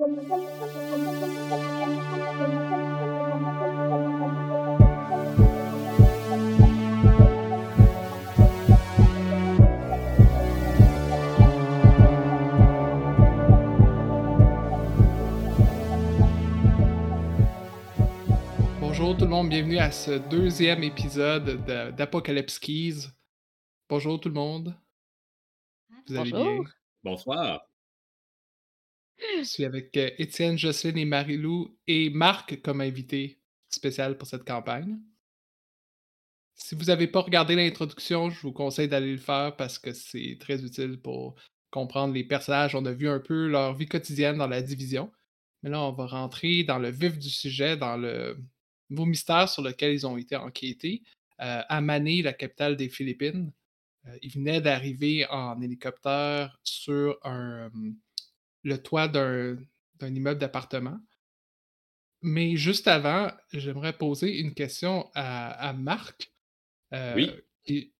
Bonjour 0.00 0.16
tout 19.18 19.24
le 19.24 19.28
monde, 19.28 19.50
bienvenue 19.50 19.76
à 19.76 19.90
ce 19.90 20.12
deuxième 20.30 20.82
épisode 20.82 21.62
d'Apocalypse 21.94 22.58
Keys. 22.58 23.08
Bonjour 23.86 24.18
tout 24.18 24.30
le 24.30 24.34
monde. 24.34 24.74
Vous 26.08 26.16
allez 26.16 26.32
bien? 26.32 26.40
Bonjour. 26.40 26.66
Bonsoir. 27.04 27.69
Je 29.38 29.44
suis 29.44 29.64
avec 29.64 29.96
euh, 29.96 30.10
Étienne, 30.18 30.58
Jocelyne 30.58 30.98
et 30.98 31.04
Marie-Lou 31.04 31.76
et 31.86 32.10
Marc 32.10 32.60
comme 32.62 32.80
invité 32.80 33.38
spécial 33.68 34.16
pour 34.18 34.26
cette 34.26 34.44
campagne. 34.44 34.98
Si 36.54 36.74
vous 36.74 36.84
n'avez 36.84 37.06
pas 37.06 37.20
regardé 37.20 37.54
l'introduction, 37.56 38.30
je 38.30 38.40
vous 38.42 38.52
conseille 38.52 38.88
d'aller 38.88 39.12
le 39.12 39.18
faire 39.18 39.56
parce 39.56 39.78
que 39.78 39.92
c'est 39.92 40.36
très 40.38 40.62
utile 40.62 41.00
pour 41.00 41.36
comprendre 41.70 42.12
les 42.12 42.24
personnages. 42.24 42.74
On 42.74 42.84
a 42.84 42.92
vu 42.92 43.08
un 43.08 43.20
peu 43.20 43.46
leur 43.46 43.74
vie 43.74 43.86
quotidienne 43.86 44.38
dans 44.38 44.46
la 44.46 44.60
division. 44.60 45.10
Mais 45.62 45.70
là, 45.70 45.82
on 45.82 45.92
va 45.92 46.06
rentrer 46.06 46.64
dans 46.64 46.78
le 46.78 46.90
vif 46.90 47.18
du 47.18 47.30
sujet, 47.30 47.76
dans 47.76 47.96
le 47.96 48.38
nouveau 48.90 49.06
mystère 49.06 49.48
sur 49.48 49.62
lequel 49.62 49.92
ils 49.92 50.06
ont 50.06 50.16
été 50.16 50.36
enquêtés. 50.36 51.02
Euh, 51.40 51.62
à 51.68 51.80
Mané, 51.80 52.22
la 52.22 52.32
capitale 52.32 52.76
des 52.76 52.88
Philippines, 52.88 53.52
euh, 54.06 54.18
ils 54.22 54.30
venaient 54.30 54.60
d'arriver 54.60 55.26
en 55.30 55.60
hélicoptère 55.60 56.58
sur 56.62 57.18
un, 57.22 57.70
le 58.62 58.78
toit 58.78 59.08
d'un 59.08 59.56
immeuble 60.02 60.40
d'appartement. 60.40 60.98
Mais 62.22 62.56
juste 62.56 62.86
avant, 62.88 63.30
j'aimerais 63.52 63.94
poser 63.96 64.40
une 64.40 64.52
question 64.54 65.10
à, 65.14 65.50
à 65.68 65.72
Marc, 65.72 66.32
euh, 66.92 67.14
Oui. 67.14 67.30
qui, 67.64 67.92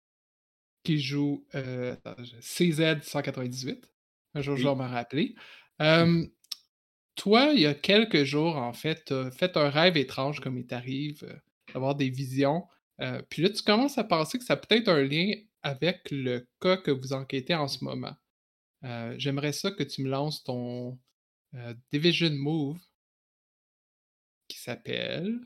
qui 0.85 0.99
joue 1.01 1.47
euh, 1.55 1.93
attends, 2.05 2.23
je- 2.23 2.37
CZ198. 2.37 3.83
Un 4.35 4.43
jour, 4.43 4.57
je 4.57 4.69
vais 4.69 4.75
m'en 4.75 4.89
rappeler. 4.89 5.35
Euh, 5.81 6.27
toi, 7.17 7.53
il 7.55 7.61
y 7.61 7.67
a 7.67 7.75
quelques 7.75 8.25
jours, 8.25 8.57
en 8.57 8.73
fait, 8.73 9.07
tu 9.07 9.15
as 9.15 9.31
fait 9.31 9.57
un 9.57 9.71
rêve 9.71 9.97
étrange 9.97 10.41
comme 10.41 10.59
il 10.59 10.67
t'arrive, 10.67 11.25
euh, 11.25 11.35
d'avoir 11.73 11.95
des 11.95 12.11
visions. 12.11 12.65
Puis 13.31 13.41
là, 13.41 13.49
tu 13.49 13.63
commences 13.63 13.97
à 13.97 14.05
penser 14.05 14.39
que 14.39 14.45
ça 14.45 14.53
a 14.53 14.57
peut-être 14.59 14.89
un 14.89 15.03
lien 15.03 15.33
avec 15.63 16.09
le 16.11 16.47
cas 16.61 16.77
que 16.77 16.91
vous 16.91 17.15
enquêtez 17.15 17.55
en 17.55 17.67
ce 17.67 17.83
moment. 17.83 18.15
Euh, 18.85 19.15
J'aimerais 19.19 19.53
ça 19.53 19.71
que 19.71 19.83
tu 19.83 20.03
me 20.03 20.09
lances 20.09 20.43
ton 20.43 20.99
euh, 21.55 21.75
Division 21.93 22.31
Move 22.31 22.79
qui 24.49 24.59
s'appelle? 24.59 25.39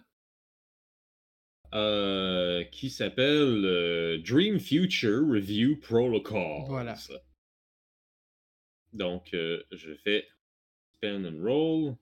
Euh, 1.73 2.63
qui 2.65 2.91
s'appelle 2.91 4.23
Dream 4.23 4.61
Future 4.61 5.27
Review 5.29 5.77
Protocols. 5.81 6.67
Voilà. 6.69 6.97
Donc, 8.93 9.31
je 9.33 9.95
fais 10.05 10.29
Pen 11.01 11.27
and 11.27 11.43
Roll. 11.43 11.97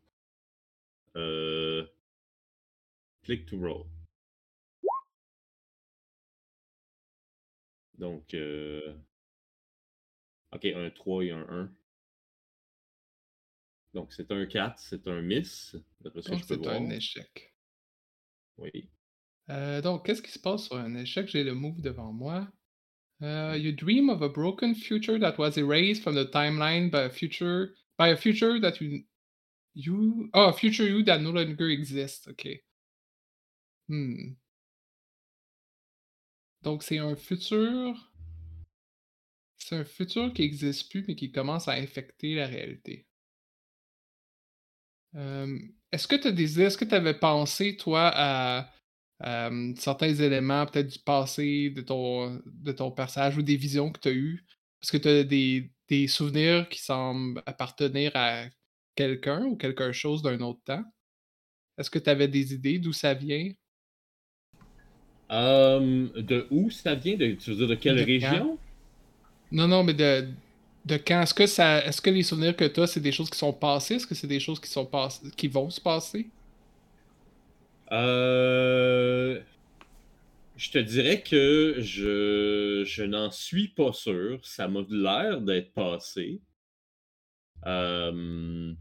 Click 3.25 3.47
to 3.47 3.57
roll. 3.57 3.87
Donc, 7.97 8.35
euh, 8.35 8.95
ok, 10.53 10.65
un 10.65 10.91
3 10.91 11.25
et 11.25 11.31
un 11.31 11.47
1. 11.49 11.73
Donc, 13.95 14.13
c'est 14.13 14.31
un 14.31 14.47
4, 14.47 14.79
c'est 14.79 15.07
un 15.07 15.21
miss. 15.21 15.77
D'après 16.01 16.23
ce 16.23 16.29
que 16.29 16.33
Donc, 16.33 16.43
je 16.43 16.55
peux 16.55 16.61
c'est 16.63 16.71
un 16.71 16.91
échec. 16.91 17.55
Oui. 18.59 18.91
Euh, 19.51 19.83
donc, 19.83 20.07
qu'est-ce 20.07 20.23
qui 20.23 20.31
se 20.31 20.39
passe 20.39 20.67
sur 20.67 20.77
un 20.77 20.95
échec? 20.95 21.29
J'ai 21.29 21.45
le 21.45 21.55
move 21.55 21.81
devant 21.81 22.13
moi. 22.13 22.49
Euh, 23.23 23.57
you 23.57 23.73
dream 23.73 24.09
of 24.09 24.21
a 24.23 24.29
broken 24.29 24.75
future 24.75 25.19
that 25.19 25.39
was 25.39 25.57
erased 25.57 26.03
from 26.03 26.17
the 26.17 26.29
timeline 26.33 26.91
by 26.91 27.03
a 27.03 27.11
future 27.11 27.73
by 27.97 28.09
a 28.09 28.17
future 28.17 28.59
that 28.59 28.81
you 28.81 29.05
you 29.75 30.29
oh 30.35 30.49
a 30.49 30.53
future 30.53 30.89
you 30.89 31.05
that 31.05 31.21
no 31.21 31.31
longer 31.31 31.69
exists. 31.71 32.27
Ok. 32.27 32.49
Hmm. 33.89 34.35
Donc 36.63 36.83
c'est 36.83 36.99
un 36.99 37.15
futur. 37.15 38.12
C'est 39.63 39.77
un 39.77 39.85
futur 39.85 40.33
qui 40.33 40.43
n'existe 40.43 40.91
plus 40.91 41.05
mais 41.07 41.15
qui 41.15 41.31
commence 41.31 41.69
à 41.69 41.73
infecter 41.73 42.35
la 42.35 42.47
réalité. 42.47 43.07
Euh, 45.15 45.57
est-ce 45.93 46.09
que 46.09 46.17
tu 46.17 46.29
as 46.29 46.33
des 46.33 46.55
idées? 46.55 46.65
Est-ce 46.65 46.79
que 46.79 46.85
tu 46.85 46.95
avais 46.95 47.15
pensé, 47.15 47.77
toi, 47.77 48.11
à 48.13 48.73
certains 49.77 50.13
éléments, 50.13 50.67
peut-être 50.67 50.89
du 50.89 50.99
passé 50.99 51.71
de 51.71 51.81
ton, 51.81 52.43
de 52.45 52.73
ton 52.73 52.91
personnage 52.91 53.37
ou 53.37 53.43
des 53.43 53.57
visions 53.57 53.93
que 53.93 54.01
tu 54.01 54.09
as 54.09 54.13
eues? 54.13 54.45
Parce 54.81 54.91
que 54.91 54.97
tu 54.97 55.09
as 55.09 55.23
des, 55.23 55.73
des 55.89 56.09
souvenirs 56.09 56.69
qui 56.69 56.81
semblent 56.81 57.41
appartenir 57.47 58.11
à 58.15 58.47
quelqu'un 58.97 59.45
ou 59.45 59.57
quelque 59.57 59.93
chose 59.93 60.23
d'un 60.23 60.41
autre 60.41 60.63
temps? 60.65 60.85
Est-ce 61.79 61.89
que 61.89 62.01
tu 62.01 62.11
avais 62.11 62.27
des 62.27 62.53
idées 62.53 62.81
d'où 62.81 62.93
ça 62.93 63.15
vient? 63.15 63.53
De 65.31 66.49
où 66.51 66.69
ça 66.71 66.97
vient? 66.97 67.17
De, 67.17 67.33
tu 67.35 67.51
veux 67.51 67.57
dire 67.57 67.69
de 67.69 67.75
quelle 67.77 67.97
De 67.97 68.03
région? 68.03 68.59
Non, 69.53 69.69
non, 69.69 69.85
mais 69.85 69.95
de, 69.95 70.29
de 70.85 70.97
quand? 70.97 71.23
Est-ce 71.23 71.35
que, 71.35 71.47
ça, 71.47 71.85
est-ce 71.85 72.01
que 72.01 72.11
les 72.11 72.23
souvenirs 72.25 72.57
que 72.57 72.65
tu 72.65 72.81
as, 72.81 72.87
c'est 72.89 73.01
des 73.01 73.13
choses 73.13 73.31
qui 73.31 73.39
sont 73.39 73.53
passées? 73.53 73.97
Est-ce 73.97 74.07
que 74.07 74.15
c'est 74.15 74.27
des 74.27 74.41
choses 74.41 74.61
qui, 74.61 74.69
sont 74.71 74.87
pass- 74.87 75.23
qui 75.37 75.49
vont 75.49 75.71
se 75.71 75.81
passer? 75.81 76.33
Euh, 77.93 79.41
je 80.57 80.71
te 80.71 80.79
dirais 80.79 81.23
que 81.23 81.77
je, 81.81 82.85
je 82.87 83.03
n'en 83.03 83.31
suis 83.31 83.69
pas 83.69 83.93
sûr. 83.93 84.41
Ça 84.47 84.69
m'a 84.69 84.81
l'air 84.89 85.41
d'être 85.41 85.73
passé. 85.75 86.41
Euh, 87.67 88.75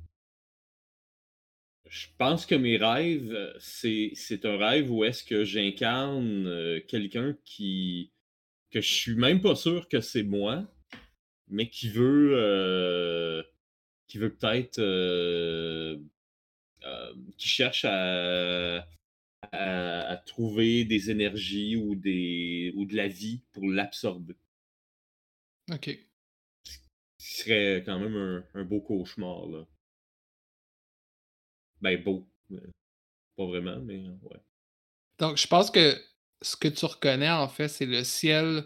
je 1.88 2.08
pense 2.18 2.46
que 2.46 2.56
mes 2.56 2.78
rêves, 2.78 3.54
c'est, 3.60 4.12
c'est 4.16 4.46
un 4.46 4.58
rêve 4.58 4.92
où 4.92 5.04
est-ce 5.04 5.24
que 5.24 5.44
j'incarne 5.44 6.48
euh, 6.48 6.80
quelqu'un 6.88 7.36
qui 7.44 8.12
que 8.72 8.82
je 8.82 8.94
suis 8.94 9.16
même 9.16 9.42
pas 9.42 9.56
sûr 9.56 9.88
que 9.88 10.02
c'est 10.02 10.24
moi, 10.24 10.66
mais 11.48 11.70
qui 11.70 11.90
veut 11.90 12.32
euh, 12.36 13.44
qui 14.08 14.18
veut 14.18 14.34
peut-être 14.34 14.80
euh, 14.80 15.98
euh, 16.84 17.14
qui 17.38 17.48
cherche 17.48 17.86
à, 17.86 18.88
à, 19.52 20.02
à 20.12 20.18
trouver 20.18 20.86
des 20.86 21.12
énergies 21.12 21.76
ou 21.76 21.96
des 21.96 22.74
ou 22.76 22.86
de 22.86 22.96
la 22.96 23.08
vie 23.08 23.42
pour 23.52 23.70
l'absorber. 23.70 24.36
Ok. 25.72 25.98
Ce 27.18 27.44
serait 27.44 27.84
quand 27.86 28.00
même 28.00 28.16
un, 28.16 28.46
un 28.54 28.64
beau 28.64 28.82
cauchemar 28.82 29.48
là. 29.48 29.66
Ben 31.82 32.02
beau. 32.02 32.28
Pas 33.38 33.46
vraiment, 33.46 33.80
mais 33.80 34.04
ouais. 34.24 34.40
Donc, 35.18 35.38
je 35.38 35.48
pense 35.48 35.72
que 35.72 35.96
ce 36.42 36.56
que 36.56 36.68
tu 36.68 36.86
reconnais, 36.86 37.30
en 37.30 37.48
fait, 37.48 37.68
c'est 37.68 37.86
le 37.86 38.04
ciel 38.04 38.66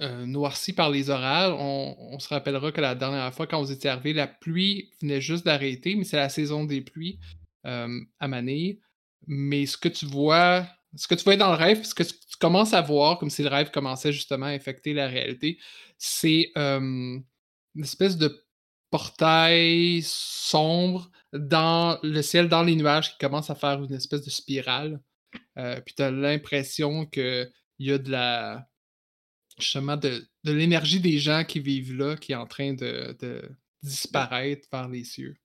euh, 0.00 0.26
noirci 0.26 0.72
par 0.72 0.90
les 0.90 1.10
orages. 1.10 1.54
On, 1.58 2.18
se 2.18 2.28
rappellera 2.28 2.72
que 2.72 2.80
la 2.80 2.94
dernière 2.94 3.32
fois, 3.34 3.46
quand 3.46 3.60
vous 3.62 3.72
étiez 3.72 3.90
arrivés, 3.90 4.12
la 4.12 4.26
pluie 4.26 4.90
venait 5.00 5.20
juste 5.20 5.44
d'arrêter, 5.44 5.94
mais 5.96 6.04
c'est 6.04 6.16
la 6.16 6.28
saison 6.28 6.64
des 6.64 6.80
pluies 6.80 7.18
euh, 7.66 8.00
à 8.18 8.28
Manille. 8.28 8.80
Mais 9.26 9.66
ce 9.66 9.76
que 9.76 9.88
tu 9.88 10.06
vois, 10.06 10.66
ce 10.96 11.08
que 11.08 11.14
tu 11.14 11.24
vois 11.24 11.36
dans 11.36 11.50
le 11.50 11.56
rêve, 11.56 11.84
ce 11.84 11.94
que 11.94 12.02
tu, 12.02 12.12
tu 12.12 12.36
commences 12.38 12.74
à 12.74 12.80
voir, 12.82 13.18
comme 13.18 13.30
si 13.30 13.42
le 13.42 13.48
rêve 13.48 13.70
commençait 13.70 14.12
justement 14.12 14.46
à 14.46 14.50
infecter 14.50 14.94
la 14.94 15.06
réalité, 15.08 15.58
c'est 15.98 16.50
euh, 16.58 16.80
une 16.80 17.82
espèce 17.82 18.16
de 18.16 18.44
portail 18.90 20.02
sombre 20.04 21.10
dans 21.32 21.98
le 22.02 22.22
ciel, 22.22 22.48
dans 22.48 22.62
les 22.62 22.76
nuages, 22.76 23.12
qui 23.12 23.18
commence 23.18 23.50
à 23.50 23.54
faire 23.54 23.82
une 23.82 23.94
espèce 23.94 24.24
de 24.24 24.30
spirale. 24.30 25.00
Euh, 25.58 25.80
puis 25.80 25.94
tu 25.94 26.02
as 26.02 26.10
l'impression 26.10 27.06
qu'il 27.06 27.50
y 27.78 27.90
a 27.92 27.98
de 27.98 28.10
la. 28.10 28.66
justement 29.58 29.96
de, 29.96 30.26
de 30.44 30.52
l'énergie 30.52 31.00
des 31.00 31.18
gens 31.18 31.44
qui 31.44 31.60
vivent 31.60 31.96
là 31.96 32.16
qui 32.16 32.32
est 32.32 32.36
en 32.36 32.46
train 32.46 32.74
de, 32.74 33.16
de 33.20 33.48
disparaître 33.82 34.68
vers 34.72 34.88
les 34.88 35.04
cieux. 35.04 35.36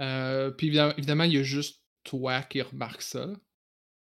Euh, 0.00 0.50
puis 0.50 0.76
évidemment, 0.76 1.24
il 1.24 1.32
y 1.34 1.38
a 1.38 1.42
juste 1.42 1.82
toi 2.04 2.42
qui 2.42 2.60
remarque 2.62 3.02
ça. 3.02 3.26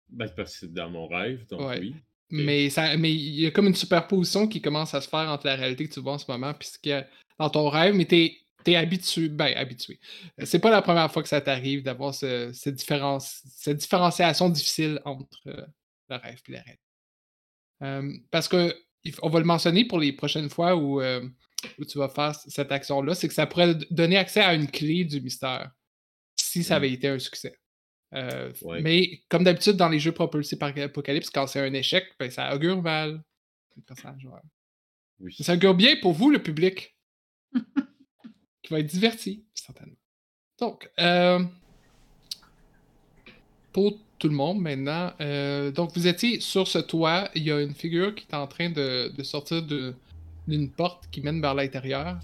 Ben, 0.09 0.27
c'est 0.27 0.35
parce 0.35 0.53
que 0.53 0.59
c'est 0.59 0.73
dans 0.73 0.89
mon 0.89 1.07
rêve, 1.07 1.45
donc 1.47 1.61
Ouais. 1.61 1.79
oui. 1.79 1.95
Mais 2.31 2.69
ça, 2.69 2.95
mais 2.95 3.11
il 3.11 3.39
y 3.39 3.45
a 3.47 3.51
comme 3.51 3.65
une 3.67 3.73
superposition 3.75 4.47
qui 4.47 4.61
commence 4.61 4.93
à 4.93 5.01
se 5.01 5.09
faire 5.09 5.29
entre 5.29 5.47
la 5.47 5.55
réalité 5.55 5.87
que 5.87 5.93
tu 5.93 5.99
vois 5.99 6.13
en 6.13 6.17
ce 6.19 6.29
moment 6.29 6.53
puis 6.53 6.67
ce 6.67 6.77
qu'il 6.77 6.91
y 6.91 6.93
a 6.93 7.07
dans 7.39 7.49
ton 7.49 7.69
rêve, 7.69 7.95
mais 7.95 8.05
t'es 8.05 8.37
habitué, 8.75 9.30
ben 9.30 9.54
habitué. 9.56 10.00
Euh, 10.39 10.45
C'est 10.45 10.60
pas 10.60 10.69
la 10.71 10.81
première 10.81 11.12
fois 11.12 11.24
que 11.24 11.30
ça 11.30 11.42
t'arrive 11.42 11.83
d'avoir 11.83 12.13
ce, 12.13 12.51
cette, 12.54 12.75
différence, 12.75 13.42
cette 13.56 13.77
différenciation 13.77 14.50
difficile 14.50 15.01
entre 15.06 15.39
euh, 15.48 15.66
le 16.10 16.16
rêve 16.16 16.42
et 16.48 16.51
la 16.51 16.62
réalité. 16.62 16.83
Euh, 17.83 18.18
parce 18.31 18.48
que 18.48 18.75
on 19.21 19.30
va 19.30 19.39
le 19.39 19.45
mentionner 19.45 19.86
pour 19.86 20.00
les 20.00 20.12
prochaines 20.12 20.50
fois 20.50 20.75
où 20.75 21.01
euh, 21.01 21.25
où 21.77 21.86
tu 21.86 21.98
vas 21.98 22.10
faire 22.10 22.36
cette 22.36 22.71
action-là, 22.71 23.16
c'est 23.16 23.27
que 23.27 23.33
ça 23.33 23.48
pourrait 23.48 23.75
donner 23.92 24.18
accès 24.18 24.42
à 24.42 24.54
une 24.54 24.69
clé 24.69 25.04
du 25.04 25.21
mystère, 25.21 25.71
si 26.36 26.63
ça 26.63 26.77
avait 26.77 26.92
été 26.92 27.07
un 27.07 27.19
succès. 27.19 27.57
Euh, 28.13 28.51
mais 28.81 29.21
comme 29.30 29.44
d'habitude 29.44 29.74
dans 29.74 29.89
les 29.89 30.00
jeux 30.00 30.12
propulsés 30.12 30.57
par 30.57 30.75
Apocalypse, 30.77 31.30
quand 31.30 31.48
c'est 31.48 31.60
un 31.60 31.74
échec, 31.74 32.06
ben, 32.19 32.31
ça 32.31 32.54
augure 32.56 32.81
mal. 32.81 33.21
Ça 35.42 35.54
augure 35.54 35.75
bien 35.75 35.95
pour 36.01 36.13
vous, 36.13 36.30
le 36.30 36.42
public, 36.42 36.98
qui 38.61 38.73
va 38.73 38.79
être 38.79 38.88
diverti, 38.88 39.44
certainement. 39.53 39.95
Donc, 40.59 40.89
euh, 41.00 41.44
pour 43.71 43.97
tout 44.17 44.27
le 44.27 44.35
monde 44.35 44.59
maintenant, 44.59 45.13
euh, 45.21 45.71
donc 45.71 45.91
vous 45.95 46.07
étiez 46.07 46.39
sur 46.41 46.67
ce 46.67 46.79
toit, 46.79 47.29
il 47.35 47.44
y 47.44 47.51
a 47.51 47.61
une 47.61 47.73
figure 47.73 48.13
qui 48.13 48.25
est 48.29 48.35
en 48.35 48.47
train 48.47 48.69
de, 48.69 49.11
sortir 49.23 49.63
d'une 50.47 50.69
porte 50.69 51.06
qui 51.11 51.21
mène 51.21 51.39
vers 51.41 51.56
l'intérieur. 51.56 52.19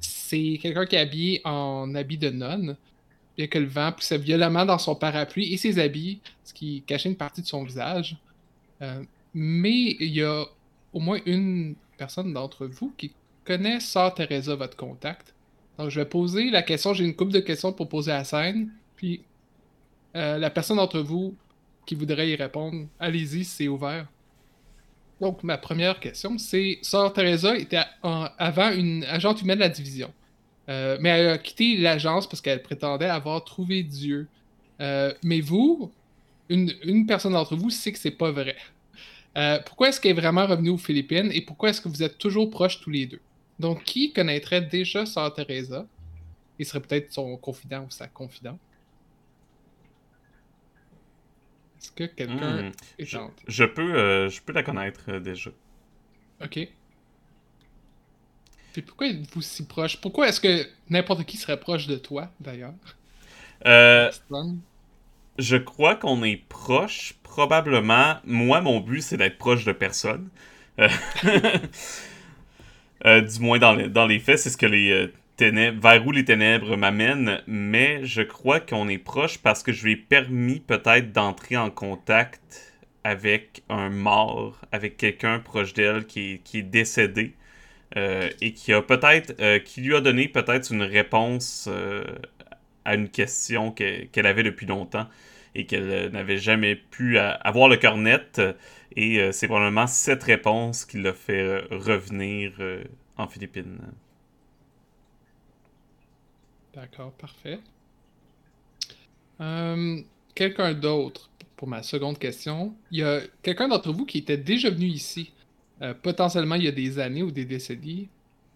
c'est 0.00 0.58
quelqu'un 0.60 0.86
qui 0.86 0.96
est 0.96 1.00
habillé 1.00 1.40
en 1.44 1.94
habit 1.94 2.18
de 2.18 2.30
nonne 2.30 2.76
bien 3.36 3.46
que 3.46 3.58
le 3.58 3.66
vent 3.66 3.92
poussait 3.92 4.18
violemment 4.18 4.64
dans 4.64 4.78
son 4.78 4.94
parapluie 4.94 5.52
et 5.52 5.56
ses 5.56 5.78
habits, 5.78 6.20
ce 6.44 6.54
qui 6.54 6.82
cachait 6.86 7.08
une 7.08 7.16
partie 7.16 7.42
de 7.42 7.46
son 7.46 7.64
visage. 7.64 8.16
Euh, 8.82 9.02
mais 9.32 9.96
il 10.00 10.12
y 10.14 10.22
a 10.22 10.44
au 10.92 11.00
moins 11.00 11.18
une 11.26 11.74
personne 11.96 12.32
d'entre 12.32 12.66
vous 12.66 12.92
qui 12.96 13.12
connaît 13.44 13.80
Sœur 13.80 14.14
Teresa, 14.14 14.54
votre 14.54 14.76
contact. 14.76 15.34
Donc 15.78 15.90
je 15.90 16.00
vais 16.00 16.06
poser 16.06 16.50
la 16.50 16.62
question, 16.62 16.94
j'ai 16.94 17.04
une 17.04 17.14
couple 17.14 17.32
de 17.32 17.40
questions 17.40 17.72
pour 17.72 17.88
poser 17.88 18.12
à 18.12 18.18
la 18.18 18.24
scène, 18.24 18.70
puis 18.96 19.22
euh, 20.16 20.38
la 20.38 20.50
personne 20.50 20.76
d'entre 20.76 21.00
vous 21.00 21.36
qui 21.86 21.94
voudrait 21.94 22.30
y 22.30 22.36
répondre, 22.36 22.86
allez-y, 23.00 23.44
c'est 23.44 23.68
ouvert. 23.68 24.06
Donc 25.20 25.42
ma 25.42 25.58
première 25.58 26.00
question, 26.00 26.38
c'est 26.38 26.78
Sœur 26.82 27.12
Teresa 27.12 27.56
était 27.56 27.80
avant 28.02 28.70
une 28.70 29.04
agente 29.04 29.42
humaine 29.42 29.58
de 29.58 29.64
la 29.64 29.68
division. 29.68 30.12
Euh, 30.68 30.96
mais 31.00 31.10
elle 31.10 31.28
a 31.28 31.38
quitté 31.38 31.76
l'agence 31.76 32.26
parce 32.26 32.40
qu'elle 32.40 32.62
prétendait 32.62 33.06
avoir 33.06 33.44
trouvé 33.44 33.82
Dieu. 33.82 34.28
Euh, 34.80 35.12
mais 35.22 35.40
vous, 35.40 35.92
une, 36.48 37.06
personne 37.06 37.32
d'entre 37.32 37.54
vous 37.54 37.70
sait 37.70 37.92
que 37.92 37.98
c'est 37.98 38.10
pas 38.10 38.30
vrai. 38.30 38.56
Pourquoi 39.66 39.88
est-ce 39.88 40.00
qu'elle 40.00 40.12
est 40.12 40.20
vraiment 40.20 40.46
revenue 40.46 40.70
aux 40.70 40.78
Philippines 40.78 41.30
et 41.32 41.40
pourquoi 41.40 41.70
est-ce 41.70 41.80
que 41.80 41.88
vous 41.88 42.04
êtes 42.04 42.18
toujours 42.18 42.48
proches 42.50 42.80
tous 42.80 42.90
les 42.90 43.06
deux? 43.06 43.20
Donc, 43.58 43.84
qui 43.84 44.12
connaîtrait 44.12 44.62
déjà 44.62 45.06
Sœur 45.06 45.32
Teresa? 45.32 45.86
Et 46.58 46.64
serait 46.64 46.80
peut-être 46.80 47.12
son 47.12 47.36
confident 47.36 47.84
ou 47.84 47.90
sa 47.90 48.06
confidente? 48.06 48.60
Est-ce 51.80 51.90
que 51.92 52.04
quelqu'un 52.04 52.62
hmm. 52.62 52.72
est 52.98 53.04
je, 53.04 53.18
je, 53.48 53.64
peux, 53.64 54.28
je 54.28 54.40
peux 54.40 54.52
la 54.52 54.62
connaître 54.62 55.18
déjà. 55.18 55.50
Ok 56.42 56.68
pourquoi 58.82 59.08
êtes-vous 59.08 59.42
si 59.42 59.64
proche? 59.66 60.00
Pourquoi 60.00 60.28
est-ce 60.28 60.40
que 60.40 60.66
n'importe 60.90 61.24
qui 61.24 61.36
serait 61.36 61.58
proche 61.58 61.86
de 61.86 61.96
toi, 61.96 62.30
d'ailleurs? 62.40 62.74
Euh, 63.66 64.10
je 65.38 65.56
crois 65.56 65.96
qu'on 65.96 66.22
est 66.22 66.42
proche. 66.48 67.14
Probablement, 67.22 68.16
moi, 68.24 68.60
mon 68.60 68.80
but, 68.80 69.02
c'est 69.02 69.16
d'être 69.16 69.38
proche 69.38 69.64
de 69.64 69.72
personne. 69.72 70.28
Euh, 73.06 73.18
euh, 73.18 73.20
du 73.20 73.40
moins, 73.40 73.58
dans, 73.58 73.76
dans 73.88 74.06
les 74.06 74.18
faits, 74.18 74.38
c'est 74.38 74.50
ce 74.50 74.56
que 74.56 74.66
les 74.66 75.10
ténèbres, 75.36 75.80
vers 75.82 76.06
où 76.06 76.12
les 76.12 76.24
ténèbres 76.24 76.76
m'amènent. 76.76 77.42
Mais 77.46 78.04
je 78.04 78.22
crois 78.22 78.60
qu'on 78.60 78.88
est 78.88 78.98
proche 78.98 79.38
parce 79.38 79.62
que 79.62 79.72
je 79.72 79.84
lui 79.84 79.92
ai 79.92 79.96
permis 79.96 80.60
peut-être 80.60 81.12
d'entrer 81.12 81.56
en 81.56 81.70
contact 81.70 82.72
avec 83.04 83.62
un 83.68 83.90
mort, 83.90 84.60
avec 84.72 84.96
quelqu'un 84.96 85.38
proche 85.38 85.74
d'elle 85.74 86.06
qui, 86.06 86.40
qui 86.44 86.58
est 86.58 86.62
décédé. 86.62 87.34
Euh, 87.96 88.28
et 88.40 88.52
qui 88.52 88.72
a 88.72 88.82
peut-être, 88.82 89.34
euh, 89.40 89.60
qui 89.60 89.80
lui 89.80 89.94
a 89.94 90.00
donné 90.00 90.26
peut-être 90.26 90.72
une 90.72 90.82
réponse 90.82 91.68
euh, 91.70 92.04
à 92.84 92.96
une 92.96 93.08
question 93.08 93.70
qu'elle 93.70 94.26
avait 94.26 94.42
depuis 94.42 94.66
longtemps 94.66 95.06
et 95.54 95.66
qu'elle 95.66 96.10
n'avait 96.10 96.38
jamais 96.38 96.76
pu 96.76 97.18
avoir 97.18 97.68
le 97.68 97.76
cœur 97.76 97.96
net. 97.96 98.40
Et 98.96 99.32
c'est 99.32 99.46
probablement 99.46 99.86
cette 99.86 100.22
réponse 100.22 100.84
qui 100.84 101.00
l'a 101.00 101.12
fait 101.12 101.64
revenir 101.70 102.52
en 103.16 103.28
Philippines. 103.28 103.78
D'accord, 106.74 107.12
parfait. 107.12 107.60
quelqu'un 110.34 110.74
d'autre 110.74 111.30
pour 111.56 111.68
ma 111.68 111.82
seconde 111.82 112.18
question. 112.18 112.74
Il 112.90 112.98
y 112.98 113.02
a 113.02 113.20
quelqu'un 113.42 113.68
d'entre 113.68 113.92
vous 113.92 114.06
qui 114.06 114.18
était 114.18 114.36
déjà 114.36 114.70
venu 114.70 114.86
ici 114.86 115.32
euh, 115.82 115.92
potentiellement 115.92 116.54
il 116.54 116.64
y 116.64 116.68
a 116.68 116.72
des 116.72 116.98
années 116.98 117.22
ou 117.22 117.30
des 117.30 117.44
décennies 117.44 118.08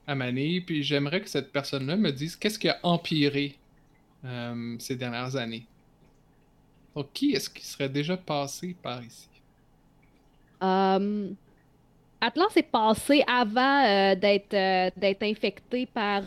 à 0.06 0.14
Mané, 0.14 0.60
puis 0.60 0.82
j'aimerais 0.82 1.20
que 1.20 1.28
cette 1.28 1.52
personne-là 1.52 1.96
me 1.96 2.10
dise 2.10 2.36
qu'est-ce 2.36 2.58
qui 2.58 2.68
a 2.68 2.78
empiré 2.82 3.56
euh, 4.24 4.76
ces 4.78 4.96
dernières 4.96 5.36
années. 5.36 5.66
Qui 7.12 7.32
est-ce 7.32 7.50
qui 7.50 7.64
serait 7.64 7.88
déjà 7.88 8.16
passé 8.16 8.76
par 8.82 9.02
ici? 9.02 9.28
Um, 10.60 11.34
Atlas 12.20 12.56
est 12.56 12.62
passé 12.62 13.22
avant 13.26 14.14
d'être 14.16 14.98
d'être 14.98 15.22
infecté 15.22 15.86
par, 15.86 16.22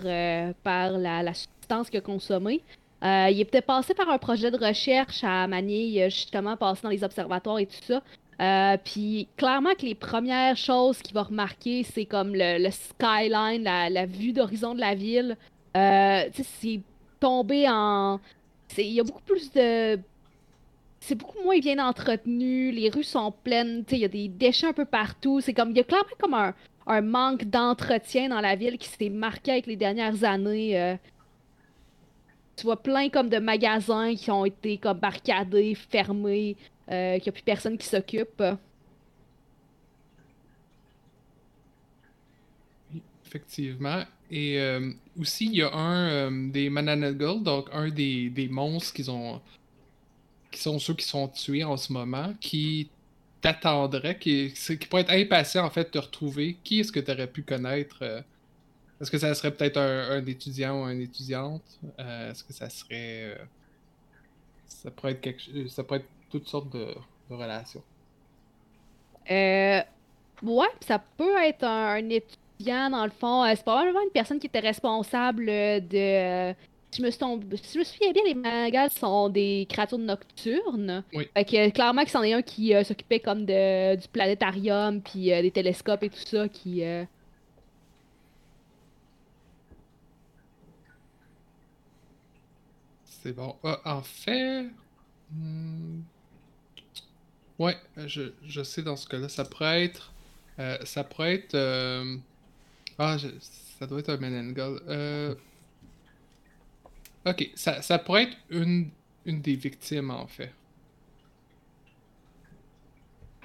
par 0.64 0.92
la, 0.92 1.34
substance 1.34 1.90
qu'il 1.90 2.00
a 2.00 2.02
consommée. 2.02 2.62
il 3.04 3.40
est 3.40 3.46
peut-être 3.46 3.66
passé 3.66 3.94
par 3.94 4.10
un 4.10 4.18
projet 4.18 4.50
de 4.52 4.58
recherche 4.58 5.22
à 5.24 5.48
Manille, 5.48 6.06
justement, 6.10 6.56
passé 6.56 6.82
dans 6.84 6.90
les 6.90 7.04
observatoires 7.04 7.60
et 7.60 7.66
tout 7.66 7.84
ça. 7.86 8.02
Euh, 8.42 8.76
puis 8.84 9.28
clairement 9.38 9.76
que 9.76 9.86
les 9.86 9.94
premières 9.94 10.58
choses 10.58 11.00
qu'il 11.02 11.14
va 11.14 11.24
remarquer, 11.24 11.84
c'est 11.84 12.06
comme 12.06 12.32
le, 12.34 12.70
skyline, 12.72 13.64
la, 13.64 14.06
vue 14.08 14.34
d'horizon 14.34 14.74
de 14.74 14.80
la 14.80 14.96
ville. 14.96 15.38
Euh, 15.78 16.24
c'est 16.62 16.82
tombé 17.20 17.66
en. 17.70 18.20
Il 18.78 18.88
y 18.88 19.00
a 19.00 19.04
beaucoup 19.04 19.22
plus 19.22 19.52
de. 19.52 20.00
C'est 21.02 21.16
beaucoup 21.16 21.44
moins 21.44 21.60
bien 21.60 21.86
entretenu, 21.86 22.72
les 22.72 22.90
rues 22.90 23.04
sont 23.04 23.34
pleines, 23.44 23.84
il 23.92 23.98
y 23.98 24.06
a 24.06 24.08
des 24.08 24.30
déchets 24.30 24.68
un 24.68 24.74
peu 24.74 24.86
partout. 24.86 25.42
C'est 25.42 25.54
comme. 25.54 25.72
Il 25.72 25.78
y 25.78 25.82
a 25.82 25.84
clairement 25.84 26.08
comme 26.18 26.34
un, 26.34 27.02
manque 27.02 27.44
d'entretien 27.46 28.30
dans 28.30 28.40
la 28.40 28.56
ville 28.56 28.78
qui 28.78 28.88
s'est 28.88 29.10
marqué 29.10 29.52
avec 29.52 29.66
les 29.68 29.76
dernières 29.76 30.24
années. 30.24 30.80
Euh. 30.80 30.96
tu 32.56 32.64
vois 32.64 32.82
plein 32.82 33.10
comme 33.10 33.30
de 33.30 33.40
magasins 33.40 34.16
qui 34.16 34.32
ont 34.32 34.46
été 34.46 34.78
comme 34.78 35.00
barricadés, 35.00 35.76
fermés. 35.76 36.56
Euh, 36.92 37.16
qu'il 37.20 37.24
n'y 37.24 37.30
a 37.30 37.32
plus 37.32 37.44
personne 37.44 37.78
qui 37.78 37.88
s'occupe. 37.88 38.44
Effectivement. 43.26 44.04
Et 44.30 44.60
euh, 44.60 44.92
aussi, 45.18 45.46
il 45.46 45.56
y 45.56 45.62
a 45.62 45.74
un 45.74 46.10
euh, 46.10 46.52
des 46.52 46.70
Mananagal, 46.70 47.44
donc 47.44 47.70
un 47.72 47.90
des, 47.90 48.50
monstres 48.52 48.94
qui, 48.94 49.10
ont, 49.10 49.42
qui 50.52 50.60
sont 50.60 50.80
ceux 50.80 50.94
qui 50.94 51.06
sont 51.06 51.28
tués 51.28 51.64
en 51.64 51.78
ce 51.78 51.94
moment, 51.94 52.34
qui 52.40 52.90
t'attendrait, 53.42 54.20
qui, 54.20 54.54
qui 54.54 54.88
pourrait 54.88 55.04
être 55.04 55.12
impatient 55.12 55.66
en 55.66 55.70
fait 55.70 55.86
de 55.86 55.90
te 55.90 55.98
retrouver. 55.98 56.58
Qui 56.64 56.82
est-ce 56.82 56.92
que 56.92 57.00
tu 57.00 57.12
aurais 57.12 57.28
pu 57.28 57.44
connaître 57.44 58.04
Est-ce 59.00 59.10
que 59.10 59.18
ça 59.18 59.34
serait 59.34 59.52
peut-être 59.52 59.78
un, 59.78 60.26
étudiant 60.26 60.84
ou 60.84 60.90
une 60.90 61.02
étudiante 61.02 61.64
Est-ce 61.98 62.44
que 62.44 62.54
ça 62.54 62.70
serait. 62.70 63.38
ça 64.68 64.92
pourrait 64.92 65.14
être 65.14 65.22
quelque 65.22 65.68
Ça 65.70 65.84
pourrait 65.84 66.00
être 66.00 66.10
toutes 66.30 66.48
sortes 66.48 66.72
de, 66.72 66.96
relations? 67.30 67.84
Euh, 69.30 69.82
ouais, 70.44 70.68
ça 70.82 71.00
peut 71.18 71.38
être 71.44 71.64
un, 71.64 72.10
étudiant, 72.10 72.90
dans 72.90 73.06
le 73.06 73.12
fond. 73.12 73.44
Euh, 73.44 73.54
c'est 73.56 73.64
probablement 73.64 74.02
une 74.02 74.12
personne 74.12 74.40
qui 74.40 74.48
était 74.48 74.60
responsable 74.60 75.46
de. 75.46 76.54
Si 76.92 77.02
je, 77.02 77.80
me 77.80 77.84
souviens 77.84 78.12
bien, 78.12 78.24
les 78.26 78.36
mangas 78.36 78.90
sont 78.90 79.30
des 79.30 79.66
créatures 79.70 79.98
nocturnes. 79.98 81.04
Oui. 81.14 81.28
Fait 81.34 81.46
que, 81.46 81.70
clairement, 81.70 82.04
c'en 82.06 82.22
est 82.24 82.34
un 82.34 82.42
qui 82.42 82.76
euh, 82.76 82.84
s'occupait 82.84 83.20
comme 83.20 83.46
de, 83.46 83.96
du 83.96 84.08
planétarium, 84.10 85.02
puis 85.02 85.32
euh, 85.32 85.42
des 85.42 85.52
télescopes 85.52 86.04
et 86.04 86.10
tout 86.10 86.20
ça, 86.26 86.50
qui. 86.50 86.84
C'est 93.06 93.34
bon. 93.34 93.56
Ah, 93.64 93.80
en 93.86 94.02
fait. 94.02 94.66
Hmm, 95.32 96.02
Ouais, 97.62 97.78
euh, 98.00 98.08
je, 98.08 98.64
sais 98.64 98.82
dans 98.82 98.96
ce 98.96 99.08
cas-là. 99.08 99.30
Ça 99.30 99.46
pourrait 99.46 99.84
être. 99.86 100.12
Euh, 100.58 100.80
ça 100.84 101.04
pourrait 101.04 101.36
être. 101.36 101.54
Euh, 101.54 102.18
ah, 102.98 103.18
ça 103.80 103.86
doit 103.86 104.00
être 104.00 104.10
un 104.10 104.18
Menengal. 104.18 104.80
Ok, 107.26 107.50
ça, 107.56 107.82
ça 107.82 108.00
pourrait 108.00 108.24
être 108.24 108.38
une, 108.50 108.90
une 109.26 109.42
des 109.42 109.56
victimes 109.56 110.12
en 110.12 110.28
fait. 110.28 110.52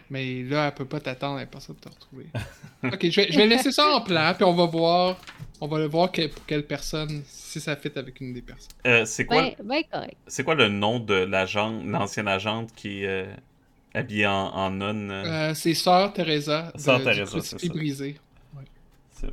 Mais 0.08 0.44
là, 0.44 0.68
elle 0.68 0.74
peut 0.74 0.84
pas 0.84 1.00
t'attendre, 1.00 1.40
elle 1.40 1.48
personne 1.48 1.74
de 1.74 1.80
te 1.80 1.88
retrouver. 1.88 2.26
ok, 2.84 3.10
je 3.10 3.20
vais, 3.20 3.32
je 3.32 3.36
vais, 3.38 3.46
laisser 3.46 3.72
ça 3.72 3.88
en 3.88 4.00
plan, 4.00 4.32
puis 4.34 4.44
on 4.44 4.54
va 4.54 4.66
voir. 4.66 5.18
On 5.60 5.66
va 5.66 5.78
le 5.78 5.86
voir 5.86 6.12
pour 6.12 6.46
quelle 6.46 6.66
personne, 6.66 7.22
si 7.26 7.60
ça 7.60 7.76
fit 7.76 7.90
avec 7.96 8.20
une 8.20 8.34
des 8.34 8.42
personnes. 8.42 9.06
c'est 9.06 9.24
quoi, 9.24 9.50
ben, 9.64 9.82
ben 9.90 10.06
c'est 10.26 10.44
quoi 10.44 10.54
le 10.54 10.68
nom 10.68 11.00
de 11.00 11.14
l'agent, 11.14 11.82
l'ancienne 11.82 12.28
agente 12.28 12.72
qui, 12.74 13.04
habillée 13.96 14.26
en, 14.26 14.48
en 14.48 14.70
nonne. 14.70 15.10
Euh, 15.10 15.54
c'est 15.54 15.74
Sœur 15.74 16.12
Teresa. 16.12 16.72
Sœur 16.76 17.02
Teresa, 17.02 17.40
c'est 17.40 17.68
brisé. 17.68 18.16
C'est 19.10 19.28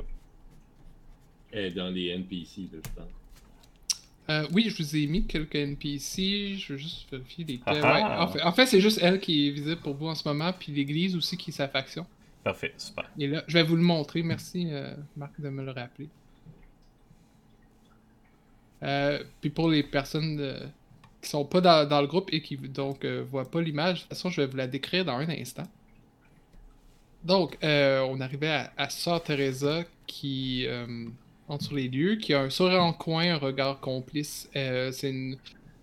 est 1.52 1.70
dans 1.70 1.90
les 1.90 2.08
NPC, 2.08 2.62
là, 2.72 2.78
je 2.84 3.00
pense. 3.00 3.23
Euh, 4.30 4.46
oui, 4.52 4.70
je 4.70 4.82
vous 4.82 4.96
ai 4.96 5.06
mis 5.06 5.26
quelques 5.26 5.54
NPC. 5.54 6.56
Je 6.56 6.72
veux 6.72 6.78
juste 6.78 7.10
vérifier 7.10 7.44
les 7.44 7.60
Ah 7.66 7.74
ouais, 7.74 7.80
ah. 7.84 8.24
en, 8.24 8.28
fait, 8.28 8.42
en 8.42 8.52
fait, 8.52 8.66
c'est 8.66 8.80
juste 8.80 8.98
elle 9.02 9.20
qui 9.20 9.48
est 9.48 9.50
visible 9.50 9.80
pour 9.80 9.94
vous 9.94 10.06
en 10.06 10.14
ce 10.14 10.26
moment, 10.26 10.52
puis 10.58 10.72
l'église 10.72 11.14
aussi 11.14 11.36
qui 11.36 11.50
est 11.50 11.54
sa 11.54 11.68
faction. 11.68 12.06
Parfait, 12.42 12.74
super. 12.76 13.10
Et 13.18 13.26
là, 13.26 13.44
je 13.46 13.54
vais 13.54 13.62
vous 13.62 13.76
le 13.76 13.82
montrer. 13.82 14.22
Merci, 14.22 14.68
euh, 14.70 14.94
Marc, 15.16 15.38
de 15.40 15.48
me 15.48 15.64
le 15.64 15.72
rappeler. 15.72 16.08
Euh, 18.82 19.22
puis 19.40 19.50
pour 19.50 19.70
les 19.70 19.82
personnes 19.82 20.38
euh, 20.40 20.66
qui 21.22 21.30
sont 21.30 21.44
pas 21.44 21.60
dans, 21.60 21.88
dans 21.88 22.00
le 22.00 22.06
groupe 22.06 22.28
et 22.32 22.42
qui 22.42 22.56
donc 22.56 23.04
voient 23.04 23.50
pas 23.50 23.60
l'image, 23.60 23.94
de 23.94 24.00
toute 24.00 24.08
façon, 24.10 24.30
je 24.30 24.40
vais 24.40 24.46
vous 24.46 24.56
la 24.56 24.66
décrire 24.66 25.04
dans 25.04 25.16
un 25.16 25.28
instant. 25.28 25.64
Donc, 27.24 27.56
euh, 27.64 28.00
on 28.00 28.20
arrivait 28.20 28.50
à, 28.50 28.72
à 28.76 28.90
Sœur 28.90 29.22
Teresa 29.22 29.84
qui 30.06 30.66
entre 31.48 31.74
les 31.74 31.88
lieux, 31.88 32.16
qui 32.16 32.32
a 32.32 32.40
un 32.40 32.50
sourire 32.50 32.82
en 32.82 32.92
coin, 32.92 33.34
un 33.34 33.36
regard 33.36 33.80
complice. 33.80 34.48
Euh, 34.56 34.90
c'est 34.92 35.10
une 35.10 35.36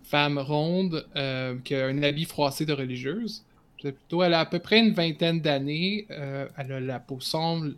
femme 0.03 0.37
ronde 0.37 1.05
euh, 1.15 1.55
qui 1.63 1.75
a 1.75 1.85
un 1.85 2.01
habit 2.03 2.25
froissé 2.25 2.65
de 2.65 2.73
religieuse. 2.73 3.43
Plutôt, 3.79 4.23
elle 4.23 4.33
a 4.33 4.41
à 4.41 4.45
peu 4.45 4.59
près 4.59 4.79
une 4.79 4.93
vingtaine 4.93 5.39
d'années. 5.41 6.05
euh, 6.11 6.47
elle 6.57 6.71
a 6.71 6.79
la 6.79 6.99
peau 6.99 7.19
sombre. 7.19 7.73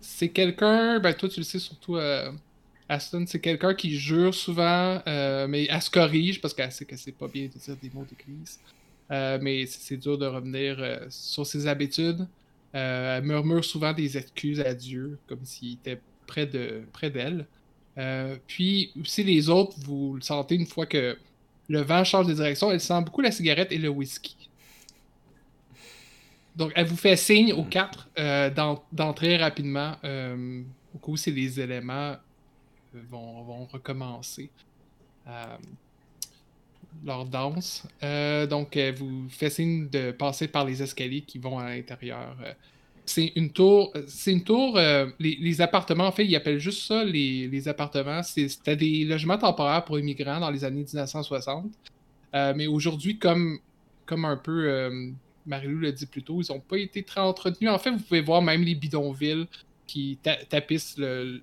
C'est 0.00 0.30
quelqu'un, 0.30 0.98
ben 0.98 1.12
toi 1.12 1.28
tu 1.28 1.40
le 1.40 1.44
sais 1.44 1.58
surtout, 1.58 1.98
Aston, 2.88 3.24
c'est 3.26 3.38
quelqu'un 3.38 3.74
qui 3.74 3.96
jure 3.96 4.34
souvent, 4.34 5.00
mais 5.06 5.66
elle 5.68 5.82
se 5.82 5.90
corrige 5.90 6.40
parce 6.40 6.54
qu'elle 6.54 6.72
sait 6.72 6.86
que 6.86 6.96
c'est 6.96 7.12
pas 7.12 7.28
bien 7.28 7.44
de 7.44 7.58
dire 7.58 7.76
des 7.80 7.90
mots 7.92 8.06
d'église. 8.08 8.58
Mais 9.10 9.66
c'est 9.66 9.98
dur 9.98 10.16
de 10.16 10.26
revenir 10.26 11.06
sur 11.10 11.46
ses 11.46 11.66
habitudes. 11.66 12.26
Euh, 12.74 13.18
elle 13.18 13.24
murmure 13.24 13.64
souvent 13.64 13.92
des 13.92 14.16
excuses 14.16 14.60
à 14.60 14.74
Dieu, 14.74 15.18
comme 15.26 15.44
s'il 15.44 15.74
était 15.74 16.00
près 16.26 16.46
de 16.46 16.82
près 16.92 17.10
d'elle. 17.10 17.46
Euh, 17.98 18.36
puis 18.46 18.92
aussi 19.00 19.24
les 19.24 19.48
autres, 19.48 19.76
vous 19.80 20.14
le 20.14 20.20
sentez 20.20 20.54
une 20.54 20.66
fois 20.66 20.86
que 20.86 21.18
le 21.68 21.80
vent 21.82 22.04
change 22.04 22.26
de 22.26 22.34
direction, 22.34 22.70
elle 22.70 22.80
sent 22.80 23.00
beaucoup 23.02 23.20
la 23.20 23.32
cigarette 23.32 23.72
et 23.72 23.78
le 23.78 23.88
whisky. 23.88 24.36
Donc, 26.56 26.72
elle 26.74 26.86
vous 26.86 26.96
fait 26.96 27.16
signe 27.16 27.52
aux 27.52 27.64
quatre 27.64 28.08
euh, 28.18 28.50
d'en- 28.50 28.84
d'entrer 28.92 29.36
rapidement 29.36 29.96
au 30.04 30.98
où 31.06 31.16
c'est 31.16 31.30
les 31.30 31.60
éléments 31.60 32.16
vont, 32.92 33.42
vont 33.42 33.64
recommencer 33.66 34.50
leur 37.04 37.24
danse. 37.24 37.86
Euh, 38.02 38.46
donc, 38.46 38.76
elle 38.76 38.94
vous 38.94 39.28
fait 39.28 39.50
signe 39.50 39.88
de 39.88 40.10
passer 40.12 40.48
par 40.48 40.64
les 40.64 40.82
escaliers 40.82 41.22
qui 41.22 41.38
vont 41.38 41.58
à 41.58 41.68
l'intérieur. 41.70 42.36
Euh, 42.44 42.52
c'est 43.06 43.32
une 43.36 43.50
tour. 43.50 43.92
C'est 44.06 44.32
une 44.32 44.44
tour. 44.44 44.76
euh, 44.76 45.06
les, 45.18 45.60
appartements, 45.60 46.06
en 46.06 46.12
fait, 46.12 46.24
ils 46.26 46.36
appellent 46.36 46.58
juste 46.60 46.82
ça 46.86 47.02
les, 47.04 47.66
appartements. 47.68 48.22
C'était 48.22 48.76
des 48.76 49.04
logements 49.04 49.38
temporaires 49.38 49.84
pour 49.84 49.98
immigrants 49.98 50.40
dans 50.40 50.50
les 50.50 50.64
années 50.64 50.84
1960. 50.84 51.66
Euh, 52.34 52.52
mais 52.56 52.66
aujourd'hui, 52.66 53.18
comme, 53.18 53.58
comme 54.06 54.24
un 54.24 54.36
peu 54.36 54.68
euh, 54.68 55.10
Marilou 55.46 55.80
l'a 55.80 55.90
dit 55.92 56.06
plus 56.06 56.22
tôt, 56.22 56.40
ils 56.42 56.52
n'ont 56.52 56.60
pas 56.60 56.76
été 56.78 57.02
très 57.02 57.20
entretenus. 57.20 57.70
En 57.70 57.78
fait, 57.78 57.90
vous 57.90 57.98
pouvez 57.98 58.20
voir 58.20 58.42
même 58.42 58.62
les 58.62 58.74
bidonvilles 58.76 59.46
qui 59.86 60.18
ta- 60.22 60.36
tapissent 60.44 60.96
le- 60.98 61.40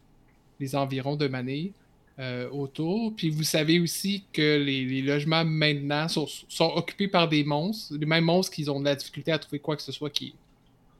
les 0.59 0.75
environs 0.75 1.15
de 1.17 1.27
Manille 1.27 1.73
euh, 2.19 2.49
autour. 2.49 3.15
Puis 3.15 3.29
vous 3.29 3.43
savez 3.43 3.79
aussi 3.79 4.23
que 4.33 4.57
les, 4.57 4.85
les 4.85 5.01
logements 5.01 5.45
maintenant 5.45 6.07
sont, 6.07 6.27
sont 6.49 6.71
occupés 6.75 7.07
par 7.07 7.27
des 7.29 7.43
monstres, 7.43 7.95
les 7.95 8.05
mêmes 8.05 8.25
monstres 8.25 8.53
qui 8.53 8.67
ont 8.69 8.79
de 8.79 8.85
la 8.85 8.95
difficulté 8.95 9.31
à 9.31 9.39
trouver 9.39 9.59
quoi 9.59 9.75
que 9.75 9.83
ce 9.83 9.91
soit 9.91 10.09
qui, 10.09 10.33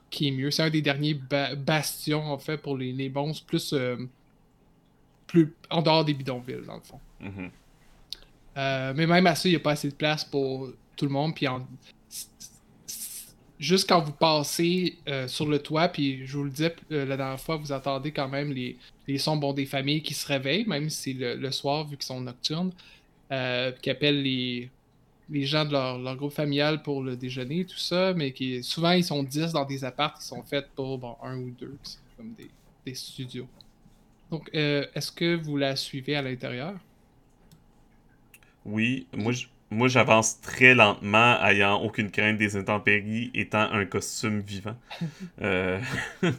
qui 0.09 0.27
est 0.27 0.31
mieux. 0.31 0.51
C'est 0.51 0.63
un 0.63 0.69
des 0.69 0.81
derniers 0.81 1.15
ba- 1.15 1.55
bastions, 1.55 2.24
en 2.31 2.38
fait, 2.38 2.57
pour 2.57 2.77
les, 2.77 2.91
les 2.93 3.09
monstres, 3.09 3.45
plus, 3.45 3.74
euh, 3.74 3.97
plus 5.25 5.53
en 5.69 5.81
dehors 5.81 6.05
des 6.05 6.13
bidonvilles, 6.13 6.65
dans 6.65 6.75
le 6.75 6.81
fond. 6.81 7.00
Mhm. 7.19 7.50
Euh, 8.57 8.93
mais 8.95 9.05
même 9.07 9.27
à 9.27 9.36
ça, 9.36 9.47
il 9.47 9.51
n'y 9.51 9.55
a 9.57 9.59
pas 9.59 9.71
assez 9.71 9.89
de 9.89 9.95
place 9.95 10.24
pour 10.24 10.69
tout 10.95 11.05
le 11.05 11.12
monde. 11.12 11.36
Puis 11.36 11.47
en- 11.47 11.65
Juste 13.60 13.90
quand 13.90 14.02
vous 14.04 14.14
passez 14.14 15.02
euh, 15.08 15.28
sur 15.28 15.48
le 15.48 15.60
toit, 15.60 15.88
puis 15.90 16.26
je 16.28 16.38
vous 16.38 16.44
le 16.44 16.52
disais 16.52 16.76
euh, 16.92 17.06
la 17.06 17.18
dernière 17.18 17.40
fois, 17.42 17.58
vous 17.58 17.72
entendez 17.72 18.12
quand 18.14 18.30
même 18.30 18.52
les, 18.52 18.78
les 19.08 19.18
sons 19.18 19.38
des 19.54 19.66
familles 19.66 20.04
qui 20.04 20.14
se 20.14 20.28
réveillent, 20.28 20.68
même 20.68 20.90
si 20.92 21.14
le, 21.14 21.36
le 21.36 21.52
soir, 21.52 21.88
vu 21.88 21.98
qu'ils 21.98 22.06
sont 22.06 22.22
nocturnes, 22.22 22.72
euh, 23.32 23.72
qui 23.74 23.90
appellent 23.90 24.22
les, 24.24 24.72
les 25.30 25.46
gens 25.46 25.66
de 25.66 25.72
leur, 25.74 26.00
leur 26.00 26.16
groupe 26.18 26.34
familial 26.34 26.84
pour 26.84 27.04
le 27.04 27.18
déjeuner, 27.18 27.66
tout 27.66 27.78
ça, 27.78 28.14
mais 28.16 28.34
qui 28.34 28.64
souvent 28.64 28.92
ils 28.92 29.06
sont 29.06 29.24
10 29.24 29.54
dans 29.54 29.66
des 29.66 29.84
apparts 29.86 30.16
qui 30.20 30.26
sont 30.26 30.44
faits 30.44 30.74
pour 30.76 31.20
un 31.24 31.38
ou 31.40 31.52
deux, 31.52 31.80
comme 32.18 32.34
des, 32.36 32.56
des 32.86 32.96
studios. 32.96 33.50
Donc, 34.32 34.50
euh, 34.56 34.88
est-ce 34.96 35.12
que 35.12 35.36
vous 35.36 35.58
la 35.58 35.76
suivez 35.76 36.16
à 36.16 36.22
l'intérieur? 36.24 36.80
Oui, 38.66 39.08
moi, 39.14 39.32
j- 39.32 39.48
moi 39.71 39.88
j'avance 39.88 40.41
très 40.41 40.74
lentement, 40.75 41.38
ayant 41.45 41.81
aucune 41.81 42.12
crainte 42.12 42.38
des 42.38 42.55
intempéries, 42.55 43.31
étant 43.33 43.71
un 43.71 43.86
costume 43.86 44.41
vivant. 44.41 44.75
Euh, 45.41 45.79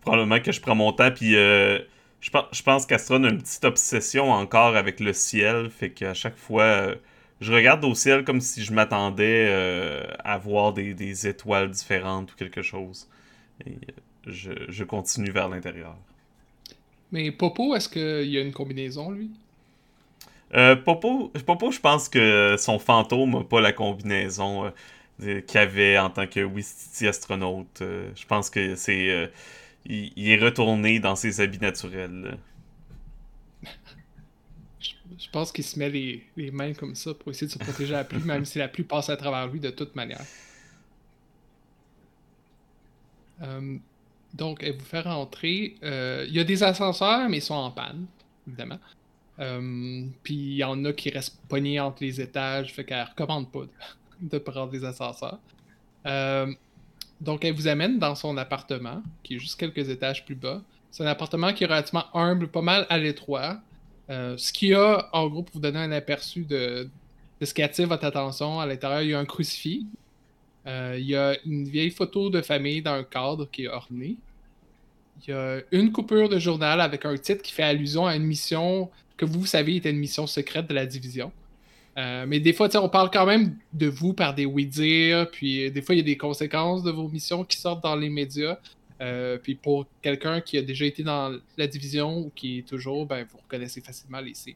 Probablement 0.00 0.40
que 0.40 0.52
je 0.52 0.60
prends 0.60 0.74
mon 0.74 0.92
temps, 0.92 1.10
puis 1.10 1.36
euh, 1.36 1.78
je, 2.20 2.30
pen- 2.30 2.44
je 2.52 2.62
pense 2.62 2.86
qu'Astron 2.86 3.24
a 3.24 3.30
une 3.30 3.38
petite 3.42 3.64
obsession 3.64 4.30
encore 4.30 4.76
avec 4.76 5.00
le 5.00 5.12
ciel, 5.12 5.70
fait 5.70 5.90
qu'à 5.90 6.14
chaque 6.14 6.36
fois, 6.36 6.62
euh, 6.62 6.94
je 7.40 7.52
regarde 7.52 7.84
au 7.84 7.94
ciel 7.94 8.24
comme 8.24 8.40
si 8.40 8.64
je 8.64 8.72
m'attendais 8.72 9.46
euh, 9.48 10.04
à 10.24 10.38
voir 10.38 10.72
des, 10.72 10.94
des 10.94 11.26
étoiles 11.26 11.70
différentes 11.70 12.32
ou 12.32 12.36
quelque 12.36 12.62
chose. 12.62 13.08
Et 13.66 13.72
euh, 13.72 13.76
je, 14.26 14.52
je 14.68 14.84
continue 14.84 15.30
vers 15.30 15.48
l'intérieur. 15.48 15.96
Mais 17.12 17.30
Popo, 17.32 17.74
est-ce 17.74 17.88
qu'il 17.90 18.30
y 18.30 18.38
a 18.38 18.40
une 18.40 18.52
combinaison, 18.52 19.10
lui? 19.10 19.30
Euh, 20.54 20.76
Popo, 20.76 21.30
je 21.34 21.80
pense 21.80 22.08
que 22.08 22.56
son 22.58 22.78
fantôme 22.78 23.32
n'a 23.32 23.44
pas 23.44 23.60
la 23.60 23.72
combinaison 23.72 24.72
euh, 25.22 25.40
qu'il 25.40 25.58
avait 25.58 25.98
en 25.98 26.10
tant 26.10 26.28
que 26.28 26.40
Wistiti 26.40 27.08
astronaute. 27.08 27.82
Euh, 27.82 28.10
je 28.14 28.24
pense 28.24 28.50
que 28.50 28.76
c'est. 28.76 29.10
euh, 29.10 29.26
il, 29.84 30.30
est 30.30 30.36
retourné 30.36 31.00
dans 31.00 31.16
ses 31.16 31.40
habits 31.40 31.58
naturels. 31.58 32.38
Je, 34.80 35.30
pense 35.32 35.50
qu'il 35.50 35.64
se 35.64 35.78
met 35.78 35.90
les, 35.90 36.24
les 36.36 36.50
mains 36.52 36.72
comme 36.74 36.94
ça 36.94 37.14
pour 37.14 37.30
essayer 37.32 37.48
de 37.48 37.52
se 37.52 37.58
protéger 37.58 37.92
la 37.92 38.04
pluie, 38.04 38.22
même 38.22 38.44
si 38.44 38.58
la 38.58 38.68
pluie 38.68 38.84
passe 38.84 39.08
à 39.08 39.16
travers 39.16 39.48
lui 39.48 39.58
de 39.58 39.70
toute 39.70 39.96
manière. 39.96 40.20
Donc, 44.34 44.62
elle 44.62 44.76
vous 44.76 44.84
fait 44.84 45.00
rentrer. 45.00 45.76
Il 45.82 46.32
y 46.32 46.38
a 46.38 46.44
des 46.44 46.62
ascenseurs, 46.62 47.28
mais 47.28 47.38
ils 47.38 47.42
sont 47.42 47.54
en 47.54 47.70
panne, 47.70 48.06
évidemment. 48.46 48.78
Euh, 49.40 50.06
Puis 50.22 50.34
il 50.34 50.56
y 50.56 50.64
en 50.64 50.84
a 50.84 50.92
qui 50.92 51.10
restent 51.10 51.38
pognés 51.48 51.80
entre 51.80 52.02
les 52.02 52.20
étages, 52.20 52.72
fait 52.72 52.84
qu'elle 52.84 53.04
recommande 53.04 53.50
pas 53.50 53.64
de, 54.20 54.38
prendre 54.38 54.70
des 54.70 54.84
ascenseurs. 54.84 55.38
Euh, 56.06 56.52
donc, 57.20 57.44
elle 57.44 57.54
vous 57.54 57.68
amène 57.68 57.98
dans 57.98 58.14
son 58.14 58.36
appartement, 58.36 59.02
qui 59.22 59.36
est 59.36 59.38
juste 59.38 59.58
quelques 59.58 59.88
étages 59.88 60.24
plus 60.24 60.34
bas. 60.34 60.62
C'est 60.90 61.02
un 61.02 61.06
appartement 61.06 61.52
qui 61.52 61.64
est 61.64 61.66
relativement 61.66 62.04
humble, 62.14 62.48
pas 62.48 62.62
mal 62.62 62.86
à 62.88 62.98
l'étroit. 62.98 63.60
Euh, 64.10 64.36
ce 64.36 64.52
qu'il 64.52 64.70
y 64.70 64.74
a, 64.74 65.08
en 65.12 65.28
gros, 65.28 65.42
pour 65.42 65.54
vous 65.54 65.60
donner 65.60 65.80
un 65.80 65.92
aperçu 65.92 66.44
de, 66.44 66.88
de 67.40 67.46
ce 67.46 67.52
qui 67.52 67.62
attire 67.62 67.88
votre 67.88 68.04
attention, 68.04 68.60
à 68.60 68.66
l'intérieur, 68.66 69.02
il 69.02 69.10
y 69.10 69.14
a 69.14 69.18
un 69.18 69.24
crucifix. 69.24 69.86
Il 70.66 71.04
y 71.04 71.16
a 71.16 71.34
une 71.46 71.66
vieille 71.66 71.90
photo 71.90 72.28
de 72.28 72.42
famille 72.42 72.82
dans 72.82 72.92
un 72.92 73.02
cadre 73.02 73.48
qui 73.50 73.64
est 73.64 73.68
orné. 73.68 74.16
Il 75.26 75.30
y 75.30 75.32
a 75.32 75.60
une 75.72 75.92
coupure 75.92 76.28
de 76.28 76.38
journal 76.38 76.82
avec 76.82 77.06
un 77.06 77.16
titre 77.16 77.42
qui 77.42 77.52
fait 77.52 77.62
allusion 77.62 78.06
à 78.06 78.14
une 78.16 78.24
mission 78.24 78.90
que 79.18 79.26
vous 79.26 79.44
savez 79.44 79.76
était 79.76 79.90
une 79.90 79.98
mission 79.98 80.26
secrète 80.26 80.66
de 80.66 80.74
la 80.74 80.86
division. 80.86 81.30
Euh, 81.98 82.26
mais 82.28 82.38
des 82.38 82.52
fois, 82.52 82.68
on 82.76 82.88
parle 82.88 83.10
quand 83.10 83.26
même 83.26 83.56
de 83.72 83.88
vous 83.88 84.12
par 84.12 84.32
des 84.32 84.46
oui-dire, 84.46 85.28
puis 85.30 85.66
euh, 85.66 85.70
des 85.70 85.82
fois, 85.82 85.96
il 85.96 85.98
y 85.98 86.00
a 86.00 86.04
des 86.04 86.16
conséquences 86.16 86.84
de 86.84 86.92
vos 86.92 87.08
missions 87.08 87.44
qui 87.44 87.58
sortent 87.58 87.82
dans 87.82 87.96
les 87.96 88.08
médias. 88.08 88.58
Euh, 89.00 89.36
puis 89.36 89.56
pour 89.56 89.86
quelqu'un 90.00 90.40
qui 90.40 90.58
a 90.58 90.62
déjà 90.62 90.84
été 90.84 91.02
dans 91.02 91.36
la 91.56 91.66
division 91.66 92.18
ou 92.18 92.32
qui 92.34 92.58
est 92.58 92.68
toujours, 92.68 93.04
ben, 93.04 93.26
vous 93.30 93.38
reconnaissez 93.38 93.80
facilement 93.80 94.20
les 94.20 94.34
signes 94.34 94.54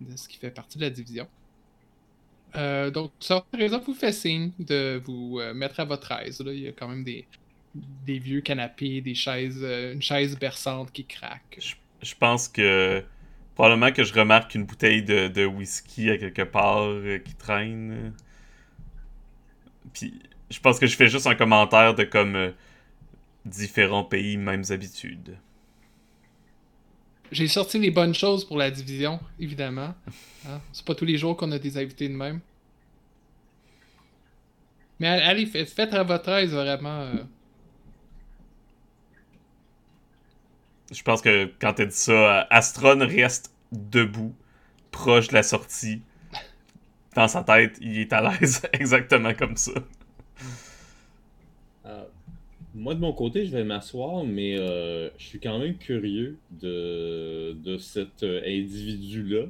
de 0.00 0.16
ce 0.16 0.28
qui 0.28 0.36
fait 0.36 0.50
partie 0.50 0.78
de 0.78 0.84
la 0.84 0.90
division. 0.90 1.26
Donc, 2.54 3.12
ça, 3.20 3.44
exemple, 3.58 3.86
vous 3.86 3.94
fait 3.94 4.12
signe 4.12 4.50
de 4.58 5.00
vous 5.04 5.40
mettre 5.54 5.78
à 5.78 5.84
votre 5.84 6.10
aise. 6.10 6.40
Là. 6.40 6.52
Il 6.52 6.60
y 6.60 6.68
a 6.68 6.72
quand 6.72 6.88
même 6.88 7.04
des, 7.04 7.26
vieux 8.06 8.40
canapés, 8.40 9.00
des 9.02 9.14
chaises, 9.14 9.62
une 9.62 10.02
chaise 10.02 10.36
berçante 10.36 10.90
qui 10.90 11.04
craque. 11.04 11.58
Je 12.02 12.14
pense 12.18 12.48
que. 12.48 13.04
Probablement 13.60 13.92
que 13.92 14.04
je 14.04 14.14
remarque 14.14 14.54
une 14.54 14.64
bouteille 14.64 15.02
de, 15.02 15.44
whisky 15.44 16.08
à 16.08 16.16
quelque 16.16 16.40
part 16.40 16.80
euh, 16.80 17.18
qui 17.18 17.34
traîne. 17.34 18.14
Puis 19.92 20.14
je 20.50 20.58
pense 20.60 20.78
que 20.78 20.86
je 20.86 20.96
fais 20.96 21.08
juste 21.10 21.26
un 21.26 21.34
commentaire 21.34 21.94
de 21.94 22.04
comme. 22.04 22.36
euh, 22.36 22.52
différents 23.44 24.04
pays, 24.04 24.38
mêmes 24.38 24.64
habitudes. 24.70 25.36
J'ai 27.30 27.48
sorti 27.48 27.78
les 27.78 27.90
bonnes 27.90 28.14
choses 28.14 28.46
pour 28.46 28.56
la 28.56 28.70
division, 28.70 29.20
évidemment. 29.38 29.94
Hein? 30.48 30.60
C'est 30.72 30.86
pas 30.86 30.94
tous 30.94 31.04
les 31.04 31.18
jours 31.18 31.36
qu'on 31.36 31.52
a 31.52 31.58
des 31.58 31.76
invités 31.76 32.08
de 32.08 32.14
même. 32.14 32.40
Mais 35.00 35.08
allez, 35.08 35.44
fa- 35.44 35.66
faites 35.66 35.92
à 35.92 36.02
votre 36.02 36.30
aise, 36.30 36.54
vraiment. 36.54 37.00
euh. 37.02 37.24
Je 40.90 41.02
pense 41.02 41.20
que 41.22 41.50
quand 41.60 41.74
t'as 41.74 41.86
dit 41.86 41.96
ça, 41.96 42.46
Astron 42.50 42.98
reste 42.98 43.54
debout, 43.72 44.34
proche 44.90 45.28
de 45.28 45.34
la 45.34 45.42
sortie. 45.42 46.02
Dans 47.14 47.28
sa 47.28 47.42
tête, 47.42 47.78
il 47.80 47.98
est 47.98 48.12
à 48.12 48.22
l'aise 48.22 48.62
exactement 48.72 49.34
comme 49.34 49.56
ça. 49.56 49.72
Euh, 51.86 52.04
moi, 52.74 52.94
de 52.94 53.00
mon 53.00 53.12
côté, 53.12 53.46
je 53.46 53.52
vais 53.52 53.64
m'asseoir, 53.64 54.24
mais 54.24 54.58
euh, 54.58 55.10
je 55.18 55.24
suis 55.24 55.40
quand 55.40 55.58
même 55.58 55.76
curieux 55.76 56.38
de, 56.50 57.76
cet 57.78 58.22
euh, 58.22 58.40
individu-là. 58.46 59.46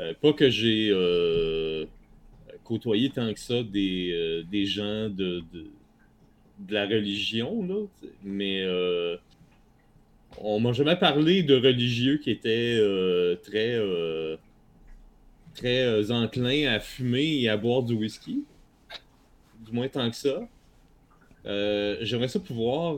Euh, 0.00 0.12
pas 0.20 0.32
que 0.32 0.50
j'ai 0.50 0.90
euh, 0.90 1.86
côtoyé 2.64 3.10
tant 3.10 3.32
que 3.32 3.38
ça 3.38 3.62
des, 3.62 4.10
euh, 4.12 4.42
des 4.50 4.66
gens 4.66 5.08
de, 5.08 5.44
la 6.68 6.86
religion, 6.86 7.64
là, 7.66 7.86
mais 8.22 8.62
euh, 8.62 9.16
on 10.38 10.60
m'a 10.60 10.72
jamais 10.72 10.96
parlé 10.96 11.42
de 11.42 11.54
religieux 11.54 12.18
qui 12.18 12.30
étaient 12.30 12.76
euh, 12.78 13.36
très, 13.36 13.74
euh, 13.74 14.36
très 15.54 15.82
euh, 15.84 16.10
enclins 16.10 16.66
à 16.72 16.80
fumer 16.80 17.40
et 17.42 17.48
à 17.48 17.56
boire 17.56 17.82
du 17.82 17.94
whisky. 17.94 18.44
Du 19.64 19.72
moins 19.72 19.88
tant 19.88 20.10
que 20.10 20.16
ça. 20.16 20.46
Euh, 21.46 21.98
J'aimerais 22.02 22.28
ça 22.28 22.40
pouvoir 22.40 22.96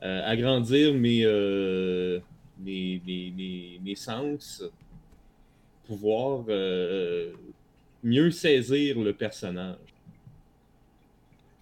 agrandir 0.00 0.94
mes, 0.94 1.24
mes, 2.58 3.02
mes, 3.06 3.32
mes, 3.36 3.80
mes 3.82 3.94
sens, 3.96 4.62
pouvoir 5.86 6.44
mieux 8.04 8.30
saisir 8.30 8.98
le 9.00 9.12
personnage, 9.12 9.76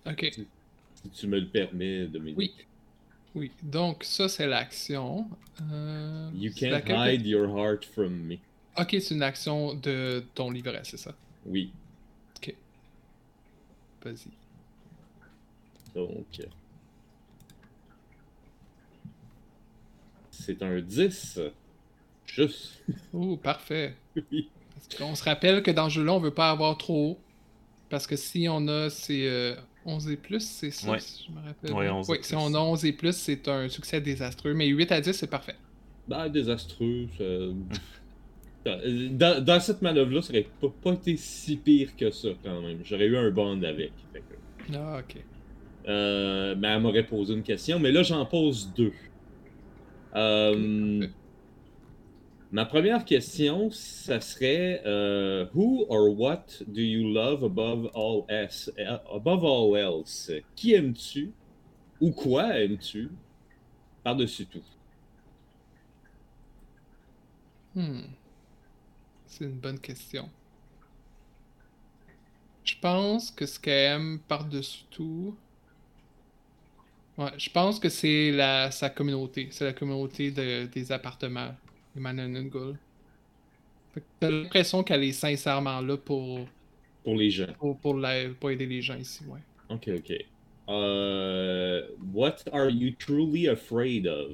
Ok. 0.07 0.31
si 0.35 1.11
tu 1.15 1.27
me 1.27 1.41
le 1.41 1.47
permets, 1.47 2.07
Dominique. 2.07 2.37
Oui. 2.39 2.53
Oui. 3.37 3.53
Donc, 3.63 4.03
ça, 4.03 4.29
c'est 4.29 4.47
l'action. 4.47 5.29
Euh, 5.71 6.31
You 6.35 6.51
can't 6.53 6.83
que- 6.83 6.93
hide 7.15 7.25
your 7.27 7.47
heart 7.57 7.85
from 7.85 8.13
me. 8.13 8.37
Ok, 8.79 8.97
c'est 9.01 9.15
une 9.15 9.23
action 9.23 9.75
de 9.75 10.25
ton 10.35 10.51
livret, 10.51 10.81
c'est 10.85 10.97
ça? 10.97 11.15
Oui, 11.45 11.71
Vas-y. 14.05 14.29
donc. 15.95 16.47
C'est 20.31 20.63
un 20.63 20.81
10. 20.81 21.41
Juste. 22.27 22.83
Oh, 23.13 23.37
parfait. 23.37 23.97
Oui. 24.31 24.49
Parce 24.75 24.89
qu'on 24.97 25.15
se 25.17 25.25
rappelle 25.25 25.63
que 25.63 25.71
dans 25.73 25.89
ce 25.89 25.95
jeu-là, 25.97 26.13
on 26.13 26.21
veut 26.21 26.35
pas 26.35 26.51
avoir 26.51 26.77
trop 26.79 27.13
haut. 27.13 27.19
Parce 27.89 28.07
que 28.07 28.15
si 28.17 28.47
on 28.49 28.69
a 28.69 28.91
c'est 28.91 29.27
euh, 29.27 29.57
11 29.87 30.11
et 30.11 30.17
plus, 30.17 30.41
c'est 30.41 30.71
ça, 30.71 30.91
Ouais. 30.91 31.01
si 31.01 31.27
je 31.29 31.33
me 31.33 31.45
rappelle. 31.47 31.73
Ouais, 31.73 31.85
bien. 31.87 31.95
11 31.95 32.09
et 32.09 32.13
Oui, 32.13 32.19
plus. 32.19 32.27
si 32.27 32.35
on 32.35 32.55
a 32.55 32.59
11 32.59 32.85
et 32.85 32.93
plus, 32.93 33.17
c'est 33.17 33.49
un 33.49 33.69
succès 33.69 34.01
désastreux. 34.01 34.53
Mais 34.55 34.67
8 34.67 34.91
à 34.93 35.01
10, 35.01 35.13
c'est 35.13 35.31
parfait. 35.31 35.55
Ben, 36.09 36.29
désastreux. 36.29 37.07
ça- 37.17 37.25
Dans, 39.11 39.45
dans 39.45 39.61
cette 39.61 39.81
manœuvre-là, 39.81 40.23
ça 40.23 40.31
aurait 40.33 40.47
pas, 40.61 40.69
pas 40.83 40.93
été 40.95 41.17
si 41.17 41.57
pire 41.57 41.95
que 41.97 42.11
ça, 42.11 42.31
quand 42.43 42.61
même. 42.63 42.79
J'aurais 42.85 43.07
eu 43.07 43.17
un 43.17 43.31
bond 43.31 43.63
avec. 43.63 43.93
Que- 44.13 44.75
Ah, 44.75 44.99
ok. 44.99 45.23
Euh, 45.89 46.57
ben, 46.57 46.75
elle 46.77 46.83
m'aurait 46.83 47.07
posé 47.07 47.33
une 47.35 47.45
question, 47.45 47.79
mais 47.79 47.93
là, 47.93 48.03
j'en 48.03 48.27
pose 48.27 48.73
deux. 48.77 48.93
Euh. 50.17 51.07
Ma 52.57 52.65
première 52.67 53.05
question, 53.05 53.71
ça 53.71 54.21
serait 54.21 54.83
euh, 54.87 55.47
Who 55.55 55.87
or 55.89 56.11
what 56.19 56.47
do 56.67 56.81
you 56.81 57.13
love 57.13 57.45
above 57.45 57.91
all 57.95 58.25
else? 58.29 58.71
euh, 58.79 58.99
Above 59.15 59.45
all 59.45 59.77
else? 59.79 60.31
Qui 60.55 60.75
aimes-tu 60.75 61.37
ou 62.01 62.13
quoi 62.13 62.59
aimes-tu 62.59 63.19
par-dessus 64.05 64.49
tout? 64.49 64.65
Hmm. 67.75 68.17
C'est 69.27 69.45
une 69.45 69.61
bonne 69.61 69.79
question. 69.81 70.33
Je 72.65 72.75
pense 72.79 73.31
que 73.31 73.47
ce 73.47 73.59
qu'elle 73.59 73.95
aime 73.95 74.21
par-dessus 74.29 74.85
tout. 74.91 75.41
Ouais, 77.19 77.33
je 77.39 77.49
pense 77.51 77.79
que 77.81 77.89
c'est 77.89 78.31
la 78.33 78.71
sa 78.71 78.91
communauté. 78.91 79.49
C'est 79.51 79.65
la 79.65 79.73
communauté 79.73 80.31
de- 80.33 80.67
des 80.67 80.93
appartements, 80.93 81.57
Fait 83.95 84.01
que 84.01 84.07
T'as 84.21 84.31
l'impression 84.31 84.83
qu'elle 84.83 85.05
est 85.05 85.13
sincèrement 85.13 85.81
là 85.81 85.97
pour, 85.97 86.41
Pour 87.05 87.15
les 87.17 87.31
gens. 87.31 87.47
pour, 87.59 87.79
pour, 87.79 87.95
la- 87.95 88.29
pour 88.39 88.51
aider 88.51 88.67
les 88.67 88.83
gens 88.83 88.97
ici, 88.97 89.25
ouais. 89.27 89.41
Ok, 89.69 89.89
ok. 89.89 90.13
Euh, 90.69 91.83
what 92.13 92.37
are 92.53 92.71
you 92.71 92.93
truly 92.99 93.49
afraid 93.49 94.07
of? 94.07 94.33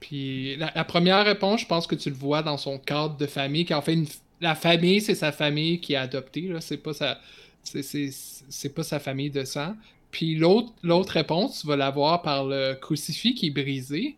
Puis 0.00 0.56
la, 0.56 0.72
la 0.74 0.84
première 0.84 1.24
réponse, 1.24 1.60
je 1.62 1.66
pense 1.66 1.86
que 1.86 1.94
tu 1.94 2.08
le 2.10 2.16
vois 2.16 2.42
dans 2.42 2.56
son 2.56 2.78
cadre 2.78 3.16
de 3.16 3.26
famille, 3.26 3.64
qui 3.64 3.74
en 3.74 3.82
fait 3.82 3.94
une, 3.94 4.06
la 4.40 4.54
famille, 4.54 5.00
c'est 5.00 5.14
sa 5.14 5.32
famille 5.32 5.80
qui 5.80 5.94
a 5.94 6.02
adopté, 6.02 6.42
là, 6.42 6.60
c'est 6.60 6.78
pas 6.78 6.94
sa 6.94 7.20
c'est, 7.62 7.82
c'est, 7.82 8.08
c'est 8.10 8.74
pas 8.74 8.82
sa 8.82 8.98
famille 8.98 9.30
de 9.30 9.44
sang. 9.44 9.74
Puis 10.10 10.34
l'autre, 10.36 10.72
l'autre 10.82 11.12
réponse, 11.12 11.60
tu 11.60 11.66
vas 11.66 11.76
l'avoir 11.76 12.22
par 12.22 12.44
le 12.46 12.74
crucifix 12.74 13.34
qui 13.34 13.48
est 13.48 13.50
brisé. 13.50 14.16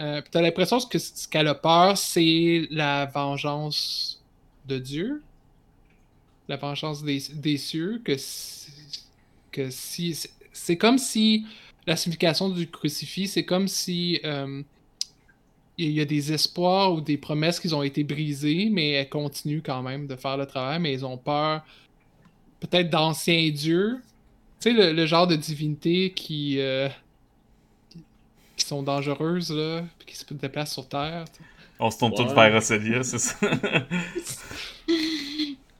Euh, 0.00 0.20
puis 0.20 0.30
t'as 0.30 0.40
l'impression 0.42 0.80
que 0.80 0.98
ce 0.98 1.28
qu'elle 1.28 1.48
a 1.48 1.54
peur, 1.54 1.96
c'est 1.96 2.66
la 2.70 3.06
vengeance 3.06 4.22
de 4.66 4.78
Dieu. 4.78 5.22
La 6.48 6.56
vengeance 6.56 7.02
des, 7.02 7.20
des 7.34 7.56
cieux, 7.56 8.00
que, 8.04 8.16
si- 8.16 10.14
c'est- 10.52 10.76
comme 10.76 10.98
si 10.98 11.46
la 11.86 11.96
signification 11.96 12.48
du 12.48 12.68
crucifix, 12.70 13.28
c'est 13.28 13.44
comme 13.44 13.68
si 13.68 14.20
euh, 14.24 14.62
il 15.78 15.90
y 15.90 16.00
a 16.00 16.04
des 16.04 16.32
espoirs 16.32 16.92
ou 16.92 17.00
des 17.00 17.16
promesses 17.16 17.58
qui 17.58 17.72
ont 17.72 17.82
été 17.82 18.04
brisées, 18.04 18.68
mais 18.70 18.90
elles 18.90 19.08
continuent 19.08 19.62
quand 19.64 19.82
même 19.82 20.06
de 20.06 20.16
faire 20.16 20.36
le 20.36 20.46
travail, 20.46 20.78
mais 20.80 20.92
ils 20.92 21.04
ont 21.04 21.16
peur 21.16 21.62
peut-être 22.60 22.90
d'anciens 22.90 23.50
dieux. 23.50 23.98
Tu 24.60 24.70
sais, 24.70 24.72
le, 24.72 24.92
le 24.92 25.06
genre 25.06 25.26
de 25.26 25.36
divinité 25.36 26.12
qui, 26.12 26.60
euh, 26.60 26.88
qui 28.62 28.68
sont 28.68 28.82
dangereuses, 28.82 29.50
là, 29.50 29.82
puis 29.98 30.14
qui 30.14 30.16
se 30.16 30.24
déplacent 30.34 30.72
sur 30.72 30.88
Terre. 30.88 31.24
On 31.78 31.90
se 31.90 31.98
tourne 31.98 32.14
tous 32.14 32.22
Ouais. 32.22 32.34
vers 32.34 32.56
Océlia, 32.56 33.02
c'est 33.02 33.18
ça? 33.18 33.36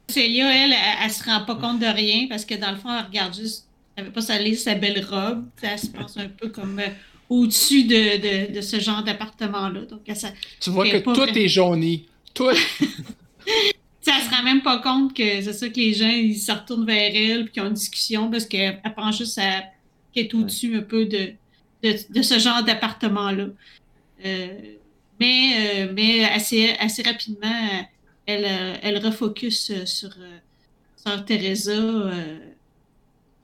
Célia, 0.08 0.50
elle, 0.64 0.72
elle, 0.72 0.78
elle 1.04 1.10
se 1.10 1.24
rend 1.24 1.44
pas 1.44 1.54
compte 1.56 1.78
de 1.80 1.86
rien 1.86 2.26
parce 2.28 2.44
que 2.44 2.54
dans 2.54 2.70
le 2.70 2.76
fond, 2.76 2.88
elle 2.96 3.06
regarde 3.06 3.34
juste. 3.34 3.66
Elle 3.96 4.06
veut 4.06 4.12
pas 4.12 4.20
salir 4.22 4.58
sa 4.58 4.74
belle 4.74 5.04
robe. 5.04 5.44
Elle 5.62 5.78
se 5.78 5.86
pense 5.86 6.16
un 6.16 6.28
peu 6.28 6.48
comme 6.48 6.78
euh, 6.78 6.88
au-dessus 7.28 7.84
de, 7.84 8.48
de, 8.48 8.54
de 8.54 8.60
ce 8.62 8.80
genre 8.80 9.02
d'appartement-là. 9.02 9.82
Donc, 9.82 10.00
elle, 10.06 10.16
Tu 10.60 10.70
vois 10.70 10.88
que 10.88 10.96
tout 10.98 11.38
est 11.38 11.48
jauni. 11.48 12.06
Tout. 12.34 12.48
Elle 14.04 14.22
se 14.24 14.30
rend 14.34 14.42
même 14.42 14.62
pas 14.62 14.78
compte 14.78 15.14
que 15.14 15.42
c'est 15.42 15.52
ça 15.52 15.68
que 15.68 15.76
les 15.76 15.92
gens 15.94 16.08
ils 16.08 16.36
se 16.36 16.50
retournent 16.50 16.84
vers 16.84 17.12
elle 17.14 17.44
puis 17.44 17.52
qu'ils 17.52 17.62
ont 17.62 17.66
une 17.68 17.74
discussion 17.74 18.30
parce 18.30 18.46
qu'elle 18.46 18.80
elle 18.84 18.94
pense 18.94 19.16
juste 19.18 19.38
à 19.38 19.62
qu'elle 20.12 20.26
est 20.26 20.34
au-dessus 20.34 20.76
un 20.76 20.82
peu 20.82 21.04
de, 21.06 21.32
de, 21.82 22.22
ce 22.22 22.38
genre 22.38 22.62
d'appartement-là. 22.62 23.48
Euh, 24.24 24.74
mais 25.20 25.86
euh, 25.86 25.92
mais 25.92 26.24
assez, 26.24 26.70
assez 26.78 27.02
rapidement, 27.02 27.86
elle, 28.26 28.44
euh, 28.44 28.76
elle 28.82 29.04
refocus 29.04 29.84
sur 29.84 30.10
Sœur 30.96 31.24
Teresa. 31.24 32.10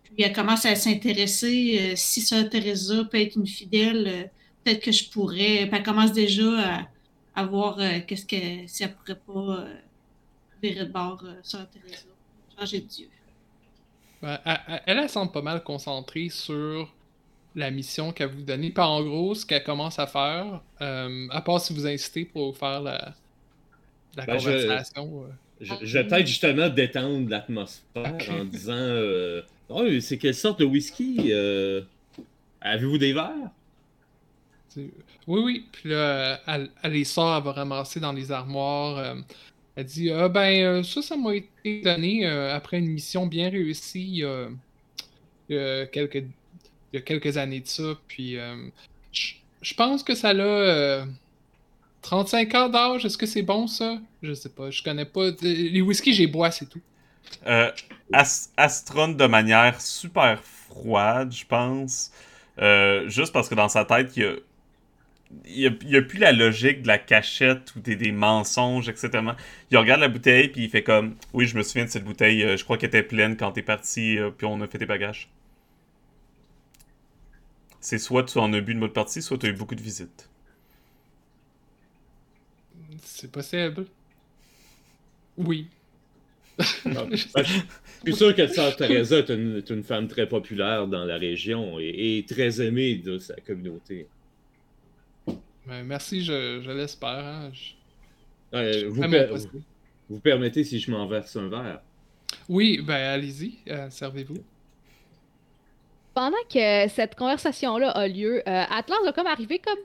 puis 0.05 0.23
elle 0.23 0.33
commence 0.33 0.65
à 0.65 0.77
s'intéresser. 0.77 1.95
si 1.97 2.21
Sœur 2.21 2.49
Teresa 2.49 3.05
peut 3.05 3.21
être 3.21 3.37
une 3.37 3.47
fidèle, 3.47 4.31
peut-être 4.63 4.83
que 4.83 4.93
je 4.93 5.09
pourrais. 5.11 5.67
Puis 5.67 5.71
elle 5.73 5.83
commence 5.83 6.13
déjà 6.13 6.87
à, 7.35 7.45
voir 7.45 7.79
qu'est-ce 8.07 8.27
que 8.27 8.67
si 8.67 8.85
elle 8.85 8.95
pourrait 8.95 9.21
pas. 9.27 9.67
virer 10.63 10.85
de 10.87 10.93
bord 10.93 11.25
Sœur 11.43 11.69
Teresa. 11.71 12.07
Changer 12.57 12.81
de 12.81 12.87
Dieu. 12.87 13.09
Elle- 14.23 14.41
elle, 14.87 14.99
elle 14.99 15.09
semble 15.09 15.31
pas 15.31 15.43
mal 15.43 15.63
concentrée 15.63 16.29
sur 16.29 16.93
la 17.59 17.71
mission 17.71 18.13
qu'elle 18.13 18.31
vous 18.31 18.43
donne. 18.43 18.61
Puis 18.63 18.73
en 18.79 19.03
gros, 19.03 19.35
ce 19.35 19.47
qu'elle 19.47 19.65
commence 19.65 19.99
à 19.99 20.07
faire, 20.07 20.63
euh, 20.83 21.29
à 21.31 21.43
part 21.43 21.61
si 21.61 21.75
vous 21.75 21.87
incitez 21.87 22.25
pour 22.27 22.57
faire 22.57 22.81
la, 22.83 23.15
la 24.17 24.27
Ben, 24.27 24.39
je- 24.39 24.51
conversation. 24.51 25.25
euh, 25.25 25.29
Je, 25.61 25.75
je 25.83 25.99
vais 25.99 26.07
peut-être 26.07 26.27
justement 26.27 26.69
détendre 26.69 27.29
l'atmosphère 27.29 28.31
en 28.31 28.45
disant 28.45 28.75
euh, 28.75 29.43
Oh, 29.69 29.85
c'est 30.01 30.19
quelle 30.19 30.35
sorte 30.35 30.61
de 30.61 30.65
whisky 30.65 31.33
euh, 31.33 31.83
Avez-vous 32.61 32.99
des 32.99 33.13
verres? 33.15 33.53
Oui, 35.27 35.41
oui. 35.43 35.69
Puis 35.73 35.91
là, 35.91 36.41
elle, 36.47 36.71
elle 36.83 36.93
les 36.93 37.05
sort, 37.05 37.37
elle 37.37 37.43
va 37.45 37.53
ramasser 37.53 38.01
dans 38.01 38.13
les 38.13 38.31
armoires. 38.33 39.17
elle 39.77 39.85
dit 39.87 40.11
Ah 40.11 40.29
ben, 40.29 40.83
ça, 40.85 41.03
ça 41.03 41.17
m'a 41.17 41.35
été 41.37 41.83
donné 41.83 42.27
après 42.27 42.79
une 42.79 42.89
mission 42.89 43.27
bien 43.27 43.51
réussie 43.51 44.25
il 45.49 45.55
y 45.55 45.59
a 45.59 45.87
quelques, 45.87 46.25
il 46.93 46.97
y 46.97 46.99
a 46.99 47.03
quelques 47.03 47.37
années 47.37 47.61
de 47.61 47.67
ça. 47.67 47.95
Puis 48.07 48.37
euh, 48.37 48.57
je 49.13 49.75
pense 49.75 50.03
que 50.03 50.15
ça 50.15 50.31
a 50.31 50.35
euh, 50.35 51.05
35 52.03 52.55
ans 52.55 52.69
d'âge. 52.69 53.05
Est-ce 53.05 53.19
que 53.19 53.27
c'est 53.27 53.43
bon 53.43 53.67
ça? 53.67 53.99
Je 54.23 54.33
sais 54.35 54.49
pas. 54.49 54.71
Je 54.71 54.83
connais 54.83 55.05
pas. 55.05 55.31
Les 55.43 55.81
whisky, 55.81 56.13
j'ai 56.13 56.27
bois, 56.27 56.51
c'est 56.51 56.67
tout. 56.67 56.81
Euh, 57.47 57.71
As- 58.13 58.51
Astron 58.57 59.09
de 59.09 59.27
manière 59.27 59.81
super 59.81 60.43
froide, 60.43 61.33
je 61.33 61.45
pense. 61.45 62.11
Euh, 62.59 63.09
juste 63.09 63.33
parce 63.33 63.49
que 63.49 63.55
dans 63.55 63.69
sa 63.69 63.85
tête, 63.85 64.17
il 64.17 64.23
y 64.23 64.27
a 64.27 64.35
il 65.45 65.79
n'y 65.85 65.97
a, 65.97 66.03
plus 66.03 66.19
la 66.19 66.33
logique 66.33 66.83
de 66.83 66.89
la 66.89 66.99
cachette 66.99 67.75
ou 67.77 67.81
des, 67.81 67.97
des, 67.97 68.13
mensonges, 68.13 68.89
etc. 68.89 69.11
Il 69.71 69.77
regarde 69.77 70.01
la 70.01 70.09
bouteille, 70.09 70.49
puis 70.49 70.65
il 70.65 70.71
fait 70.71 70.83
comme 70.83 71.17
Oui, 71.33 71.47
je 71.47 71.57
me 71.57 71.63
souviens 71.63 71.85
de 71.85 71.91
cette 71.91 72.05
bouteille, 72.05 72.43
euh, 72.43 72.57
je 72.57 72.65
crois 72.65 72.79
qu'elle 72.79 72.89
était 72.89 73.03
pleine 73.03 73.37
quand 73.37 73.53
t'es 73.53 73.63
parti, 73.63 74.19
euh, 74.19 74.31
puis 74.31 74.47
on 74.47 74.61
a 74.61 74.67
fait 74.67 74.79
tes 74.79 74.87
bagages. 74.87 75.29
C'est 77.81 77.99
soit 77.99 78.25
tu 78.25 78.39
en 78.39 78.53
as 78.53 78.61
bu 78.61 78.75
de 78.75 78.81
mode 78.81 78.93
partie, 78.93 79.23
soit 79.23 79.39
tu 79.39 79.47
as 79.47 79.51
eu 79.51 79.53
beaucoup 79.53 79.75
de 79.75 79.83
visites. 79.83 80.29
C'est 83.03 83.31
possible. 83.31 83.87
Oui. 85.37 85.69
je 86.59 87.45
suis 88.05 88.15
sûr 88.15 88.35
que 88.35 88.47
Sœur 88.49 88.75
Teresa 88.75 89.19
est 89.19 89.29
une, 89.29 89.63
une, 89.71 89.83
femme 89.85 90.09
très 90.09 90.29
populaire 90.29 90.89
dans 90.89 91.05
la 91.05 91.17
région 91.17 91.79
et, 91.79 92.19
et 92.19 92.25
très 92.25 92.61
aimée 92.61 92.97
de 92.97 93.19
sa 93.19 93.37
communauté. 93.37 94.09
Ben, 95.69 95.85
merci, 95.85 96.25
je, 96.25 96.61
je 96.65 96.71
l'espère. 96.71 97.09
Hein. 97.09 97.53
vous, 98.89 99.03
per... 99.03 99.29
vous, 100.09 100.21
permettez 100.21 100.65
si 100.65 100.81
je 100.81 100.91
m'en 100.91 101.07
verse 101.07 101.37
un 101.37 101.49
verre? 101.49 101.81
Oui, 102.49 102.81
ben 102.83 102.95
allez-y, 102.95 103.59
euh, 103.69 103.89
servez-vous. 103.91 104.43
Pendant 106.19 106.37
que 106.53 106.89
cette 106.89 107.15
conversation-là 107.15 107.91
a 107.91 108.09
lieu, 108.09 108.39
euh, 108.41 108.65
Atlas 108.71 108.99
a 109.07 109.13
comme 109.13 109.29
arrivé 109.29 109.61
comme 109.61 109.79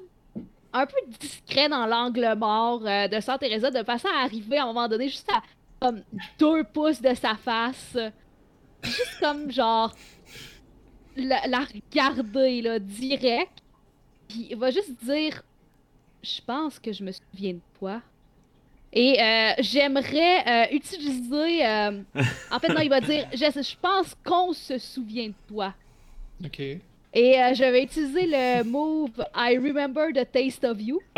un 0.74 0.88
peu 0.88 0.96
discret 1.19 1.69
dans 1.69 1.86
l'angle 1.86 2.34
mort 2.36 2.82
euh, 2.88 3.08
de 3.08 3.19
Sœur 3.19 3.38
Teresa, 3.38 3.69
de 3.69 3.84
façon 3.84 4.08
à 4.08 4.24
arriver 4.24 4.58
à 4.58 4.63
un 4.63 4.65
moment 4.65 4.88
donné 4.88 5.10
juste 5.10 5.32
à 5.32 5.43
comme 5.80 6.02
deux 6.39 6.63
pouces 6.63 7.04
de 7.04 7.13
sa 7.13 7.36
face. 7.36 7.96
Juste 8.82 9.19
comme 9.19 9.52
genre 9.52 9.93
la, 11.15 11.60
regarder 11.91 12.63
là, 12.63 12.80
direct. 12.80 13.60
Puis 14.28 14.48
il 14.50 14.58
va 14.58 14.72
juste 14.72 15.04
dire 15.04 15.43
je 16.24 16.41
pense 16.48 16.80
que 16.80 16.91
je 16.91 17.04
me 17.04 17.12
souviens 17.12 17.54
de 17.54 17.62
toi. 17.78 18.02
Et 18.91 19.22
euh, 19.22 19.52
j'aimerais 19.60 20.48
euh, 20.48 20.76
utiliser. 20.76 21.63
En 22.50 22.60
fait, 22.60 22.69
non, 22.69 22.82
il 22.82 22.89
va 22.89 23.02
dire 23.02 23.28
je, 23.34 23.38
je 23.38 23.76
pense 23.80 24.15
qu'on 24.26 24.52
se 24.52 24.80
souvient 24.80 25.28
de 25.28 25.36
toi. 25.48 25.76
Ok. 26.43 26.60
Et 26.60 26.82
je 27.54 27.63
vais 27.63 27.84
utiliser 27.84 28.26
le 28.26 28.63
move 28.63 29.24
I 29.36 29.58
remember 29.58 30.12
the 30.13 30.26
taste 30.32 30.63
of 30.63 30.82
you. 30.82 31.00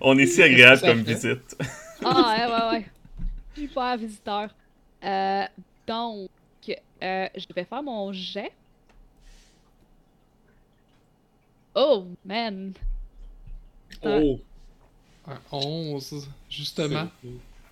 On 0.00 0.16
est 0.16 0.26
si 0.26 0.42
agréable 0.42 0.80
comme 0.80 1.02
visite. 1.02 1.56
ah, 2.04 2.36
ouais, 2.38 2.46
ouais, 2.46 2.70
ouais. 2.78 2.86
Super 3.54 3.96
visiteur. 3.96 4.48
donc, 5.86 6.30
je 7.00 7.54
vais 7.54 7.64
faire 7.64 7.82
mon 7.82 8.12
jet. 8.12 8.52
Oh, 11.74 12.06
man! 12.24 12.72
Oh! 14.02 14.38
Un 15.26 15.40
11, 15.50 16.28
justement, 16.48 17.08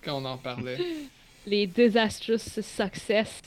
quand 0.01 0.21
on 0.21 0.25
en 0.25 0.37
parlait. 0.37 0.77
Les 1.45 1.67
disastrous 1.67 2.37
success. 2.37 3.41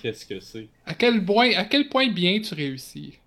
Qu'est-ce 0.00 0.26
que 0.26 0.40
c'est? 0.40 0.68
À 0.86 0.94
quel 0.94 1.24
point, 1.24 1.52
à 1.54 1.64
quel 1.64 1.88
point 1.88 2.08
bien 2.08 2.40
tu 2.40 2.54
réussis? 2.54 3.18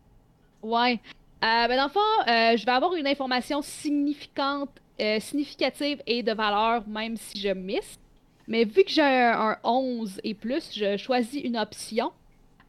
Ouais. 0.61 0.99
Euh, 1.43 1.67
ben 1.67 1.77
dans 1.77 1.83
le 1.83 1.89
fond, 1.89 1.99
euh, 2.27 2.57
je 2.57 2.65
vais 2.65 2.71
avoir 2.71 2.95
une 2.95 3.05
information 3.05 3.61
significante, 3.61 4.71
euh, 4.99 5.19
significative 5.19 6.01
et 6.07 6.23
de 6.23 6.33
valeur, 6.33 6.87
même 6.87 7.17
si 7.17 7.39
je 7.39 7.49
miss. 7.49 7.99
Mais 8.47 8.63
vu 8.63 8.83
que 8.83 8.89
j'ai 8.89 9.01
un, 9.01 9.51
un, 9.51 9.57
11 9.63 10.21
et 10.23 10.33
plus, 10.33 10.71
je 10.75 10.97
choisis 10.97 11.43
une 11.43 11.57
option. 11.57 12.11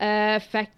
Euh, 0.03 0.38
fait 0.40 0.68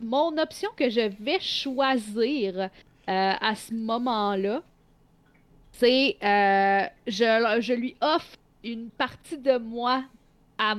mon 0.00 0.36
option 0.38 0.70
que 0.76 0.88
je 0.88 1.10
vais 1.20 1.40
choisir 1.40 2.58
euh, 2.58 2.68
à 3.06 3.54
ce 3.54 3.74
moment-là, 3.74 4.62
c'est 5.72 6.16
euh, 6.22 6.86
je, 7.06 7.58
je, 7.60 7.72
lui 7.72 7.96
offre 8.00 8.36
une 8.64 8.90
partie 8.90 9.38
de 9.38 9.58
moi 9.58 10.04
à, 10.58 10.74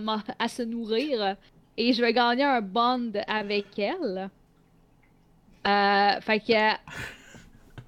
se 0.48 0.62
nourrir 0.62 1.36
et 1.76 1.94
je 1.94 2.02
vais 2.02 2.14
gagner 2.14 2.44
un 2.44 2.62
bond 2.62 3.12
avec 3.28 3.80
elle. 3.80 4.30
Euh, 5.68 6.22
fait 6.22 6.40
que. 6.40 6.72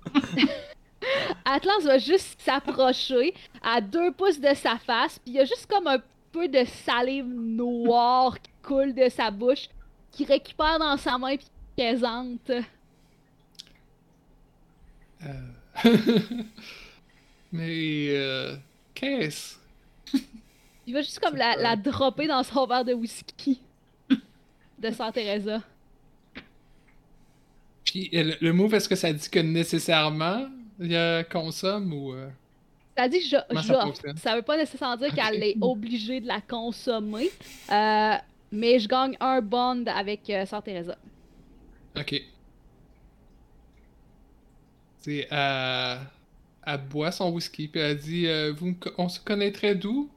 Atlas 1.45 1.83
va 1.83 1.97
juste 1.97 2.41
s'approcher 2.41 3.33
à 3.61 3.81
deux 3.81 4.11
pouces 4.11 4.39
de 4.39 4.53
sa 4.53 4.77
face, 4.77 5.19
puis 5.19 5.33
il 5.33 5.35
y 5.35 5.39
a 5.39 5.45
juste 5.45 5.67
comme 5.67 5.87
un 5.87 6.01
peu 6.31 6.47
de 6.47 6.63
salive 6.63 7.25
noire 7.27 8.39
qui 8.41 8.51
coule 8.61 8.93
de 8.93 9.09
sa 9.09 9.29
bouche 9.29 9.67
qui 10.11 10.25
récupère 10.25 10.79
dans 10.79 10.97
sa 10.97 11.17
main 11.17 11.35
puis 11.35 11.47
présente. 11.75 12.51
Euh... 15.25 15.31
Mais 17.51 18.07
euh... 18.09 18.55
qu'est-ce? 18.93 19.62
Il 20.85 20.93
va 20.93 21.01
juste 21.01 21.19
comme 21.19 21.35
la, 21.35 21.55
la, 21.55 21.75
dropper 21.75 22.27
dans 22.27 22.43
son 22.43 22.65
verre 22.67 22.83
de 22.83 22.93
whisky 22.93 23.61
de 24.09 24.91
Sœur 24.91 25.13
Teresa. 25.13 25.61
Puis 27.85 28.09
le, 28.11 28.35
le 28.41 28.53
move, 28.53 28.73
est-ce 28.73 28.89
que 28.89 28.95
ça 28.95 29.13
dit 29.13 29.29
que 29.29 29.39
nécessairement 29.39 30.47
il 30.79 31.25
consomme 31.31 31.93
ou. 31.93 32.13
Euh... 32.13 32.29
Ça 32.97 33.07
dit 33.07 33.21
je, 33.21 33.37
ça, 33.61 33.85
ça 34.17 34.35
veut 34.35 34.41
pas 34.41 34.57
nécessairement 34.57 34.97
dire 34.97 35.13
qu'elle 35.13 35.43
est 35.43 35.55
obligée 35.61 36.19
de 36.19 36.27
la 36.27 36.41
consommer. 36.41 37.31
Euh, 37.71 38.13
mais 38.51 38.79
je 38.79 38.87
gagne 38.87 39.17
un 39.19 39.41
bond 39.41 39.83
avec 39.87 40.29
euh, 40.29 40.45
Sœur 40.45 40.61
Teresa. 40.61 40.95
Ok. 41.97 42.21
C'est 44.99 45.27
euh, 45.31 45.97
elle 46.65 46.81
boit 46.81 47.11
son 47.11 47.31
whisky 47.31 47.67
puis 47.67 47.81
elle 47.81 47.97
dit 47.97 48.27
euh, 48.27 48.53
vous 48.55 48.75
on 48.97 49.09
se 49.09 49.19
connaîtrait 49.19 49.75
d'où? 49.75 50.09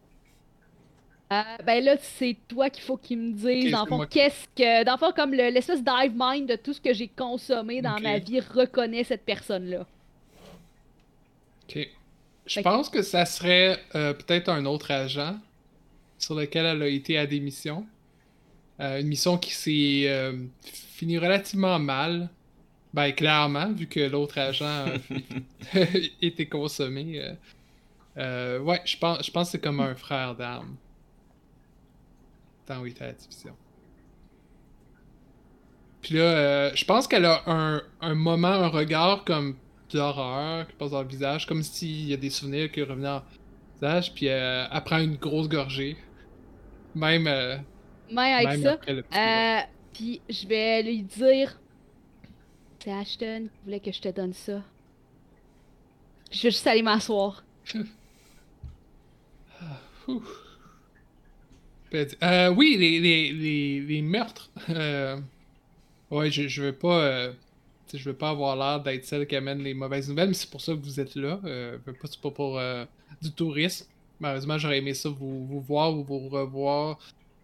Euh, 1.33 1.43
ben 1.65 1.83
là, 1.83 1.97
c'est 2.01 2.37
toi 2.47 2.71
qu'il 2.71 2.85
faut 2.85 2.97
qu'il 2.97 3.19
me 3.19 3.33
dise, 3.33 3.47
okay, 3.65 3.71
dans 3.71 3.85
le 3.85 3.89
fond, 3.89 4.07
qu'est-ce 4.09 4.47
que. 4.55 4.85
Dans 4.85 4.93
le 4.93 4.99
fond, 4.99 5.13
comme 5.15 5.33
l'espèce 5.33 5.83
dive 5.83 6.13
mind 6.15 6.49
de 6.49 6.55
tout 6.55 6.73
ce 6.73 6.81
que 6.81 6.95
j'ai 6.95 7.09
consommé 7.09 7.83
dans 7.83 7.95
okay. 7.95 8.03
ma 8.03 8.19
vie 8.19 8.39
reconnaît 8.39 9.03
cette 9.03 9.25
personne-là. 9.25 9.87
Ok. 11.65 11.89
Je 12.47 12.61
pense 12.61 12.89
que... 12.89 12.99
que 12.99 13.03
ça 13.03 13.27
serait 13.27 13.77
euh, 13.97 14.13
peut-être 14.13 14.49
un 14.49 14.67
autre 14.67 14.93
agent 14.93 15.37
sur 16.17 16.37
lequel 16.37 16.65
elle 16.65 16.83
a 16.83 16.87
été 16.87 17.19
à 17.19 17.27
des 17.27 17.41
missions. 17.41 17.85
Euh, 18.79 19.01
une 19.01 19.09
mission 19.09 19.37
qui 19.37 19.53
s'est 19.53 20.33
finie 20.63 21.19
relativement 21.19 21.81
mal. 21.81 22.29
Ben, 22.97 23.13
clairement, 23.13 23.71
vu 23.73 23.87
que 23.87 24.01
l'autre 24.01 24.39
agent 24.39 24.87
été 26.23 26.47
consommé. 26.47 27.21
Euh, 27.21 27.35
euh, 28.17 28.59
ouais, 28.61 28.81
je 28.87 28.97
pense, 28.97 29.27
je 29.27 29.31
pense 29.31 29.49
que 29.49 29.53
c'est 29.53 29.61
comme 29.61 29.81
un 29.81 29.95
frère 29.95 30.35
d'armes. 30.35 30.77
Tant 32.65 32.81
où 32.81 32.87
était 32.87 33.05
à 33.05 33.09
la 33.09 33.13
division. 33.13 33.55
Puis 36.01 36.15
là, 36.15 36.23
euh, 36.23 36.71
je 36.75 36.87
pense 36.87 37.07
qu'elle 37.07 37.27
a 37.27 37.43
un, 37.47 37.83
un, 38.01 38.15
moment, 38.15 38.49
un 38.49 38.69
regard 38.69 39.25
comme 39.25 39.57
d'horreur 39.93 40.67
qui 40.67 40.73
passe 40.77 40.93
dans 40.93 41.03
le 41.03 41.09
visage, 41.09 41.47
comme 41.47 41.63
s'il 41.63 42.09
y 42.09 42.15
a 42.15 42.17
des 42.17 42.31
souvenirs 42.31 42.73
qui 42.73 42.81
revenaient 42.83 43.09
dans 43.09 43.17
le 43.17 43.75
visage, 43.75 44.15
puis 44.15 44.31
euh, 44.31 44.65
elle 44.73 44.85
prend 44.85 45.01
une 45.01 45.17
grosse 45.17 45.51
gorgée. 45.51 45.99
Même 46.95 47.27
euh, 47.27 47.59
même 48.11 48.47
avec 48.47 48.63
ça. 48.63 49.67
Puis 49.93 50.23
je 50.31 50.47
vais 50.47 50.83
lui 50.83 51.03
dire 51.03 51.59
Ashton 52.91 53.49
qui 53.53 53.65
voulait 53.65 53.81
que 53.81 53.93
je 53.93 54.01
te 54.01 54.09
donne 54.09 54.33
ça. 54.33 54.63
Je 56.31 56.43
vais 56.43 56.51
juste 56.51 56.67
aller 56.67 56.83
m'asseoir. 56.83 57.45
euh, 62.23 62.49
oui, 62.51 62.77
les, 62.79 63.01
les, 63.01 63.33
les, 63.33 63.81
les 63.81 64.03
meurtres. 64.03 64.51
Euh, 64.71 65.19
ouais, 66.11 66.31
je, 66.31 66.49
je 66.49 66.63
veux 66.63 66.73
pas. 66.73 67.01
Euh, 67.05 67.33
je 67.95 68.03
veux 68.03 68.17
pas 68.17 68.31
avoir 68.31 68.57
l'air 68.57 68.83
d'être 68.83 69.05
celle 69.05 69.27
qui 69.27 69.37
amène 69.37 69.63
les 69.63 69.73
mauvaises 69.73 70.09
nouvelles, 70.09 70.29
mais 70.29 70.35
c'est 70.35 70.51
pour 70.51 70.61
ça 70.61 70.73
que 70.73 70.79
vous 70.79 70.99
êtes 71.01 71.15
là. 71.15 71.41
Euh, 71.45 71.79
c'est 72.05 72.21
pas 72.21 72.31
pour 72.31 72.59
euh, 72.59 72.85
du 73.23 73.31
tourisme. 73.31 73.87
Malheureusement, 74.19 74.59
j'aurais 74.59 74.79
aimé 74.79 74.93
ça 74.95 75.09
vous, 75.09 75.47
vous 75.47 75.61
voir 75.61 75.93
ou 75.95 76.03
vous 76.03 76.29
revoir 76.29 76.99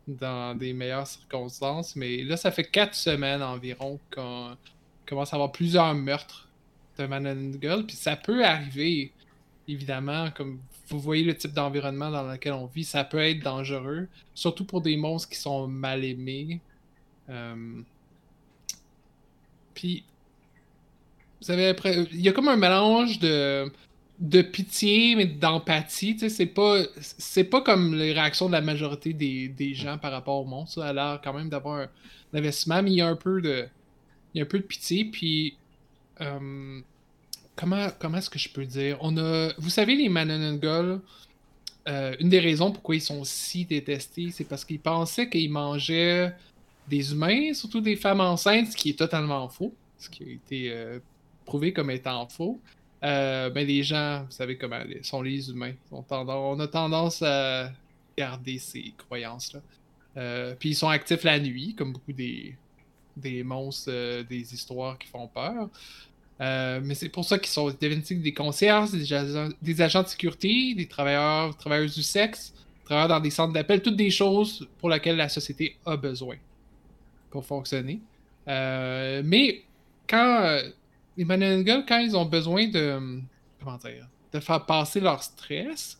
dans 0.09 0.57
des 0.59 0.73
meilleures 0.73 1.07
circonstances. 1.07 1.95
Mais 1.95 2.25
là, 2.25 2.37
ça 2.37 2.51
fait 2.51 2.65
quatre 2.65 2.95
semaines 2.95 3.43
environ 3.43 4.01
qu'on 4.13 4.57
commence 5.07 5.33
à 5.33 5.37
avoir 5.37 5.53
plusieurs 5.53 5.95
meurtres 5.95 6.49
de 6.99 7.07
Man 7.07 7.27
and 7.27 7.59
Girl. 7.61 7.85
Puis 7.87 7.97
ça 7.97 8.17
peut 8.17 8.45
arriver, 8.45 9.13
évidemment, 9.69 10.31
comme 10.31 10.61
vous 10.89 11.01
voyez 11.01 11.25
le 11.25 11.37
type 11.37 11.53
d'environnement 11.53 12.11
dans 12.11 12.31
lequel 12.31 12.53
on 12.53 12.67
vit, 12.67 12.85
ça 12.85 13.05
peut 13.05 13.19
être 13.19 13.43
dangereux. 13.43 14.09
Surtout 14.35 14.65
pour 14.65 14.81
des 14.81 14.97
monstres 14.97 15.29
qui 15.29 15.39
sont 15.39 15.67
mal 15.67 16.05
aimés. 16.05 16.61
Euh... 17.31 17.81
Puis, 19.75 20.05
vous 21.41 21.47
savez, 21.47 21.69
après, 21.69 22.05
il 22.13 22.21
y 22.21 22.29
a 22.29 22.33
comme 22.33 22.49
un 22.49 22.57
mélange 22.57 23.19
de 23.19 23.71
de 24.23 24.41
pitié, 24.41 25.17
mais 25.17 25.27
d'empathie. 25.27 26.15
Tu 26.15 26.21
sais, 26.21 26.29
c'est 26.29 26.47
pas, 26.47 26.83
c'est 27.01 27.45
pas 27.45 27.61
comme 27.61 27.95
les 27.97 28.13
réactions 28.13 28.47
de 28.47 28.53
la 28.53 28.61
majorité 28.61 29.13
des, 29.13 29.49
des 29.49 29.75
gens 29.75 29.99
par 29.99 30.13
rapport 30.13 30.41
au 30.41 30.45
monde. 30.45 30.69
Ça 30.69 30.87
a 30.87 30.93
l'air 30.93 31.21
quand 31.23 31.33
même 31.33 31.49
d'avoir 31.49 31.81
un, 31.81 31.89
investissement, 32.33 32.83
mais 32.83 32.93
il 32.93 32.97
y 32.97 33.01
a 33.01 33.09
un 33.09 33.17
peu 33.17 33.43
de, 33.43 33.67
il 34.35 34.39
y 34.39 34.41
a 34.41 34.45
un 34.45 34.49
peu 34.49 34.59
de 34.59 34.65
pitié. 34.65 35.05
Puis, 35.05 35.57
euh, 36.21 36.81
comment, 37.57 37.89
comment 37.99 38.19
est-ce 38.19 38.31
que 38.31 38.39
je 38.39 38.49
peux 38.49 38.65
dire? 38.65 38.99
On 39.01 39.17
a, 39.17 39.53
vous 39.59 39.71
savez, 39.71 39.95
les 39.95 40.09
Mananangul, 40.09 41.01
euh, 41.89 42.17
une 42.21 42.29
des 42.29 42.41
raisons 42.41 42.71
pourquoi 42.71 42.95
ils 42.95 43.01
sont 43.01 43.25
si 43.25 43.65
détestés, 43.65 44.31
c'est 44.31 44.45
parce 44.45 44.65
qu'ils 44.65 44.79
pensaient 44.79 45.29
qu'ils 45.29 45.51
mangeaient 45.51 46.33
des 46.89 47.13
humains, 47.13 47.53
surtout 47.55 47.81
des 47.81 47.97
femmes 47.97 48.21
enceintes, 48.21 48.69
ce 48.69 48.77
qui 48.77 48.91
est 48.91 48.99
totalement 48.99 49.49
faux, 49.49 49.75
ce 49.99 50.09
qui 50.09 50.23
a 50.25 50.27
été 50.27 50.71
euh, 50.71 50.99
prouvé 51.45 51.73
comme 51.73 51.91
étant 51.91 52.27
faux. 52.29 52.61
Euh, 53.05 53.51
ben 53.51 53.67
les 53.67 53.83
gens, 53.83 54.25
vous 54.25 54.31
savez 54.31 54.57
comment 54.57 54.81
sont 55.03 55.23
les 55.23 55.51
humains. 55.51 55.73
On, 55.91 56.05
on 56.09 56.61
a 56.61 56.69
tendance 56.69 57.21
à 57.23 57.73
garder 58.17 58.59
ces 58.59 58.93
croyances-là. 58.97 59.61
Euh, 60.17 60.55
puis 60.59 60.71
ils 60.71 60.75
sont 60.75 60.89
actifs 60.89 61.25
la 61.25 61.41
nuit, 61.41 61.75
comme 61.75 61.93
beaucoup 61.93 62.13
des, 62.13 62.55
des 63.17 63.43
monstres 63.43 63.91
euh, 63.91 64.23
des 64.23 64.55
histoires 64.55 64.99
qui 64.99 65.09
font 65.09 65.29
peur. 65.29 65.69
mais 66.41 66.95
c'est 66.95 67.09
pour 67.09 67.25
ça 67.25 67.39
qu'ils 67.39 67.51
sont 67.51 67.71
des 67.71 68.35
concierges, 68.35 68.91
des 68.91 69.13
agents, 69.13 69.49
des 69.61 69.81
agents 69.81 70.03
de 70.03 70.09
sécurité, 70.09 70.75
des 70.75 70.87
travailleurs, 70.87 71.57
travailleuses 71.57 71.95
du 71.95 72.03
sexe, 72.03 72.53
travailleurs 72.85 73.09
dans 73.09 73.21
des 73.21 73.31
centres 73.31 73.53
d'appel, 73.53 73.81
toutes 73.83 73.97
des 73.97 74.11
choses 74.11 74.67
pour 74.79 74.91
lesquelles 74.91 75.17
la 75.17 75.29
société 75.29 75.77
a 75.87 75.97
besoin 75.97 76.37
pour 77.31 77.45
fonctionner. 77.45 78.01
mais 78.47 79.63
quand 80.09 80.61
les 81.17 81.25
Manangul, 81.25 81.85
quand 81.87 81.99
ils 81.99 82.17
ont 82.17 82.25
besoin 82.25 82.69
de. 82.69 83.21
Comment 83.61 83.77
dire 83.79 84.09
De 84.33 84.41
faire 84.41 84.65
passer 84.65 85.01
leur 85.01 85.23
stress, 85.23 85.99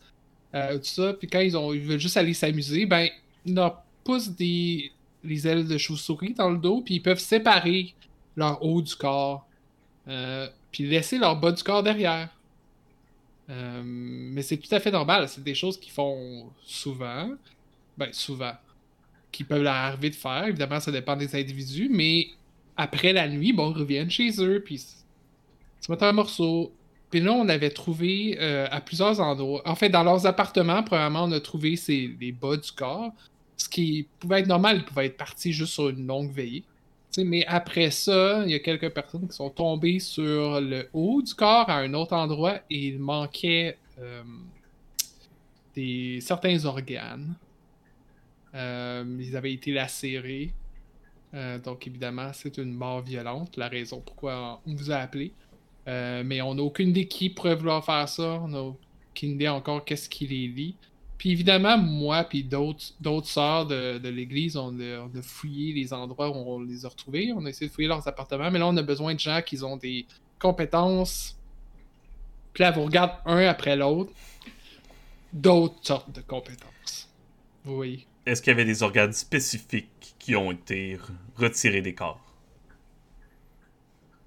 euh, 0.55 0.79
tout 0.79 0.85
ça, 0.85 1.15
puis 1.15 1.29
quand 1.29 1.41
ils, 1.41 1.57
ont, 1.57 1.73
ils 1.73 1.83
veulent 1.83 2.01
juste 2.01 2.17
aller 2.17 2.35
s'amuser, 2.35 2.87
ben, 2.87 3.09
ils 3.45 3.55
leur 3.55 3.83
poussent 4.05 4.31
des, 4.31 4.91
les 5.25 5.47
ailes 5.47 5.67
de 5.67 5.79
chauve-souris 5.79 6.35
dans 6.35 6.51
le 6.51 6.59
dos, 6.59 6.83
puis 6.83 6.97
ils 6.97 7.03
peuvent 7.03 7.19
séparer 7.19 7.95
leur 8.37 8.63
haut 8.65 8.83
du 8.83 8.95
corps, 8.95 9.47
euh, 10.09 10.49
puis 10.71 10.87
laisser 10.87 11.19
leur 11.19 11.37
bas 11.37 11.53
du 11.53 11.63
corps 11.63 11.83
derrière. 11.83 12.29
Euh, 13.51 13.83
mais 13.85 14.43
c'est 14.43 14.57
tout 14.57 14.73
à 14.75 14.81
fait 14.81 14.91
normal, 14.91 15.29
c'est 15.29 15.45
des 15.45 15.55
choses 15.55 15.79
qu'ils 15.79 15.93
font 15.93 16.51
souvent. 16.65 17.31
Ben, 17.97 18.09
souvent. 18.13 18.53
Qui 19.31 19.45
peuvent 19.45 19.63
leur 19.63 19.75
arriver 19.75 20.11
de 20.11 20.15
faire. 20.15 20.47
Évidemment, 20.47 20.81
ça 20.81 20.91
dépend 20.91 21.17
des 21.17 21.35
individus, 21.37 21.89
mais 21.91 22.29
après 22.77 23.13
la 23.13 23.29
nuit, 23.29 23.53
bon, 23.53 23.73
ils 23.73 23.79
reviennent 23.79 24.11
chez 24.11 24.31
eux, 24.43 24.63
puis 24.65 24.79
se 24.79 25.91
mettent 25.91 26.03
un 26.03 26.13
morceau. 26.13 26.73
Puis 27.11 27.21
là, 27.21 27.33
on 27.33 27.49
avait 27.49 27.71
trouvé 27.71 28.39
euh, 28.41 28.67
à 28.71 28.81
plusieurs 28.81 29.21
endroits. 29.21 29.61
En 29.67 29.75
fait, 29.75 29.91
dans 29.91 30.03
leurs 30.03 30.27
appartements, 30.27 30.83
premièrement, 30.83 31.25
on 31.25 31.33
a 31.33 31.41
trouvé 31.41 31.79
les 31.89 32.33
bas 32.33 32.57
du 32.57 32.73
corps. 32.73 33.13
Ce 33.63 33.69
qui 33.69 34.09
pouvait 34.19 34.41
être 34.41 34.49
normal, 34.49 34.79
ils 34.79 34.85
pouvaient 34.85 35.07
être 35.07 35.17
partis 35.17 35.53
juste 35.53 35.75
sur 35.75 35.89
une 35.89 36.07
longue 36.07 36.33
veillée. 36.33 36.65
mais 37.19 37.45
après 37.47 37.91
ça, 37.91 38.43
il 38.45 38.51
y 38.51 38.55
a 38.55 38.59
quelques 38.59 38.91
personnes 38.91 39.29
qui 39.29 39.37
sont 39.37 39.51
tombées 39.51 39.99
sur 39.99 40.61
le 40.61 40.89
haut 40.93 41.23
du 41.23 41.35
corps 41.35 41.69
à 41.69 41.79
un 41.79 41.95
autre 41.95 42.15
endroit 42.15 42.57
et 42.71 42.89
il 42.89 42.99
manquait 42.99 43.79
euh, 44.01 44.23
des, 45.75 46.21
certains 46.21 46.65
organes. 46.65 47.35
Euh, 48.55 49.05
ils 49.21 49.37
avaient 49.37 49.53
été 49.53 49.73
lacérés. 49.73 50.53
donc 51.65 51.87
évidemment, 51.87 52.31
c'est 52.35 52.59
une 52.59 52.73
mort 52.73 53.01
violente, 53.01 53.57
la 53.57 53.69
raison 53.69 54.03
pourquoi 54.05 54.61
on 54.67 54.75
vous 54.75 54.91
a 54.91 54.97
appelé. 54.97 55.33
Euh, 55.89 56.23
mais 56.25 56.41
on 56.43 56.55
n'a 56.55 56.63
aucune 56.63 56.91
idée 56.91 57.07
qui 57.07 57.31
pourrait 57.31 57.57
vouloir 57.57 57.85
faire 57.85 58.09
ça. 58.09 58.41
On 58.43 58.49
n'a 58.49 58.61
aucune 58.61 59.31
idée 59.31 59.49
encore 59.49 59.85
qu'est-ce 59.85 60.09
qui 60.09 60.27
les 60.27 60.49
lie. 60.49 60.75
Puis 61.23 61.31
évidemment, 61.31 61.79
moi 61.79 62.25
puis 62.25 62.43
d'autres, 62.43 62.85
d'autres 63.01 63.29
sœurs 63.29 63.67
de, 63.67 63.99
de 63.99 64.09
l'Église, 64.09 64.57
on 64.57 64.77
a, 64.81 65.23
fouillé 65.23 65.73
les 65.73 65.93
endroits 65.93 66.29
où 66.29 66.35
on 66.35 66.61
les 66.61 66.85
a 66.85 66.89
retrouvés. 66.89 67.33
On 67.33 67.47
a 67.47 67.49
essayé 67.49 67.69
de 67.69 67.73
fouiller 67.73 67.87
leurs 67.87 68.09
appartements. 68.09 68.51
Mais 68.51 68.59
là, 68.59 68.67
on 68.67 68.77
a 68.77 68.83
besoin 68.83 69.15
de 69.15 69.21
gens 69.21 69.41
qui 69.41 69.63
ont 69.63 69.77
des 69.77 70.05
compétences. 70.41 71.39
Puis 72.53 72.65
là, 72.65 72.73
vous 72.73 72.83
regardez 72.83 73.13
un 73.27 73.47
après 73.47 73.77
l'autre. 73.77 74.11
D'autres 75.33 75.79
sortes 75.83 76.11
de 76.11 76.23
compétences. 76.23 77.09
Vous 77.65 77.77
voyez. 77.77 78.05
Est-ce 78.27 78.43
qu'il 78.43 78.51
y 78.51 78.55
avait 78.55 78.65
des 78.65 78.83
organes 78.83 79.13
spécifiques 79.13 80.17
qui 80.19 80.35
ont 80.35 80.51
été 80.51 80.99
retirés 81.37 81.83
des 81.83 81.95
corps? 81.95 82.35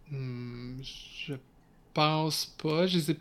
Hmm, 0.10 0.80
pense 1.94 2.46
pas. 2.64 2.88
Je 2.88 3.00
les 3.00 3.12
ai... 3.12 3.18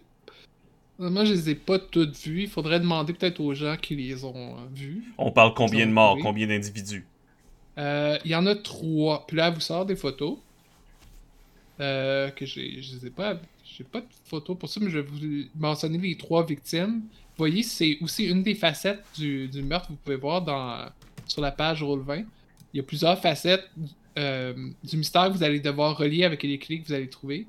Moi, 0.98 1.24
je 1.24 1.32
les 1.32 1.50
ai 1.50 1.54
pas 1.54 1.78
toutes 1.78 2.16
vues. 2.16 2.42
Il 2.42 2.48
faudrait 2.48 2.78
demander 2.78 3.12
peut-être 3.12 3.40
aux 3.40 3.52
gens 3.52 3.76
qui 3.76 3.96
les 3.96 4.24
ont 4.24 4.54
euh, 4.54 4.66
vues. 4.72 5.02
On 5.18 5.32
parle 5.32 5.52
combien 5.54 5.86
de 5.86 5.92
morts, 5.92 6.18
combien 6.22 6.46
d'individus? 6.46 7.04
Euh, 7.78 8.16
Il 8.24 8.30
y 8.30 8.34
en 8.34 8.46
a 8.46 8.54
trois. 8.54 9.26
Puis 9.26 9.36
là, 9.36 9.48
elle 9.48 9.54
vous 9.54 9.60
sort 9.60 9.86
des 9.86 9.96
photos. 9.96 10.38
Euh, 11.80 12.30
que 12.30 12.46
j'ai. 12.46 12.80
Je 12.80 12.96
les 12.96 13.06
ai 13.08 13.10
pas. 13.10 13.40
J'ai 13.64 13.82
pas 13.82 14.00
de 14.00 14.06
photos 14.24 14.56
pour 14.56 14.68
ça, 14.68 14.78
mais 14.80 14.88
je 14.88 15.00
vais 15.00 15.06
vous 15.06 15.48
mentionner 15.58 15.98
les 15.98 16.16
trois 16.16 16.46
victimes. 16.46 17.00
Vous 17.00 17.38
voyez, 17.38 17.64
c'est 17.64 17.98
aussi 18.00 18.26
une 18.26 18.44
des 18.44 18.54
facettes 18.54 19.02
du, 19.16 19.48
du, 19.48 19.62
meurtre. 19.62 19.88
Vous 19.90 19.96
pouvez 19.96 20.16
voir 20.16 20.42
dans, 20.42 20.86
sur 21.26 21.42
la 21.42 21.50
page 21.50 21.82
Roll20. 21.82 22.24
Il 22.72 22.76
y 22.76 22.80
a 22.80 22.84
plusieurs 22.84 23.18
facettes 23.18 23.68
du 24.16 24.96
mystère 24.96 25.26
que 25.26 25.36
vous 25.36 25.42
allez 25.42 25.58
devoir 25.58 25.98
relier 25.98 26.22
avec 26.22 26.44
les 26.44 26.56
clés 26.56 26.78
que 26.78 26.86
vous 26.86 26.92
allez 26.92 27.08
trouver 27.08 27.48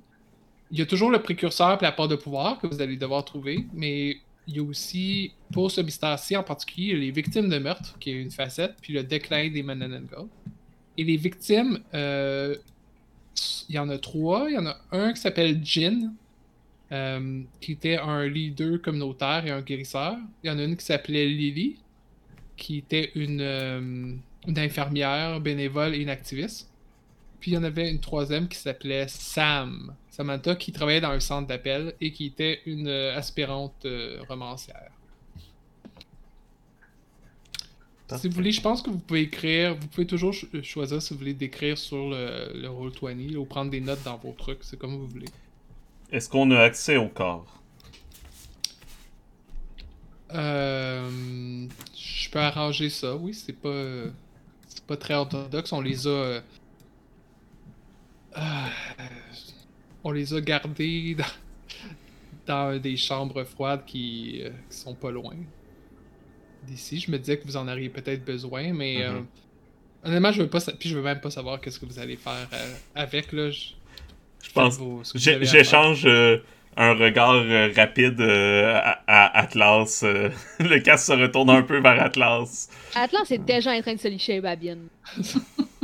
il 0.71 0.79
y 0.79 0.81
a 0.81 0.85
toujours 0.85 1.11
le 1.11 1.21
précurseur 1.21 1.77
et 1.79 1.83
la 1.83 1.91
part 1.91 2.07
de 2.07 2.15
pouvoir 2.15 2.59
que 2.59 2.67
vous 2.67 2.81
allez 2.81 2.97
devoir 2.97 3.23
trouver, 3.23 3.65
mais 3.73 4.17
il 4.47 4.57
y 4.57 4.59
a 4.59 4.63
aussi, 4.63 5.31
pour 5.51 5.71
ce 5.71 5.81
mystère-ci 5.81 6.35
en 6.35 6.43
particulier, 6.43 6.95
les 6.95 7.11
victimes 7.11 7.49
de 7.49 7.57
meurtre, 7.57 7.97
qui 7.99 8.11
est 8.11 8.21
une 8.21 8.31
facette, 8.31 8.75
puis 8.81 8.93
le 8.93 9.03
déclin 9.03 9.49
des 9.49 9.63
Mananangul. 9.63 10.27
Et 10.97 11.03
les 11.03 11.17
victimes, 11.17 11.79
euh, 11.93 12.55
il 13.69 13.75
y 13.75 13.79
en 13.79 13.89
a 13.89 13.97
trois. 13.97 14.49
Il 14.49 14.53
y 14.53 14.57
en 14.57 14.65
a 14.65 14.77
un 14.91 15.13
qui 15.13 15.19
s'appelle 15.19 15.59
Jin, 15.63 16.13
euh, 16.91 17.41
qui 17.59 17.73
était 17.73 17.97
un 17.97 18.27
leader 18.27 18.81
communautaire 18.81 19.45
et 19.45 19.51
un 19.51 19.61
guérisseur. 19.61 20.17
Il 20.43 20.47
y 20.47 20.49
en 20.49 20.59
a 20.59 20.63
une 20.63 20.77
qui 20.77 20.85
s'appelait 20.85 21.25
Lily, 21.25 21.77
qui 22.55 22.77
était 22.77 23.11
une, 23.15 23.41
euh, 23.41 24.13
une 24.47 24.59
infirmière 24.59 25.39
bénévole 25.41 25.95
et 25.95 25.99
une 25.99 26.09
activiste. 26.09 26.69
Puis 27.45 27.51
il 27.51 27.53
y 27.53 27.57
en 27.59 27.63
avait 27.63 27.91
une 27.91 27.99
troisième 27.99 28.47
qui 28.47 28.57
s'appelait 28.57 29.05
Sam, 29.07 29.93
Samantha, 30.09 30.55
qui 30.55 30.71
travaillait 30.71 30.99
dans 30.99 31.11
un 31.11 31.19
centre 31.19 31.47
d'appel 31.47 31.93
et 32.01 32.11
qui 32.11 32.25
était 32.25 32.61
une 32.65 32.87
euh, 32.87 33.15
aspirante 33.15 33.85
euh, 33.85 34.19
romancière. 34.27 34.89
Si 38.15 38.27
vous 38.27 38.33
voulez, 38.33 38.51
je 38.51 38.61
pense 38.61 38.81
que 38.81 38.89
vous 38.89 38.97
pouvez 38.97 39.21
écrire, 39.21 39.75
vous 39.75 39.85
pouvez 39.89 40.07
toujours 40.07 40.33
choisir 40.63 40.99
si 41.03 41.13
vous 41.13 41.19
voulez 41.19 41.35
d'écrire 41.35 41.77
sur 41.77 42.09
le, 42.09 42.51
le 42.55 42.67
Roll20 42.67 43.35
ou 43.35 43.45
prendre 43.45 43.69
des 43.69 43.79
notes 43.79 44.01
dans 44.01 44.17
vos 44.17 44.31
trucs, 44.31 44.63
c'est 44.63 44.79
comme 44.79 44.95
vous 44.95 45.07
voulez. 45.07 45.29
Est-ce 46.11 46.27
qu'on 46.27 46.49
a 46.49 46.61
accès 46.61 46.97
au 46.97 47.09
corps? 47.09 47.61
Euh, 50.33 51.67
je 51.95 52.29
peux 52.31 52.39
arranger 52.39 52.89
ça, 52.89 53.15
oui, 53.15 53.35
c'est 53.35 53.53
pas, 53.53 54.09
c'est 54.67 54.83
pas 54.85 54.97
très 54.97 55.13
orthodoxe, 55.13 55.71
on 55.73 55.81
les 55.81 56.07
a 56.07 56.09
euh, 56.09 56.41
on 60.03 60.11
les 60.11 60.33
a 60.33 60.41
gardés 60.41 61.17
dans, 62.45 62.79
des 62.79 62.97
chambres 62.97 63.43
froides 63.43 63.85
qui, 63.85 64.41
euh, 64.43 64.49
sont 64.69 64.93
pas 64.93 65.11
loin 65.11 65.35
d'ici. 66.63 66.99
Je 66.99 67.11
me 67.11 67.17
disais 67.17 67.37
que 67.37 67.45
vous 67.45 67.57
en 67.57 67.67
auriez 67.67 67.89
peut-être 67.89 68.23
besoin, 68.23 68.73
mais 68.73 69.03
euh, 69.03 69.13
mm-hmm. 69.13 70.07
honnêtement, 70.07 70.31
je 70.31 70.41
veux 70.43 70.49
pas, 70.49 70.59
puis 70.79 70.89
je 70.89 70.95
veux 70.95 71.03
même 71.03 71.21
pas 71.21 71.31
savoir 71.31 71.59
qu'est-ce 71.59 71.79
que 71.79 71.85
vous 71.85 71.99
allez 71.99 72.17
faire 72.17 72.47
avec 72.93 73.31
là. 73.31 73.49
Je, 73.49 74.51
pense. 74.53 74.79
J'échange 75.15 76.05
un 76.77 76.93
regard 76.93 77.43
rapide 77.75 78.21
à, 78.21 79.39
Atlas. 79.39 80.03
le 80.59 80.79
casque 80.79 81.05
se 81.07 81.13
retourne 81.13 81.49
un 81.49 81.63
peu 81.63 81.79
vers 81.79 82.01
Atlas. 82.01 82.69
Atlas 82.93 83.31
est 83.31 83.39
déjà 83.39 83.71
en 83.71 83.81
train 83.81 83.95
de 83.95 83.99
se 83.99 84.07
licher 84.07 84.39
Babine. 84.41 84.87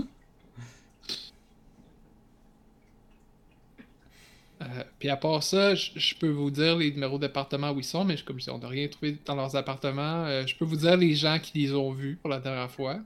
Euh, 4.72 4.84
puis 5.00 5.10
à 5.10 5.18
part 5.18 5.44
ça, 5.44 5.76
je 5.76 6.16
peux 6.16 6.30
vous 6.30 6.52
dire 6.52 6.78
les 6.78 6.92
numéros 6.92 7.18
d'appartements 7.18 7.72
où 7.72 7.80
ils 7.80 7.84
sont, 7.84 8.06
mais 8.06 8.16
comme 8.18 8.40
si 8.40 8.50
on 8.50 8.58
n'a 8.58 8.68
rien 8.68 8.88
trouvé 8.88 9.18
dans 9.26 9.36
leurs 9.36 9.56
appartements. 9.56 10.26
Euh, 10.26 10.46
je 10.46 10.56
peux 10.56 10.66
vous 10.66 10.78
dire 10.78 10.98
les 10.98 11.14
gens 11.16 11.40
qui 11.40 11.60
les 11.60 11.74
ont 11.74 11.92
vus 11.92 12.18
pour 12.22 12.30
la 12.30 12.40
dernière 12.40 12.72
fois. 12.72 13.00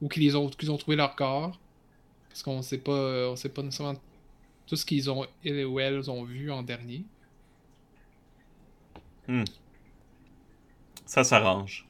Ou 0.00 0.08
qui 0.08 0.20
les 0.20 0.36
ont, 0.36 0.48
qui 0.48 0.68
ont 0.68 0.76
trouvé 0.76 0.96
leur 0.96 1.16
corps. 1.16 1.58
Parce 2.28 2.42
qu'on 2.42 2.62
sait 2.62 2.78
pas. 2.78 3.28
On 3.30 3.36
sait 3.36 3.48
pas 3.48 3.62
nécessairement 3.62 3.98
tout 4.66 4.76
ce 4.76 4.84
qu'ils 4.84 5.10
ont 5.10 5.26
ils 5.44 5.64
ou 5.64 5.80
elles 5.80 6.10
ont 6.10 6.24
vu 6.24 6.52
en 6.52 6.62
dernier. 6.62 7.04
Hmm. 9.26 9.44
Ça 11.06 11.24
s'arrange. 11.24 11.86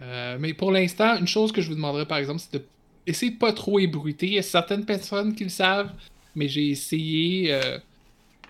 Euh, 0.00 0.36
mais 0.38 0.54
pour 0.54 0.70
l'instant, 0.70 1.16
une 1.16 1.26
chose 1.26 1.52
que 1.52 1.60
je 1.60 1.68
vous 1.68 1.74
demanderais 1.74 2.06
par 2.06 2.18
exemple, 2.18 2.40
c'est 2.40 2.54
de 2.54 2.64
essayez 3.08 3.32
de 3.32 3.38
pas 3.38 3.52
trop 3.52 3.78
ébruiter. 3.78 4.26
Il 4.26 4.32
y 4.34 4.38
a 4.38 4.42
certaines 4.42 4.84
personnes 4.84 5.34
qui 5.34 5.44
le 5.44 5.50
savent. 5.50 5.92
mais 6.34 6.48
j'ai 6.48 6.68
essayé 6.68 7.52
euh, 7.52 7.78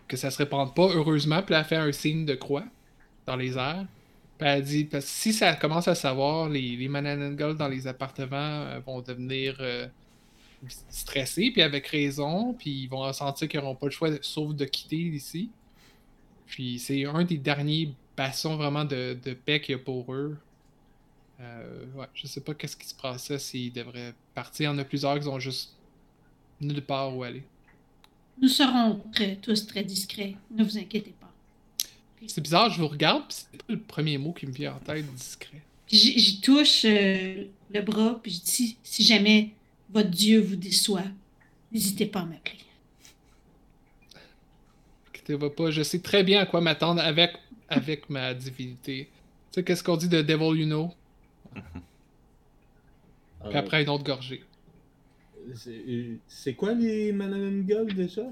que 0.07 0.17
ça 0.17 0.31
se 0.31 0.39
répande 0.39 0.75
pas. 0.75 0.89
Heureusement, 0.89 1.43
puis 1.43 1.55
elle 1.55 1.61
a 1.61 1.65
fait 1.65 1.77
un 1.77 1.93
signe 1.93 2.27
de 2.27 2.35
croix 2.35 2.65
dans 3.27 3.37
les 3.37 3.57
airs. 3.57 3.87
Puis 4.39 4.49
elle 4.49 4.63
dit, 4.63 4.85
parce 4.85 5.05
que 5.05 5.11
si 5.11 5.33
ça 5.33 5.55
commence 5.55 5.89
à 5.89 5.95
savoir, 5.95 6.49
les, 6.49 6.77
les 6.77 6.89
Mananangals 6.89 7.57
dans 7.57 7.69
les 7.69 7.87
appartements 7.87 8.37
euh, 8.37 8.81
vont 8.85 9.01
devenir 9.01 9.57
euh, 9.61 9.87
stressés, 10.89 11.51
puis 11.53 11.63
avec 11.63 11.87
raison, 11.89 12.55
puis 12.55 12.71
ils 12.71 12.89
vont 12.89 13.13
sentir 13.13 13.49
qu'ils 13.49 13.61
n'auront 13.61 13.75
pas 13.75 13.87
le 13.87 13.93
choix 13.93 14.11
sauf 14.21 14.55
de 14.55 14.65
quitter 14.65 14.97
ici. 14.97 15.51
Puis 16.47 16.79
c'est 16.79 17.05
un 17.05 17.25
des 17.25 17.37
derniers 17.37 17.93
bastons 18.17 18.57
vraiment 18.57 18.85
de, 18.85 19.17
de 19.23 19.35
paix 19.35 19.61
qu'il 19.61 19.77
y 19.77 19.79
a 19.79 19.83
pour 19.83 20.13
eux. 20.13 20.37
Euh, 21.41 21.85
ouais, 21.95 22.07
je 22.15 22.27
sais 22.27 22.41
pas 22.41 22.55
qu'est-ce 22.55 22.77
qui 22.77 22.87
se 22.87 22.95
passait 22.95 23.39
s'ils 23.39 23.73
devraient 23.73 24.15
partir. 24.35 24.71
Il 24.71 24.75
y 24.75 24.77
en 24.77 24.79
a 24.79 24.85
plusieurs 24.85 25.19
qui 25.21 25.29
ont 25.29 25.39
juste 25.39 25.75
nulle 26.61 26.83
part 26.83 27.17
où 27.17 27.23
aller. 27.23 27.45
Nous 28.41 28.49
serons 28.49 29.01
très, 29.13 29.37
tous 29.37 29.67
très 29.67 29.85
discrets. 29.85 30.35
Ne 30.51 30.65
vous 30.65 30.79
inquiétez 30.79 31.15
pas. 31.21 31.33
C'est 32.27 32.41
bizarre, 32.41 32.71
je 32.71 32.81
vous 32.81 32.89
regarde, 32.89 33.25
puis 33.29 33.37
c'est 33.39 33.63
pas 33.63 33.73
le 33.73 33.79
premier 33.79 34.19
mot 34.19 34.33
qui 34.33 34.47
me 34.47 34.53
vient 34.53 34.75
en 34.75 34.79
tête, 34.79 35.07
discret. 35.15 35.63
J'y 35.87 36.41
touche 36.41 36.85
euh, 36.85 37.45
le 37.73 37.81
bras, 37.81 38.19
puis 38.21 38.33
je 38.33 38.41
dis 38.41 38.77
si 38.83 39.05
jamais 39.05 39.53
votre 39.91 40.11
Dieu 40.11 40.41
vous 40.41 40.57
déçoit, 40.57 41.05
n'hésitez 41.73 42.07
pas 42.07 42.21
à 42.21 42.25
m'appeler. 42.25 42.59
Inquiétez-vous 45.09 45.51
pas, 45.51 45.71
je 45.71 45.83
sais 45.83 46.01
très 46.01 46.25
bien 46.25 46.41
à 46.41 46.47
quoi 46.47 46.61
m'attendre 46.61 47.01
avec, 47.01 47.37
avec 47.69 48.11
ma 48.11 48.35
divinité. 48.35 49.09
Tu 49.53 49.55
sais, 49.55 49.65
qu'est-ce 49.65 49.85
qu'on 49.85 49.97
dit 49.97 50.09
de 50.09 50.21
Devil 50.21 50.61
You 50.61 50.67
Know? 50.67 50.93
Puis 51.55 51.63
Euh, 53.45 53.59
après, 53.59 53.83
une 53.83 53.89
autre 53.89 54.05
gorgée. 54.05 54.43
c'est- 55.55 56.19
C'est 56.27 56.55
quoi 56.55 56.75
les 56.75 57.13
Mananangals 57.13 57.95
déjà? 57.95 58.23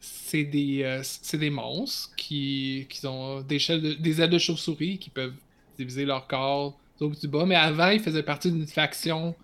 C'est 0.00 0.44
des, 0.44 0.82
euh, 0.82 1.00
c'est 1.02 1.38
des 1.38 1.50
monstres 1.50 2.14
qui, 2.16 2.86
qui 2.88 3.04
ont 3.06 3.40
des, 3.40 3.56
ailes 3.70 3.82
de, 3.82 3.92
des 3.94 4.20
ailes 4.20 4.30
de 4.30 4.38
chauve-souris 4.38 4.98
qui 4.98 5.10
peuvent 5.10 5.34
diviser 5.76 6.04
leur 6.04 6.26
corps 6.26 6.78
du 6.98 7.04
haut 7.04 7.10
du 7.10 7.28
bas. 7.28 7.44
Mais 7.44 7.56
avant, 7.56 7.88
ils 7.90 8.00
faisaient 8.00 8.22
partie 8.22 8.50
d'une 8.52 8.66
faction 8.66 9.34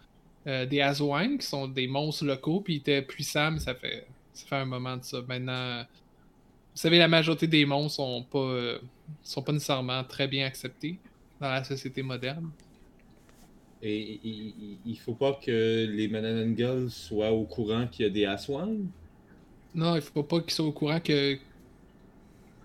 euh, 0.46 0.66
des 0.66 0.80
Azwine, 0.80 1.38
qui 1.38 1.46
sont 1.46 1.68
des 1.68 1.86
monstres 1.86 2.24
locaux, 2.24 2.60
puis 2.60 2.74
ils 2.74 2.78
étaient 2.78 3.02
puissants, 3.02 3.52
mais 3.52 3.60
ça 3.60 3.74
fait, 3.74 4.06
ça 4.32 4.46
fait 4.46 4.56
un 4.56 4.64
moment 4.64 4.96
de 4.96 5.04
ça. 5.04 5.20
Maintenant, 5.28 5.82
vous 5.82 6.80
savez, 6.80 6.98
la 6.98 7.06
majorité 7.08 7.46
des 7.46 7.64
monstres 7.64 7.96
sont 7.96 8.22
pas, 8.24 8.38
euh, 8.38 8.78
sont 9.22 9.42
pas 9.42 9.52
nécessairement 9.52 10.02
très 10.04 10.26
bien 10.28 10.46
acceptés 10.46 10.98
dans 11.42 11.50
la 11.50 11.64
société 11.64 12.02
moderne. 12.02 12.52
Et 13.83 14.20
il- 14.22 14.98
faut 14.98 15.14
pas 15.14 15.35
que 15.35 15.87
les 15.90 16.09
Mananangals 16.09 16.90
soient 16.90 17.33
au 17.33 17.44
courant 17.46 17.87
qu'il 17.88 18.07
y 18.07 18.09
a 18.09 18.11
des 18.12 18.24
Aswang? 18.24 18.87
Non, 19.74 19.96
il 19.96 20.02
faut 20.02 20.22
pas 20.22 20.40
qu'ils 20.40 20.52
soient 20.52 20.66
au 20.66 20.72
courant 20.72 21.00
que 21.00 21.38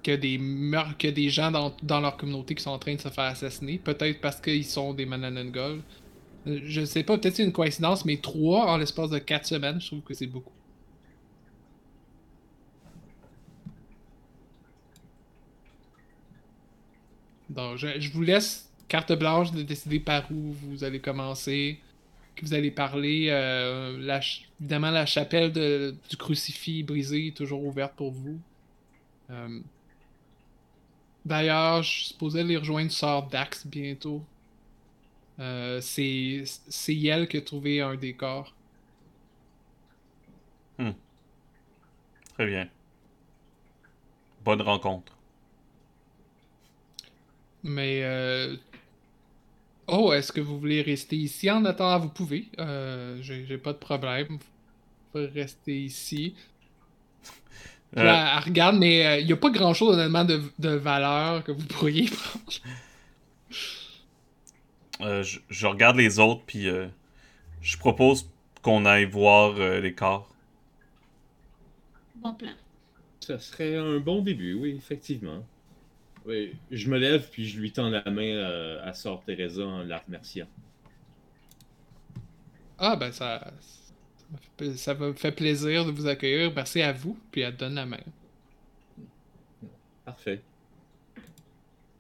que 0.04 0.16
des 0.16 0.38
meurtres, 0.38 0.98
que 0.98 1.08
des 1.08 1.30
gens 1.30 1.52
dans, 1.52 1.76
dans 1.84 2.00
leur 2.00 2.18
communauté 2.18 2.56
qui 2.56 2.64
sont 2.64 2.72
en 2.72 2.80
train 2.80 2.96
de 2.96 3.02
se 3.02 3.10
faire 3.10 3.26
assassiner. 3.26 3.80
Peut-être 3.80 4.22
parce 4.22 4.40
qu'ils 4.42 4.66
sont 4.66 4.94
des 4.94 5.06
Mananangol. 5.06 5.84
Euh, 6.48 6.62
Je 6.64 6.86
sais 6.86 7.04
pas, 7.04 7.18
peut-être 7.18 7.36
c'est 7.38 7.46
une 7.46 7.54
coïncidence, 7.54 8.06
mais 8.06 8.22
trois 8.22 8.68
en 8.68 8.78
l'espace 8.78 9.10
de 9.12 9.20
quatre 9.20 9.48
semaines, 9.48 9.82
je 9.82 9.88
trouve 9.88 10.04
que 10.04 10.14
c'est 10.16 10.28
beaucoup. 10.28 10.54
Donc, 17.50 17.78
je, 17.78 18.00
je 18.00 18.12
vous 18.12 18.22
laisse 18.22 18.67
carte 18.88 19.14
blanche 19.14 19.52
de 19.52 19.62
décider 19.64 20.00
par 20.00 20.32
où 20.32 20.54
vous 20.54 20.84
allez 20.84 21.00
commencer, 21.00 21.80
que 22.36 22.46
vous 22.46 22.54
allez 22.54 22.72
parler. 22.72 23.28
Euh, 23.30 23.98
la 24.00 24.20
évidemment, 24.60 24.92
la 24.92 25.06
chapelle 25.06 25.52
de- 25.52 25.96
du 26.10 26.18
crucifix 26.18 26.84
brisé 26.84 27.28
est 27.28 27.38
toujours 27.38 27.64
ouverte 27.66 27.94
pour 27.96 28.12
vous. 28.12 28.40
Euh, 29.32 29.60
D'ailleurs, 31.26 31.84
je 31.84 31.90
suis 31.92 32.06
supposé 32.06 32.40
aller 32.40 32.56
rejoindre 32.58 32.90
Sœur 32.92 33.28
Dax 33.28 33.68
bientôt. 33.68 34.24
Euh, 35.40 35.82
c'est 35.82 36.44
c'est 36.46 36.98
elle 37.04 37.28
qui 37.28 37.38
a 37.38 37.42
trouvé 37.42 37.82
un 37.82 37.96
des 37.96 38.14
corps. 38.14 38.54
Très 42.36 42.46
bien. 42.46 42.70
Bonne 44.44 44.62
rencontre. 44.62 45.14
Mais 47.64 48.02
euh... 48.04 48.56
Oh, 49.88 50.12
est-ce 50.14 50.32
que 50.32 50.42
vous 50.42 50.60
voulez 50.60 50.82
rester 50.82 51.16
ici 51.16 51.50
en 51.50 51.64
attendant? 51.66 52.00
Vous 52.00 52.10
pouvez. 52.10 52.50
Euh, 52.60 53.18
J'ai 53.22 53.58
pas 53.58 53.74
de 53.74 53.78
problème. 53.78 54.28
Vous 54.30 54.40
pouvez 55.12 55.28
rester 55.28 55.80
ici. 55.82 56.36
Euh, 57.98 58.04
là, 58.04 58.38
elle 58.38 58.44
regarde, 58.50 58.78
mais 58.78 59.22
il 59.22 59.26
n'y 59.28 59.34
a 59.34 59.38
pas 59.38 59.50
grand-chose 59.50 59.96
honnêtement 59.96 60.26
de, 60.26 60.42
de 60.60 60.70
valeur 60.70 61.44
que 61.44 61.52
vous 61.52 61.66
pourriez 61.66 62.06
prendre. 62.10 62.52
euh, 65.02 65.24
je, 65.24 65.40
je 65.50 65.68
regarde 65.68 65.98
les 65.98 66.20
autres, 66.20 66.44
puis 66.46 66.68
euh, 66.68 66.88
je 67.62 67.78
propose 67.78 68.30
qu'on 68.64 68.86
aille 68.86 69.06
voir 69.06 69.56
euh, 69.60 69.80
les 69.82 69.94
corps. 69.96 70.30
Bon 72.16 72.34
plan. 72.34 72.54
Ça 73.22 73.40
serait 73.40 73.76
un 73.78 74.00
bon 74.00 74.22
début, 74.22 74.54
oui, 74.56 74.76
effectivement. 74.78 75.46
Oui, 76.28 76.54
je 76.72 76.90
me 76.90 76.98
lève 76.98 77.30
puis 77.32 77.48
je 77.48 77.58
lui 77.58 77.72
tends 77.72 77.90
la 77.90 78.04
main 78.12 78.36
euh, 78.36 78.84
à 78.84 78.92
Sœur 78.92 79.24
Teresa 79.24 79.66
en 79.66 79.84
la 79.84 80.00
remerciant. 80.00 80.48
Ah, 82.78 82.98
ben 82.98 83.14
ça, 83.14 83.54
ça, 84.76 84.94
me 84.94 85.14
fait, 85.14 85.32
plaisir 85.32 85.86
de 85.86 85.92
vous 85.92 86.06
accueillir. 86.06 86.52
Merci 86.54 86.82
à 86.82 86.92
vous. 86.92 87.18
Puis 87.32 87.42
elle 87.42 87.54
te 87.54 87.60
donne 87.60 87.76
la 87.76 87.86
main. 87.86 88.04
Parfait. 90.04 90.42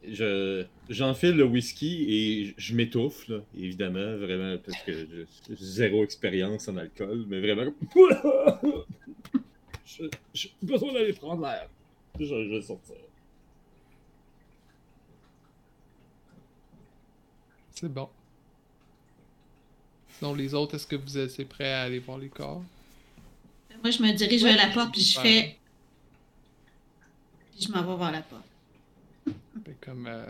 Je 0.05 0.65
j'enfile 0.89 1.35
le 1.35 1.45
whisky 1.45 2.05
et 2.09 2.53
je 2.57 2.75
m'étouffe, 2.75 3.27
là, 3.29 3.39
évidemment, 3.57 4.17
vraiment, 4.17 4.57
parce 4.57 4.81
que 4.83 4.93
j'ai 4.93 5.25
zéro 5.55 6.03
expérience 6.03 6.67
en 6.67 6.77
alcool, 6.77 7.25
mais 7.27 7.39
vraiment. 7.39 7.73
J'ai 10.33 10.51
besoin 10.61 10.93
d'aller 10.93 11.13
prendre 11.13 11.41
l'air. 11.41 11.67
Je, 12.19 12.25
je 12.25 12.55
vais 12.55 12.61
sortir. 12.61 13.06
C'est 17.79 17.93
bon. 17.93 18.09
Sinon, 20.17 20.33
les 20.33 20.55
autres, 20.55 20.73
est-ce 20.75 20.87
que 20.87 20.95
vous 20.95 21.15
êtes 21.15 21.47
prêts 21.47 21.71
à 21.73 21.83
aller 21.83 21.99
voir 21.99 22.17
les 22.17 22.29
corps? 22.29 22.63
Moi, 23.83 23.91
je 23.91 24.01
me 24.01 24.11
dirige 24.13 24.41
Ouais, 24.41 24.55
vers 24.55 24.67
la 24.67 24.73
porte, 24.73 24.91
puis 24.93 25.01
je 25.03 25.19
fais. 25.19 25.57
Puis 27.51 27.67
je 27.67 27.71
m'en 27.71 27.83
vais 27.83 27.95
vers 28.03 28.11
la 28.11 28.21
porte. 28.21 28.41
Ben, 29.27 29.75
comme. 29.79 30.07
euh, 30.07 30.25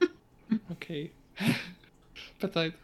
Ok. 0.72 0.92
Peut-être. 2.40 2.76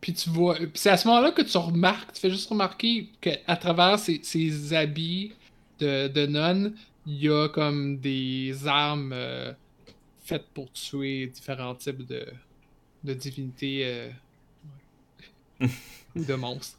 Puis 0.00 0.14
tu 0.14 0.30
vois. 0.30 0.56
puis 0.56 0.70
c'est 0.74 0.90
à 0.90 0.96
ce 0.96 1.06
moment-là 1.08 1.30
que 1.30 1.42
tu 1.42 1.56
remarques, 1.58 2.14
tu 2.14 2.20
fais 2.20 2.30
juste 2.30 2.48
remarquer 2.48 3.08
qu'à 3.20 3.56
travers 3.56 3.98
ces, 3.98 4.20
ces 4.24 4.72
habits 4.72 5.32
de, 5.78 6.08
de 6.08 6.26
nonne, 6.26 6.74
il 7.06 7.18
y 7.22 7.28
a 7.28 7.48
comme 7.48 7.98
des 7.98 8.66
armes 8.66 9.12
euh, 9.12 9.52
faites 10.22 10.46
pour 10.54 10.72
tuer 10.72 11.26
différents 11.28 11.74
types 11.74 12.06
de, 12.06 12.26
de 13.04 13.14
divinités 13.14 13.86
euh, 13.86 14.10
ou 16.16 16.24
de 16.24 16.34
monstres. 16.34 16.78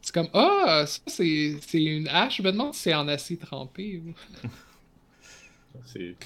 C'est 0.00 0.14
comme 0.14 0.28
Ah, 0.34 0.84
ça 0.86 1.00
c'est 1.06 1.58
c'est 1.66 1.82
une 1.82 2.08
hache. 2.08 2.36
Je 2.38 2.42
me 2.42 2.52
demande 2.52 2.74
si 2.74 2.82
c'est 2.82 2.94
en 2.94 3.08
acier 3.08 3.36
trempé. 3.38 3.98
ou- 3.98 4.14
C'est. 5.84 6.16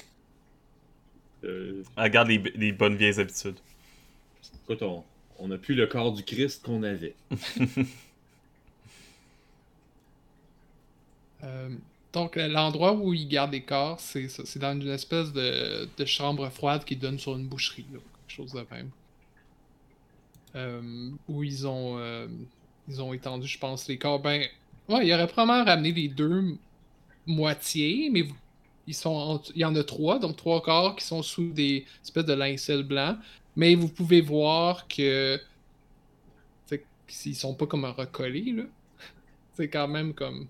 Euh, 1.45 1.83
Elle 1.97 2.03
Regarde 2.05 2.29
les, 2.29 2.39
les 2.55 2.73
bonnes 2.73 2.97
vieilles 2.97 3.21
habitudes. 3.21 3.59
écoute, 4.63 4.83
on, 4.83 5.05
on 5.39 5.49
n'a 5.49 5.59
plus 5.59 5.75
le 5.75 5.87
corps 5.87 6.13
du 6.13 6.23
Christ 6.25 6.63
qu'on 6.65 6.83
avait. 6.83 7.15
Euh, 11.43 11.71
donc, 12.13 12.37
euh, 12.37 12.49
l'endroit 12.49 12.95
où 12.95 13.15
ils 13.15 13.29
gardent 13.29 13.53
les 13.53 13.65
corps, 13.65 14.01
c'est 14.01 14.59
dans 14.59 14.73
une 14.81 14.89
espèce 14.91 15.33
de, 15.33 15.89
de 15.97 16.05
chambre 16.05 16.49
froide 16.51 16.85
qui 16.85 16.97
donne 16.97 17.19
sur 17.19 17.37
une 17.37 17.49
boucherie, 17.49 17.87
là, 17.93 18.01
quelque 18.01 18.37
chose 18.37 18.53
de 18.53 18.67
même. 18.71 18.91
Euh, 20.57 21.11
où 21.29 21.45
ils 21.45 21.67
ont, 21.67 21.99
euh, 21.99 22.27
ils 22.89 23.01
ont 23.03 23.13
étendu, 23.13 23.47
je 23.47 23.59
pense, 23.59 23.87
les 23.89 23.99
corps. 23.99 24.21
Ben, 24.21 24.47
ouais, 24.89 25.07
il 25.07 25.13
aurait 25.15 25.29
probablement 25.29 25.65
ramené 25.65 25.93
les 25.93 26.09
deux 26.09 26.59
moitiés, 27.27 28.11
mais 28.13 28.27
ils 28.87 28.95
sont, 28.95 29.11
en- 29.11 29.43
il 29.55 29.61
y 29.63 29.65
en 29.65 29.77
a 29.77 29.85
trois, 29.85 30.19
donc 30.21 30.37
trois 30.37 30.63
corps 30.63 30.97
qui 30.97 31.05
sont 31.07 31.23
sous 31.23 31.53
des 31.53 31.87
espèces 32.05 32.27
de 32.27 32.35
lincelles 32.35 32.85
blancs. 32.85 33.19
Mais 33.57 33.75
vous 33.77 33.89
pouvez 33.89 34.21
voir 34.23 34.89
que, 34.89 35.41
s'ils 37.09 37.37
sont 37.37 37.55
pas 37.55 37.67
comme 37.67 37.85
recollés 37.85 38.53
là, 38.53 38.65
c'est 39.55 39.69
quand 39.69 39.89
même 39.89 40.15
comme 40.15 40.49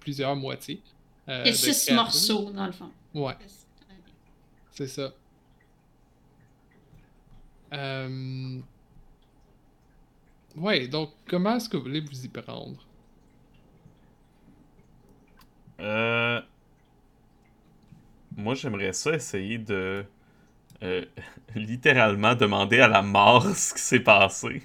plusieurs 0.00 0.36
moitiés. 0.36 0.82
euh, 1.28 1.52
a 1.52 1.56
de 1.56 1.72
six 1.72 1.84
créatures. 1.84 1.94
morceaux, 1.94 2.50
dans 2.52 2.66
le 2.66 2.72
fond. 2.72 2.92
Ouais, 3.14 3.36
c'est 4.70 4.86
ça. 4.88 5.12
Euh, 7.72 8.60
Ouais, 10.56 10.86
donc 10.86 11.10
comment 11.26 11.56
est-ce 11.56 11.68
que 11.68 11.76
vous 11.76 11.82
voulez 11.84 12.00
vous 12.00 12.24
y 12.24 12.28
prendre? 12.28 12.86
Euh... 15.80 16.40
Moi, 18.36 18.54
j'aimerais 18.54 18.92
ça 18.92 19.14
essayer 19.14 19.58
de 19.58 20.04
euh, 20.82 21.04
littéralement 21.56 22.34
demander 22.34 22.80
à 22.80 22.88
la 22.88 23.02
mort 23.02 23.44
ce 23.56 23.74
qui 23.74 23.82
s'est 23.82 24.00
passé. 24.00 24.62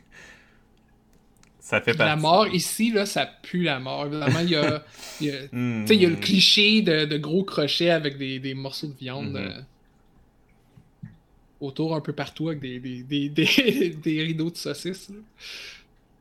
Ça 1.65 1.81
fait 1.81 1.95
partie. 1.95 2.09
La 2.09 2.15
mort 2.15 2.47
ici, 2.47 2.91
là, 2.91 3.07
ça 3.07 3.25
pue 3.25 3.63
la 3.63 3.79
mort. 3.79 4.05
Évidemment, 4.05 4.39
il 4.41 4.49
y 4.51 4.55
a, 4.55 4.83
il 5.19 5.27
y 5.27 5.31
a, 5.31 5.41
Hmm. 5.51 5.81
tu 5.81 5.87
sais, 5.87 5.95
il 5.95 6.01
y 6.03 6.05
a 6.05 6.09
le 6.09 6.15
cliché 6.17 6.81
de, 6.83 7.05
de 7.05 7.17
gros 7.17 7.43
crochets 7.43 7.89
avec 7.89 8.17
des, 8.19 8.37
des 8.39 8.53
morceaux 8.53 8.87
de 8.87 8.93
viande 8.93 9.31
Mhm. 9.31 9.37
euh, 9.37 9.61
autour 11.59 11.95
un 11.95 12.01
peu 12.01 12.13
partout 12.13 12.49
avec 12.49 12.59
des, 12.59 12.71
rideaux 14.05 14.51
de 14.51 14.57
saucisses. 14.57 15.11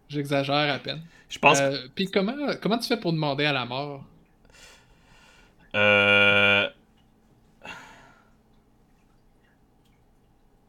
J'exagère 0.09 0.72
à 0.74 0.78
peine. 0.78 1.03
Je 1.28 1.38
pense 1.38 1.59
Euh, 1.61 1.88
Puis 1.95 2.11
comment, 2.11 2.36
comment 2.62 2.78
tu 2.78 2.88
fais 2.88 2.97
pour 2.99 3.12
demander 3.12 3.45
à 3.45 3.53
la 3.53 3.66
mort? 3.66 4.05
Euh... 5.74 6.68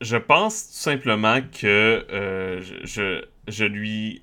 Je 0.01 0.17
pense 0.17 0.67
tout 0.67 0.73
simplement 0.73 1.39
que 1.41 2.05
euh, 2.11 2.61
je, 2.61 2.75
je, 2.85 3.25
je 3.47 3.65
lui... 3.65 4.21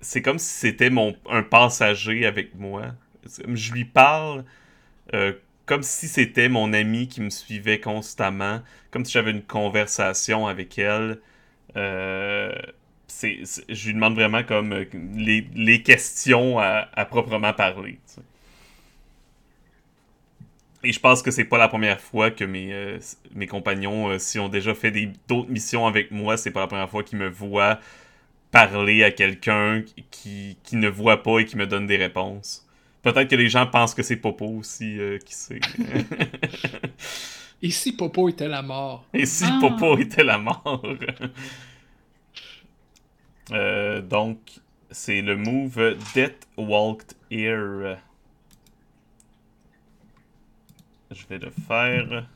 C'est 0.00 0.22
comme 0.22 0.38
si 0.38 0.48
c'était 0.48 0.90
mon 0.90 1.16
un 1.28 1.42
passager 1.42 2.24
avec 2.26 2.54
moi. 2.54 2.94
Je 3.48 3.72
lui 3.72 3.84
parle 3.84 4.44
euh, 5.14 5.32
comme 5.66 5.82
si 5.82 6.08
c'était 6.08 6.48
mon 6.48 6.72
ami 6.72 7.08
qui 7.08 7.20
me 7.20 7.30
suivait 7.30 7.80
constamment, 7.80 8.60
comme 8.90 9.04
si 9.04 9.12
j'avais 9.12 9.32
une 9.32 9.42
conversation 9.42 10.46
avec 10.46 10.78
elle. 10.78 11.18
Euh, 11.76 12.52
je 13.20 13.86
lui 13.86 13.94
demande 13.94 14.14
vraiment 14.14 14.44
comme 14.44 14.72
euh, 14.72 14.84
les, 15.14 15.46
les 15.54 15.82
questions 15.82 16.58
à, 16.58 16.88
à 16.94 17.04
proprement 17.04 17.52
parler. 17.52 17.98
Et 20.84 20.92
je 20.92 21.00
pense 21.00 21.22
que 21.22 21.32
c'est 21.32 21.44
pas 21.44 21.58
la 21.58 21.68
première 21.68 22.00
fois 22.00 22.30
que 22.30 22.44
mes, 22.44 22.98
mes 23.34 23.48
compagnons, 23.48 24.16
s'ils 24.20 24.40
ont 24.40 24.48
déjà 24.48 24.74
fait 24.74 24.92
d'autres 25.28 25.50
missions 25.50 25.86
avec 25.86 26.12
moi, 26.12 26.36
c'est 26.36 26.52
pas 26.52 26.60
la 26.60 26.66
première 26.68 26.88
fois 26.88 27.02
qu'ils 27.02 27.18
me 27.18 27.28
voient 27.28 27.80
parler 28.50 29.04
à 29.04 29.10
quelqu'un 29.10 29.82
qui, 30.10 30.56
qui 30.62 30.76
ne 30.76 30.88
voit 30.88 31.22
pas 31.22 31.38
et 31.40 31.44
qui 31.44 31.56
me 31.56 31.66
donne 31.66 31.86
des 31.86 31.96
réponses. 31.96 32.66
Peut-être 33.02 33.28
que 33.28 33.36
les 33.36 33.48
gens 33.48 33.66
pensent 33.66 33.94
que 33.94 34.02
c'est 34.02 34.16
Popo 34.16 34.46
aussi, 34.46 34.98
euh, 34.98 35.18
qui 35.18 35.34
sait. 35.34 35.60
Et 37.62 37.70
si 37.70 37.92
Popo 37.92 38.28
était 38.28 38.46
la 38.46 38.62
mort? 38.62 39.04
et 39.12 39.26
si 39.26 39.44
Ah. 39.44 39.58
Popo 39.60 39.98
était 39.98 40.24
la 40.24 40.38
mort? 40.38 40.82
Euh, 43.50 44.02
donc, 44.02 44.60
c'est 44.90 45.22
le 45.22 45.34
move 45.34 45.96
Death 46.14 46.46
Walked 46.58 47.14
Here. 47.30 47.96
Je 51.10 51.26
vais 51.30 51.38
le 51.38 51.50
faire. 51.66 52.26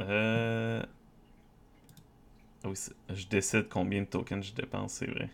Euh... 0.00 0.82
ah 2.64 2.68
Oui, 2.68 2.76
je 3.14 3.26
décide 3.26 3.68
combien 3.68 4.02
de 4.02 4.06
tokens 4.06 4.44
je 4.46 4.52
dépense, 4.52 4.92
c'est 4.94 5.06
vrai. 5.10 5.30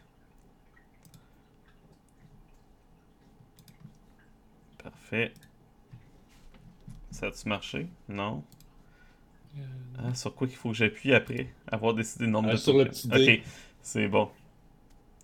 Parfait. 4.82 5.32
Ça 7.10 7.26
a-tu 7.28 7.48
marché? 7.48 7.86
Non? 8.08 8.42
Euh, 9.58 9.62
Ah, 9.98 10.14
sur 10.14 10.34
quoi 10.34 10.46
qu'il 10.46 10.56
faut 10.56 10.70
que 10.70 10.76
j'appuie 10.76 11.14
après 11.14 11.48
avoir 11.70 11.94
décidé 11.94 12.24
le 12.26 12.30
nombre 12.32 12.50
Ah, 12.50 12.52
de 12.52 12.56
sur 12.58 12.74
le 12.76 12.84
tokens? 12.84 13.02
petit 13.02 13.08
dé. 13.08 13.38
Ok, 13.38 13.42
c'est 13.82 14.08
bon. 14.08 14.30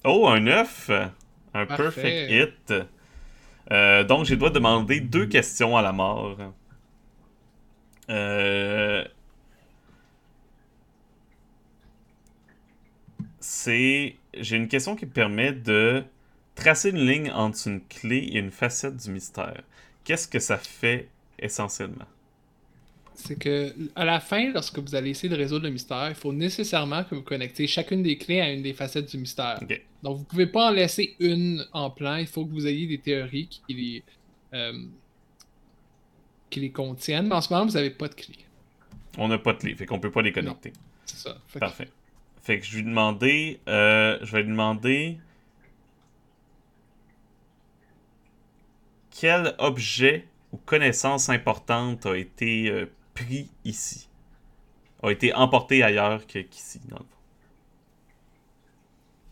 Oh, 0.04 0.28
un 0.28 0.40
9! 0.40 0.90
Un 1.54 1.66
Parfait. 1.66 1.76
perfect 1.76 2.30
hit. 2.30 2.74
Euh, 3.72 4.04
donc, 4.04 4.24
j'ai 4.24 4.34
le 4.34 4.38
droit 4.38 4.50
de 4.50 4.54
demander 4.54 5.00
deux 5.00 5.26
questions 5.26 5.76
à 5.76 5.82
la 5.82 5.92
mort. 5.92 6.36
Euh... 8.08 9.04
C'est... 13.52 14.14
J'ai 14.32 14.54
une 14.56 14.68
question 14.68 14.94
qui 14.94 15.06
me 15.06 15.10
permet 15.10 15.52
de 15.52 16.04
tracer 16.54 16.90
une 16.90 17.04
ligne 17.04 17.32
entre 17.32 17.66
une 17.66 17.80
clé 17.80 18.18
et 18.18 18.38
une 18.38 18.52
facette 18.52 18.96
du 18.96 19.10
mystère. 19.10 19.60
Qu'est-ce 20.04 20.28
que 20.28 20.38
ça 20.38 20.56
fait 20.56 21.08
essentiellement? 21.36 22.06
c'est 23.16 23.36
que 23.38 23.74
à 23.96 24.04
la 24.06 24.18
fin, 24.18 24.50
lorsque 24.52 24.78
vous 24.78 24.94
allez 24.94 25.10
essayer 25.10 25.28
de 25.28 25.36
résoudre 25.36 25.64
le 25.64 25.70
mystère, 25.70 26.08
il 26.08 26.14
faut 26.14 26.32
nécessairement 26.32 27.04
que 27.04 27.14
vous 27.16 27.20
connectez 27.22 27.66
chacune 27.66 28.02
des 28.02 28.16
clés 28.16 28.40
à 28.40 28.50
une 28.50 28.62
des 28.62 28.72
facettes 28.72 29.10
du 29.10 29.18
mystère. 29.18 29.60
Donc 30.02 30.18
vous 30.18 30.24
pouvez 30.24 30.46
pas 30.46 30.68
en 30.68 30.72
laisser 30.72 31.16
une 31.18 31.66
en 31.72 31.90
plan, 31.90 32.16
il 32.16 32.26
faut 32.28 32.46
que 32.46 32.50
vous 32.52 32.66
ayez 32.66 32.86
des 32.86 32.96
théories 32.98 33.48
qui 33.48 33.74
les, 33.74 34.02
euh, 34.54 34.86
qui 36.48 36.60
les 36.60 36.70
contiennent. 36.70 37.26
Mais 37.28 37.34
en 37.34 37.40
ce 37.42 37.52
moment, 37.52 37.66
vous 37.66 37.72
n'avez 37.74 37.90
pas 37.90 38.08
de 38.08 38.14
clé. 38.14 38.36
On 39.18 39.28
n'a 39.28 39.38
pas 39.38 39.52
de 39.52 39.58
clé, 39.58 39.74
fait 39.74 39.84
qu'on 39.86 39.98
peut 40.00 40.12
pas 40.12 40.22
les 40.22 40.32
connecter. 40.32 40.72
C'est 41.04 41.18
ça. 41.18 41.36
Que- 41.52 41.58
Parfait. 41.58 41.88
Fait 42.42 42.58
que 42.58 42.64
je 42.66 42.72
vais 42.72 42.78
lui 42.82 42.88
demander. 42.88 43.60
euh, 43.68 44.18
je 44.22 44.32
vais 44.32 44.42
lui 44.42 44.50
demander. 44.50 45.18
Quel 49.10 49.54
objet 49.58 50.26
ou 50.52 50.56
connaissance 50.56 51.28
importante 51.28 52.06
a 52.06 52.16
été 52.16 52.70
euh, 52.70 52.86
pris 53.14 53.50
ici 53.64 54.08
A 55.02 55.10
été 55.10 55.34
emporté 55.34 55.82
ailleurs 55.82 56.26
que- 56.26 56.38
qu'ici, 56.40 56.80
dans 56.88 56.96
le 56.98 57.02
fond. 57.04 57.16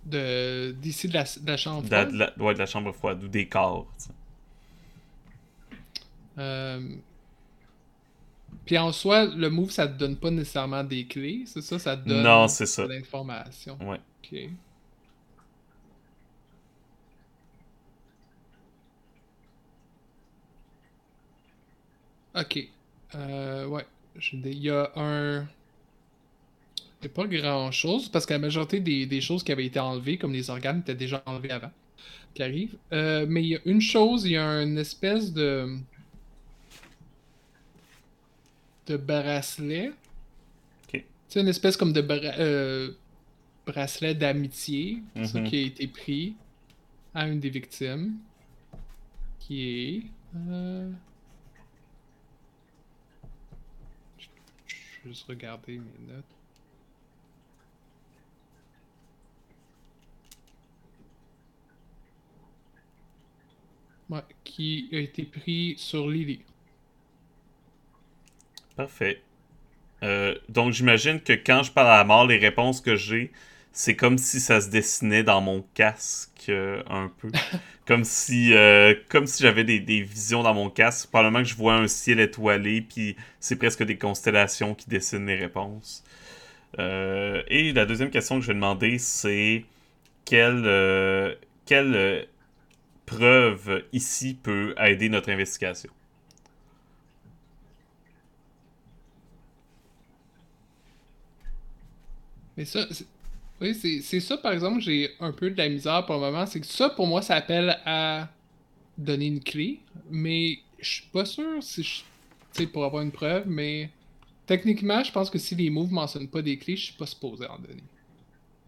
de 0.04 0.72
d'ici 0.80 1.08
de 1.08 1.14
la, 1.14 1.24
de 1.24 1.46
la 1.50 1.56
chambre. 1.56 1.82
De 1.84 1.90
la, 1.90 2.02
froide? 2.02 2.12
de 2.12 2.18
la- 2.18 2.38
ouais, 2.44 2.54
de 2.54 2.58
la 2.58 2.66
chambre 2.66 2.92
froide 2.92 3.22
ou 3.24 3.28
des 3.28 3.48
corps. 3.48 3.86
Euh, 6.38 6.94
Puis 8.64 8.76
en 8.78 8.92
soi, 8.92 9.26
le 9.26 9.48
move, 9.50 9.70
ça 9.70 9.88
te 9.88 9.98
donne 9.98 10.16
pas 10.16 10.30
nécessairement 10.30 10.84
des 10.84 11.06
clés, 11.06 11.42
c'est 11.46 11.62
ça? 11.62 11.78
Ça 11.78 11.96
te 11.96 12.08
donne 12.08 12.22
Non, 12.22 12.48
c'est 12.48 12.66
ça. 12.66 12.86
de 12.86 12.92
l'information. 12.92 13.78
Ouais. 13.80 14.00
Ok. 14.22 14.38
Ok. 22.34 22.68
Euh, 23.14 23.66
ouais. 23.66 23.86
Il 24.32 24.58
y 24.58 24.70
a 24.70 24.90
un. 24.96 25.46
Il 27.00 27.06
n'y 27.06 27.06
a 27.06 27.14
pas 27.14 27.26
grand 27.26 27.70
chose, 27.70 28.08
parce 28.08 28.26
que 28.26 28.32
la 28.32 28.38
majorité 28.40 28.80
des, 28.80 29.06
des 29.06 29.20
choses 29.20 29.44
qui 29.44 29.52
avaient 29.52 29.66
été 29.66 29.78
enlevées, 29.78 30.18
comme 30.18 30.32
les 30.32 30.50
organes, 30.50 30.80
étaient 30.80 30.94
déjà 30.96 31.22
enlevés 31.26 31.50
avant, 31.52 31.70
qui 32.34 32.42
arrivent. 32.42 32.76
Euh, 32.92 33.26
mais 33.28 33.42
il 33.42 33.48
y 33.48 33.56
a 33.56 33.60
une 33.66 33.80
chose, 33.80 34.24
il 34.26 34.32
y 34.32 34.36
a 34.38 34.44
une 34.62 34.78
espèce 34.78 35.32
de. 35.32 35.78
De 38.88 38.96
bracelet. 38.96 39.92
C'est 41.30 41.40
une 41.40 41.48
espèce 41.48 41.76
comme 41.76 41.92
de 41.92 42.00
bra- 42.00 42.16
euh, 42.38 42.92
bracelet 43.66 44.14
d'amitié, 44.14 45.02
Mhm. 45.14 45.44
qui 45.44 45.56
a 45.56 45.60
été 45.60 45.86
pris 45.86 46.34
à 47.14 47.28
une 47.28 47.38
des 47.38 47.50
victimes, 47.50 48.16
qui 49.38 49.62
est... 49.68 50.02
euh, 50.48 50.90
Je 54.66 55.04
vais 55.04 55.10
juste 55.14 55.26
regarder 55.28 55.78
mes 55.78 56.12
notes. 56.14 56.24
Ouais, 64.10 64.22
qui 64.44 64.88
a 64.92 64.98
été 64.98 65.24
pris 65.24 65.74
sur 65.78 66.08
Lily. 66.08 66.40
Parfait. 68.78 69.20
Euh, 70.04 70.36
donc 70.48 70.72
j'imagine 70.72 71.20
que 71.20 71.32
quand 71.32 71.64
je 71.64 71.72
parle 71.72 71.88
à 71.88 71.96
la 71.96 72.04
mort, 72.04 72.28
les 72.28 72.38
réponses 72.38 72.80
que 72.80 72.94
j'ai, 72.94 73.32
c'est 73.72 73.96
comme 73.96 74.18
si 74.18 74.38
ça 74.38 74.60
se 74.60 74.70
dessinait 74.70 75.24
dans 75.24 75.40
mon 75.40 75.64
casque 75.74 76.46
euh, 76.48 76.80
un 76.88 77.08
peu. 77.18 77.28
comme 77.86 78.04
si, 78.04 78.54
euh, 78.54 78.94
comme 79.08 79.26
si 79.26 79.42
j'avais 79.42 79.64
des, 79.64 79.80
des 79.80 80.02
visions 80.02 80.44
dans 80.44 80.54
mon 80.54 80.70
casque. 80.70 81.08
Probablement 81.10 81.42
que 81.42 81.48
je 81.48 81.56
vois 81.56 81.74
un 81.74 81.88
ciel 81.88 82.20
étoilé, 82.20 82.80
puis 82.80 83.16
c'est 83.40 83.56
presque 83.56 83.82
des 83.82 83.98
constellations 83.98 84.76
qui 84.76 84.88
dessinent 84.88 85.26
les 85.26 85.34
réponses. 85.34 86.04
Et 86.78 87.72
la 87.74 87.84
deuxième 87.84 88.10
question 88.10 88.36
que 88.36 88.42
je 88.42 88.48
vais 88.48 88.54
demander, 88.54 88.98
c'est 88.98 89.64
quelle, 90.24 91.36
quelle 91.66 92.28
preuve 93.06 93.82
ici 93.92 94.38
peut 94.40 94.76
aider 94.78 95.08
notre 95.08 95.30
investigation? 95.30 95.90
Mais 102.58 102.66
ça, 102.66 102.88
c'est- 102.92 103.06
oui, 103.62 103.74
c'est 103.76 104.02
c'est 104.02 104.20
ça, 104.20 104.38
par 104.38 104.52
exemple, 104.54 104.80
j'ai 104.82 105.10
un 105.20 105.32
peu 105.32 105.50
de 105.50 105.58
la 105.58 105.70
misère 105.70 106.06
pour 106.06 106.16
le 106.16 106.22
moment. 106.22 106.46
C'est 106.46 106.60
que 106.60 106.66
ça, 106.66 106.90
pour 106.90 107.08
moi, 107.08 107.22
ça 107.22 107.36
appelle 107.36 107.78
à 107.86 108.30
donner 108.98 109.26
une 109.28 109.42
clé. 109.42 109.80
Mais 110.10 110.58
je 110.80 110.90
suis 110.90 111.06
pas 111.12 111.26
sûr 111.26 111.62
si 111.62 111.84
je. 111.84 112.02
Tu 112.54 112.64
sais, 112.64 112.68
pour 112.68 112.84
avoir 112.86 113.02
une 113.04 113.12
preuve, 113.12 113.48
mais. 113.48 113.90
techniquement, 114.46 115.04
je 115.04 115.12
pense 115.12 115.30
que 115.30 115.38
si 115.38 115.56
les 115.56 115.70
moves 115.70 115.92
mentionnent 115.92 116.28
pas 116.30 116.42
des 116.42 116.58
clés, 116.58 116.76
je 116.76 116.86
suis 116.86 116.94
pas 116.94 117.06
supposé 117.06 117.46
en 117.48 117.58
donner. 117.60 117.84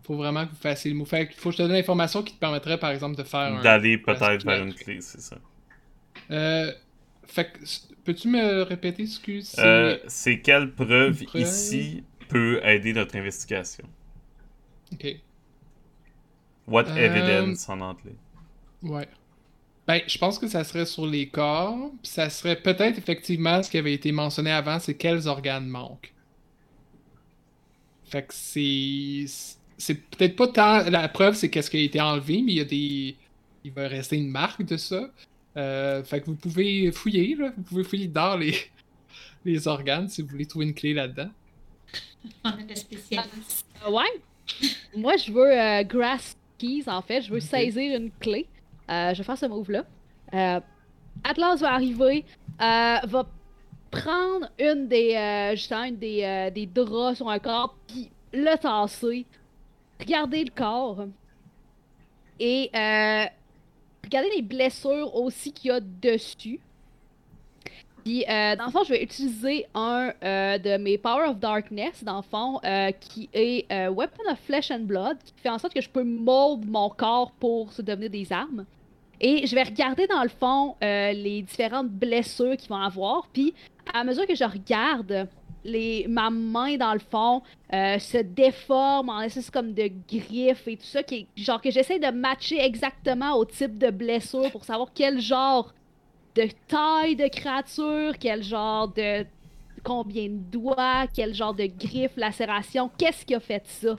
Faut 0.04 0.16
vraiment 0.16 0.46
que 0.46 0.50
vous 0.52 0.56
fassiez 0.56 0.90
le 0.92 0.96
move. 0.98 1.08
Fait 1.08 1.30
faut 1.36 1.50
que 1.50 1.54
je 1.54 1.58
te 1.58 1.62
donne 1.64 1.72
l'information 1.72 2.22
qui 2.22 2.34
te 2.34 2.40
permettrait, 2.40 2.78
par 2.80 2.90
exemple, 2.92 3.16
de 3.16 3.24
faire 3.24 3.40
un. 3.40 3.62
D'aller 3.62 3.98
peut-être 3.98 4.44
vers 4.44 4.64
une 4.64 4.74
clé, 4.74 5.00
c'est 5.00 5.20
ça. 5.20 5.38
Euh, 6.30 6.72
fait 7.26 7.52
que, 7.52 7.58
peux-tu 8.04 8.28
me 8.28 8.62
répéter, 8.62 9.02
excuse? 9.04 9.48
c'est- 9.48 9.64
Euh, 9.64 9.98
c'est 10.08 10.40
quelle 10.40 10.72
preuve? 10.74 11.22
ici 11.36 12.04
peut 12.30 12.60
aider 12.64 12.92
notre 12.94 13.16
investigation? 13.16 13.92
Ok. 14.92 15.04
What 16.66 16.96
Euh, 16.96 16.96
evidence 16.96 17.68
en 17.68 17.80
anglais? 17.82 18.18
Ouais. 18.82 19.08
Ben, 19.86 20.02
je 20.08 20.18
pense 20.18 20.38
que 20.38 20.48
ça 20.48 20.64
serait 20.64 20.86
sur 20.86 21.06
les 21.06 21.30
corps, 21.30 21.92
puis 22.02 22.12
ça 22.12 22.30
serait 22.30 22.62
peut-être 22.62 22.98
effectivement 22.98 23.62
ce 23.62 23.70
qui 23.70 23.78
avait 23.78 23.94
été 23.94 24.12
mentionné 24.12 24.52
avant, 24.52 24.78
c'est 24.80 24.96
quels 24.96 25.28
organes 25.28 25.68
manquent. 25.68 26.14
Fait 28.04 28.26
que 28.26 28.34
c'est. 28.34 29.26
C'est 29.78 29.94
peut-être 30.10 30.36
pas 30.36 30.48
tant. 30.48 30.90
La 30.90 31.08
preuve, 31.08 31.34
c'est 31.34 31.48
qu'est-ce 31.50 31.70
qui 31.70 31.78
a 31.78 31.80
été 31.82 32.00
enlevé, 32.00 32.42
mais 32.42 32.52
il 32.52 32.58
y 32.58 32.60
a 32.60 32.64
des. 32.64 33.18
Il 33.64 33.72
va 33.72 33.88
rester 33.88 34.16
une 34.16 34.30
marque 34.30 34.62
de 34.64 34.76
ça. 34.76 35.10
Euh, 35.56 36.02
fait 36.04 36.20
que 36.20 36.26
vous 36.26 36.36
pouvez 36.36 36.92
fouiller, 36.92 37.34
là. 37.36 37.52
Vous 37.56 37.62
pouvez 37.64 37.84
fouiller 37.84 38.08
dans 38.08 38.36
les, 38.36 38.54
les 39.44 39.68
organes 39.68 40.08
si 40.08 40.22
vous 40.22 40.28
voulez 40.28 40.46
trouver 40.46 40.66
une 40.66 40.74
clé 40.74 40.94
là-dedans. 40.94 41.30
On 42.44 42.50
spécialistes. 42.74 43.66
Euh, 43.86 43.90
ouais? 43.90 44.22
Moi, 44.96 45.16
je 45.16 45.32
veux 45.32 45.58
euh, 45.58 45.82
Grass 45.84 46.36
Keys, 46.58 46.84
en 46.86 47.02
fait. 47.02 47.22
Je 47.22 47.32
veux 47.32 47.40
saisir 47.40 47.96
une 47.98 48.10
clé. 48.10 48.46
Euh, 48.90 49.14
je 49.14 49.18
vais 49.18 49.24
faire 49.24 49.38
ce 49.38 49.46
move-là. 49.46 49.84
Euh, 50.34 50.60
Atlas 51.24 51.60
va 51.60 51.74
arriver, 51.74 52.24
euh, 52.60 52.96
va 53.04 53.26
prendre 53.90 54.48
une 54.58 54.88
des, 54.88 55.14
euh, 55.14 55.50
justement, 55.56 55.84
une 55.84 55.96
des, 55.96 56.22
euh, 56.22 56.50
des 56.50 56.66
draps 56.66 57.16
sur 57.16 57.28
un 57.28 57.38
corps, 57.38 57.76
puis 57.86 58.10
le 58.32 58.56
tasser. 58.56 59.26
Regarder 59.98 60.44
le 60.44 60.50
corps. 60.50 61.06
Et 62.38 62.70
euh, 62.74 63.24
regarder 64.02 64.30
les 64.36 64.42
blessures 64.42 65.14
aussi 65.14 65.52
qu'il 65.52 65.70
y 65.70 65.74
a 65.74 65.80
dessus. 65.80 66.60
Puis, 68.04 68.24
euh, 68.28 68.56
dans 68.56 68.66
le 68.66 68.70
fond, 68.70 68.82
je 68.84 68.90
vais 68.90 69.02
utiliser 69.02 69.66
un 69.74 70.12
euh, 70.22 70.58
de 70.58 70.76
mes 70.78 70.98
Power 70.98 71.28
of 71.28 71.38
Darkness, 71.38 72.02
dans 72.02 72.16
le 72.16 72.22
fond, 72.22 72.60
euh, 72.64 72.90
qui 72.92 73.28
est 73.32 73.66
Weapon 73.70 74.22
of 74.30 74.38
Flesh 74.46 74.70
and 74.70 74.80
Blood, 74.80 75.18
qui 75.24 75.34
fait 75.42 75.48
en 75.48 75.58
sorte 75.58 75.74
que 75.74 75.80
je 75.80 75.88
peux 75.88 76.04
mold 76.04 76.66
mon 76.68 76.88
corps 76.88 77.32
pour 77.32 77.72
se 77.72 77.82
devenir 77.82 78.10
des 78.10 78.32
armes. 78.32 78.64
Et 79.20 79.46
je 79.46 79.54
vais 79.54 79.64
regarder, 79.64 80.06
dans 80.06 80.22
le 80.22 80.30
fond, 80.30 80.76
les 80.80 81.42
différentes 81.42 81.90
blessures 81.90 82.56
qu'ils 82.56 82.70
vont 82.70 82.76
avoir. 82.76 83.28
Puis, 83.32 83.52
à 83.92 84.02
mesure 84.02 84.26
que 84.26 84.34
je 84.34 84.44
regarde, 84.44 85.28
les, 85.62 86.06
ma 86.08 86.30
main, 86.30 86.76
dans 86.76 86.94
le 86.94 87.00
fond, 87.00 87.42
se 87.70 88.22
déforme 88.22 89.10
en 89.10 89.20
espèce 89.20 89.50
comme 89.50 89.74
de 89.74 89.90
griffes 90.08 90.66
et 90.68 90.76
tout 90.76 90.86
ça, 90.86 91.02
qui 91.02 91.26
genre 91.36 91.60
que 91.60 91.70
j'essaie 91.70 91.98
de 91.98 92.10
matcher 92.10 92.60
exactement 92.60 93.34
au 93.34 93.44
type 93.44 93.76
de 93.76 93.90
blessure 93.90 94.50
pour 94.52 94.64
savoir 94.64 94.88
quel 94.94 95.20
genre 95.20 95.74
de 96.34 96.48
taille 96.68 97.16
de 97.16 97.28
créature, 97.28 98.14
quel 98.18 98.42
genre 98.42 98.88
de 98.88 99.26
combien 99.82 100.24
de 100.28 100.36
doigts, 100.36 101.06
quel 101.14 101.34
genre 101.34 101.54
de 101.54 101.66
griffes, 101.66 102.16
lacération, 102.16 102.90
qu'est-ce 102.98 103.24
qui 103.24 103.34
a 103.34 103.40
fait 103.40 103.66
ça? 103.66 103.96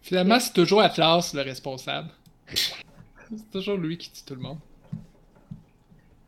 Finalement, 0.00 0.40
c'est 0.40 0.52
toujours 0.52 0.80
Atlas 0.82 1.32
le 1.34 1.42
responsable. 1.42 2.10
c'est 2.54 3.50
toujours 3.50 3.76
lui 3.78 3.96
qui 3.98 4.10
tue 4.10 4.22
tout 4.24 4.34
le 4.34 4.40
monde. 4.40 4.58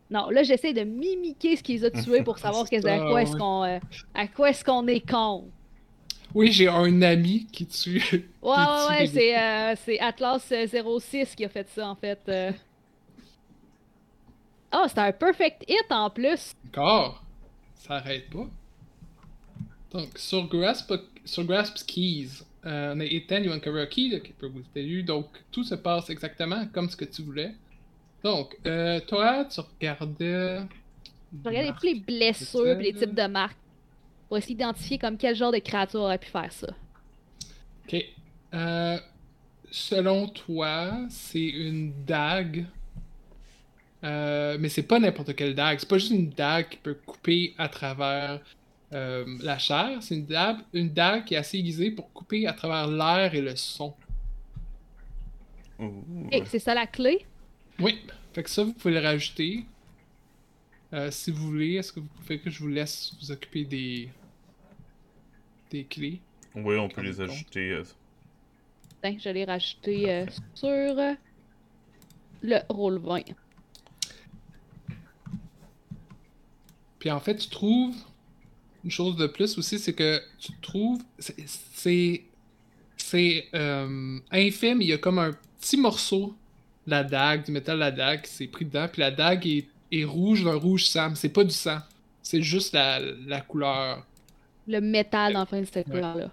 Non, 0.09 0.29
là 0.29 0.43
j'essaie 0.43 0.73
de 0.73 0.83
mimiquer 0.83 1.55
ce 1.55 1.63
qu'ils 1.63 1.83
ont 1.85 1.89
tué 1.89 2.21
pour 2.21 2.37
savoir 2.37 2.65
à 2.85 2.99
quoi 2.99 3.21
est-ce 3.23 3.35
qu'on 3.35 3.63
euh, 3.63 3.79
à 4.13 4.27
quoi 4.27 4.49
est-ce 4.51 4.63
qu'on 4.63 4.85
est 4.87 5.01
con. 5.07 5.51
Oui, 6.33 6.51
j'ai 6.51 6.67
un 6.67 7.01
ami 7.01 7.47
qui 7.51 7.65
tue. 7.65 8.29
Ouais, 8.41 8.53
Qui 8.53 8.59
ouais, 8.59 8.65
tue 8.85 8.87
ouais, 8.89 9.07
les- 9.07 9.07
c'est 9.07 9.39
euh, 9.39 9.75
c'est 9.83 9.99
Atlas 9.99 10.51
euh, 10.51 10.99
06 10.99 11.35
qui 11.35 11.45
a 11.45 11.49
fait 11.49 11.67
ça 11.69 11.87
en 11.89 11.95
fait. 11.95 12.19
euh. 12.29 12.51
Oh, 14.73 14.85
c'est 14.87 14.99
un 14.99 15.11
perfect 15.11 15.63
hit 15.67 15.91
en 15.91 16.09
plus. 16.09 16.53
Encore? 16.67 17.23
Ça 17.75 17.95
arrête 17.95 18.29
pas. 18.29 18.47
Donc, 19.91 20.17
sur 20.17 20.47
Grasp, 20.47 20.93
sur 21.23 21.43
Grasp's 21.45 21.83
Keys, 21.83 22.43
euh, 22.65 22.93
on 22.95 22.99
a 22.99 23.05
Ethan, 23.05 23.43
you 23.43 23.51
uncover 23.51 23.81
a 23.81 23.85
key 23.85 24.19
qui 24.23 24.33
peut 24.33 24.47
vous 24.47 24.63
aider. 24.75 25.03
Donc, 25.03 25.27
tout 25.51 25.63
se 25.63 25.75
passe 25.75 26.09
exactement 26.09 26.65
comme 26.73 26.89
ce 26.89 26.95
que 26.95 27.05
tu 27.05 27.21
voulais. 27.21 27.53
Donc, 28.23 28.57
euh, 28.65 28.99
toi, 29.01 29.45
tu 29.45 29.59
regardais. 29.59 30.61
Je 31.31 31.47
regardais 31.47 31.73
tous 31.79 31.85
les 31.85 31.99
blessures 31.99 32.79
et 32.79 32.83
les 32.83 32.93
types 32.93 33.13
de 33.13 33.27
marques 33.27 33.57
pour 34.27 34.37
essayer 34.37 34.55
d'identifier 34.55 34.97
comme 34.97 35.17
quel 35.17 35.35
genre 35.35 35.51
de 35.51 35.59
créature 35.59 36.01
aurait 36.01 36.17
pu 36.17 36.29
faire 36.29 36.51
ça. 36.51 36.67
Ok. 37.85 38.03
Euh, 38.53 38.97
selon 39.69 40.27
toi, 40.27 41.05
c'est 41.09 41.39
une 41.39 41.93
dague. 42.05 42.65
Euh, 44.05 44.57
mais 44.59 44.69
c'est 44.69 44.83
pas 44.83 44.99
n'importe 44.99 45.35
quelle 45.35 45.55
dague. 45.55 45.79
C'est 45.79 45.89
pas 45.89 45.97
juste 45.97 46.11
une 46.11 46.29
dague 46.29 46.69
qui 46.69 46.77
peut 46.77 46.93
couper 46.93 47.55
à 47.57 47.67
travers 47.67 48.39
euh, 48.93 49.25
la 49.41 49.57
chair. 49.57 49.97
C'est 50.01 50.15
une 50.15 50.25
dague, 50.25 50.59
une 50.73 50.89
dague 50.89 51.25
qui 51.25 51.33
est 51.33 51.37
assez 51.37 51.57
aiguisée 51.57 51.89
pour 51.91 52.11
couper 52.13 52.45
à 52.45 52.53
travers 52.53 52.87
l'air 52.87 53.33
et 53.33 53.41
le 53.41 53.55
son. 53.55 53.93
Ouh. 55.79 56.29
Ok, 56.31 56.43
c'est 56.45 56.59
ça 56.59 56.73
la 56.75 56.85
clé? 56.85 57.25
Oui. 57.79 57.99
Fait 58.33 58.43
que 58.43 58.49
ça, 58.49 58.63
vous 58.63 58.73
pouvez 58.73 58.93
le 58.93 58.99
rajouter. 58.99 59.65
Euh, 60.93 61.09
si 61.09 61.31
vous 61.31 61.47
voulez, 61.47 61.73
est-ce 61.75 61.91
que 61.91 61.99
vous 61.99 62.07
pouvez 62.07 62.39
que 62.39 62.49
je 62.49 62.59
vous 62.59 62.69
laisse 62.69 63.13
vous 63.19 63.31
occuper 63.31 63.65
des 63.65 64.09
des 65.71 65.83
clés? 65.83 66.21
Oui, 66.53 66.77
on 66.77 66.87
peut 66.87 67.01
les 67.01 67.15
Compte. 67.15 67.29
ajouter. 67.31 67.81
Tiens, 69.01 69.17
je 69.19 69.29
l'ai 69.29 69.45
rajouté 69.45 70.11
euh, 70.11 70.25
sur 70.53 70.69
le 70.69 72.59
rôle 72.69 72.99
20. 72.99 73.23
Puis 76.99 77.11
en 77.11 77.19
fait, 77.19 77.35
tu 77.37 77.49
trouves 77.49 77.95
une 78.83 78.91
chose 78.91 79.15
de 79.15 79.27
plus 79.27 79.57
aussi, 79.57 79.79
c'est 79.79 79.93
que 79.93 80.21
tu 80.39 80.51
trouves 80.61 81.01
c'est 81.19 82.23
c'est 82.97 83.45
euh, 83.53 84.19
infime. 84.31 84.81
Il 84.81 84.87
y 84.87 84.93
a 84.93 84.97
comme 84.97 85.19
un 85.19 85.31
petit 85.59 85.77
morceau 85.77 86.35
de 86.85 86.91
la 86.91 87.03
dague, 87.03 87.45
du 87.45 87.51
métal 87.51 87.75
de 87.75 87.79
la 87.81 87.91
dague 87.91 88.21
qui 88.21 88.31
s'est 88.31 88.47
pris 88.47 88.65
dedans. 88.65 88.87
Puis 88.91 89.01
la 89.01 89.11
dague 89.11 89.45
est, 89.47 89.67
est 89.91 90.03
rouge 90.05 90.43
d'un 90.43 90.55
rouge 90.55 90.85
sang. 90.85 91.13
C'est 91.15 91.29
pas 91.29 91.43
du 91.43 91.51
sang. 91.53 91.79
C'est 92.21 92.41
juste 92.41 92.73
la, 92.73 92.99
la 92.99 93.41
couleur. 93.41 94.05
Le 94.67 94.79
métal 94.81 95.33
de 95.33 95.65
cette 95.65 95.87
Ouais. 95.87 95.93
couleur-là. 95.93 96.31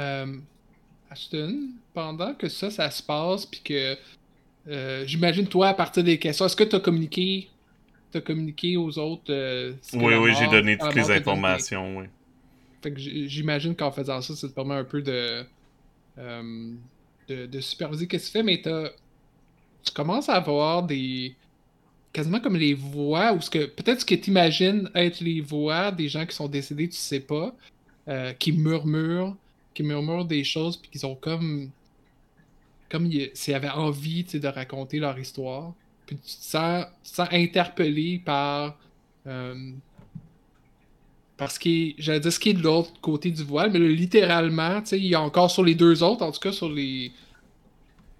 Euh, 0.00 0.26
Ashton, 1.10 1.70
pendant 1.92 2.34
que 2.34 2.48
ça, 2.48 2.70
ça 2.70 2.90
se 2.90 3.02
passe, 3.02 3.44
puis 3.44 3.60
que 3.62 3.96
euh, 4.68 5.04
j'imagine 5.06 5.46
toi 5.46 5.68
à 5.68 5.74
partir 5.74 6.04
des 6.04 6.18
questions, 6.18 6.46
est-ce 6.46 6.56
que 6.56 6.64
tu 6.64 6.76
as 6.76 6.80
communiqué, 6.80 7.48
t'as 8.12 8.20
communiqué 8.20 8.76
aux 8.76 8.96
autres 8.98 9.30
euh, 9.30 9.72
Oui, 9.94 10.14
oui, 10.14 10.32
j'ai 10.38 10.46
donné 10.46 10.78
toutes 10.78 10.94
les 10.94 11.10
informations, 11.10 11.98
oui. 11.98 12.04
Fait 12.82 12.92
que 12.92 12.98
j'imagine 12.98 13.74
qu'en 13.74 13.90
faisant 13.90 14.22
ça, 14.22 14.34
ça 14.34 14.48
te 14.48 14.54
permet 14.54 14.74
un 14.74 14.84
peu 14.84 15.02
de, 15.02 15.44
euh, 16.18 16.72
de, 17.28 17.46
de 17.46 17.60
superviser 17.60 18.04
ce 18.04 18.08
que 18.08 18.16
tu 18.16 18.30
fais, 18.30 18.42
mais 18.42 18.60
t'as, 18.62 18.88
tu 19.82 19.92
commences 19.92 20.28
à 20.28 20.34
avoir 20.34 20.84
des. 20.84 21.34
quasiment 22.12 22.40
comme 22.40 22.56
les 22.56 22.74
voix, 22.74 23.32
ou 23.32 23.40
ce 23.40 23.50
que 23.50 23.66
peut-être 23.66 24.00
ce 24.00 24.06
que 24.06 24.14
tu 24.14 24.30
imagines 24.30 24.88
être 24.94 25.20
les 25.20 25.40
voix 25.40 25.90
des 25.90 26.08
gens 26.08 26.24
qui 26.24 26.34
sont 26.34 26.48
décédés, 26.48 26.88
tu 26.88 26.96
sais 26.96 27.20
pas, 27.20 27.54
qui 28.38 28.52
murmurent, 28.52 29.36
qui 29.74 29.82
murmurent 29.82 30.24
des 30.26 30.44
choses, 30.44 30.76
puis 30.76 30.90
qui 30.90 31.04
ont 31.04 31.14
comme. 31.14 31.70
comme 32.90 33.08
s'ils 33.34 33.54
avaient 33.54 33.68
envie 33.70 34.24
de 34.24 34.48
raconter 34.48 34.98
leur 34.98 35.18
histoire. 35.18 35.72
Puis 36.06 36.16
tu 36.16 36.22
te 36.22 36.28
sens, 36.44 36.86
tu 37.04 37.10
te 37.10 37.16
sens 37.16 37.28
interpellé 37.32 38.20
par. 38.24 38.76
euh, 39.26 39.72
parce 41.36 41.58
que 41.58 41.70
j'allais 41.96 42.20
dire 42.20 42.32
ce 42.32 42.38
qui 42.38 42.50
est 42.50 42.54
de 42.54 42.62
l'autre 42.62 42.92
côté 43.00 43.30
du 43.30 43.42
voile, 43.42 43.70
mais 43.72 43.78
là, 43.78 43.88
littéralement, 43.88 44.80
tu 44.82 44.88
sais, 44.88 44.98
il 44.98 45.06
y 45.06 45.14
a 45.14 45.22
encore 45.22 45.50
sur 45.50 45.64
les 45.64 45.74
deux 45.74 46.02
autres, 46.02 46.22
en 46.22 46.32
tout 46.32 46.40
cas 46.40 46.52
sur 46.52 46.68
les. 46.68 47.12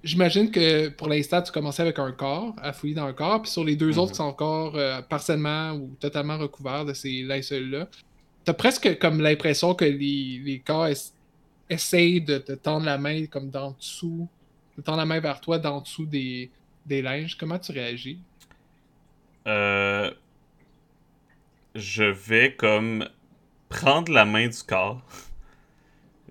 J'imagine 0.03 0.51
que 0.51 0.89
pour 0.89 1.09
l'instant, 1.09 1.43
tu 1.43 1.53
commençais 1.53 1.83
avec 1.83 1.99
un 1.99 2.13
corps, 2.13 2.55
à 2.63 2.73
fouiller 2.73 2.95
dans 2.95 3.05
un 3.05 3.13
corps, 3.13 3.43
puis 3.43 3.51
sur 3.51 3.65
les 3.65 3.77
deux 3.77 3.91
Mhm. 3.93 3.99
autres 3.99 4.13
qui 4.13 4.17
sont 4.17 4.25
encore 4.25 4.75
euh, 4.77 5.03
partiellement 5.03 5.73
ou 5.73 5.95
totalement 6.01 6.39
recouverts 6.39 6.87
de 6.87 6.95
ces 6.95 7.23
linceuls-là, 7.23 7.87
t'as 8.45 8.55
presque 8.55 8.99
comme 8.99 9.21
l'impression 9.21 9.75
que 9.75 9.85
les, 9.85 10.41
les 10.43 10.59
corps 10.61 10.87
ess- 11.71 11.77
essayent 11.77 12.21
de 12.23 12.39
te 12.39 12.53
tendre 12.53 12.87
la 12.87 12.99
main 12.99 13.27
comme 13.27 13.51
d'en 13.51 13.73
dessous, 13.73 14.29
de 14.77 14.83
tendre 14.83 14.99
la 14.99 15.07
main 15.07 15.21
vers 15.21 15.41
toi 15.41 15.59
d'en 15.59 15.81
dessous 15.83 16.07
des, 16.07 16.53
des 16.87 17.03
linges. 17.03 17.37
Comment 17.39 17.59
tu 17.59 17.73
réagis? 17.73 18.25
Euh, 19.47 20.11
je 21.75 22.05
vais 22.05 22.55
comme 22.55 23.09
prendre 23.69 24.13
la 24.13 24.25
main 24.25 24.49
du 24.49 24.63
corps. 24.67 25.03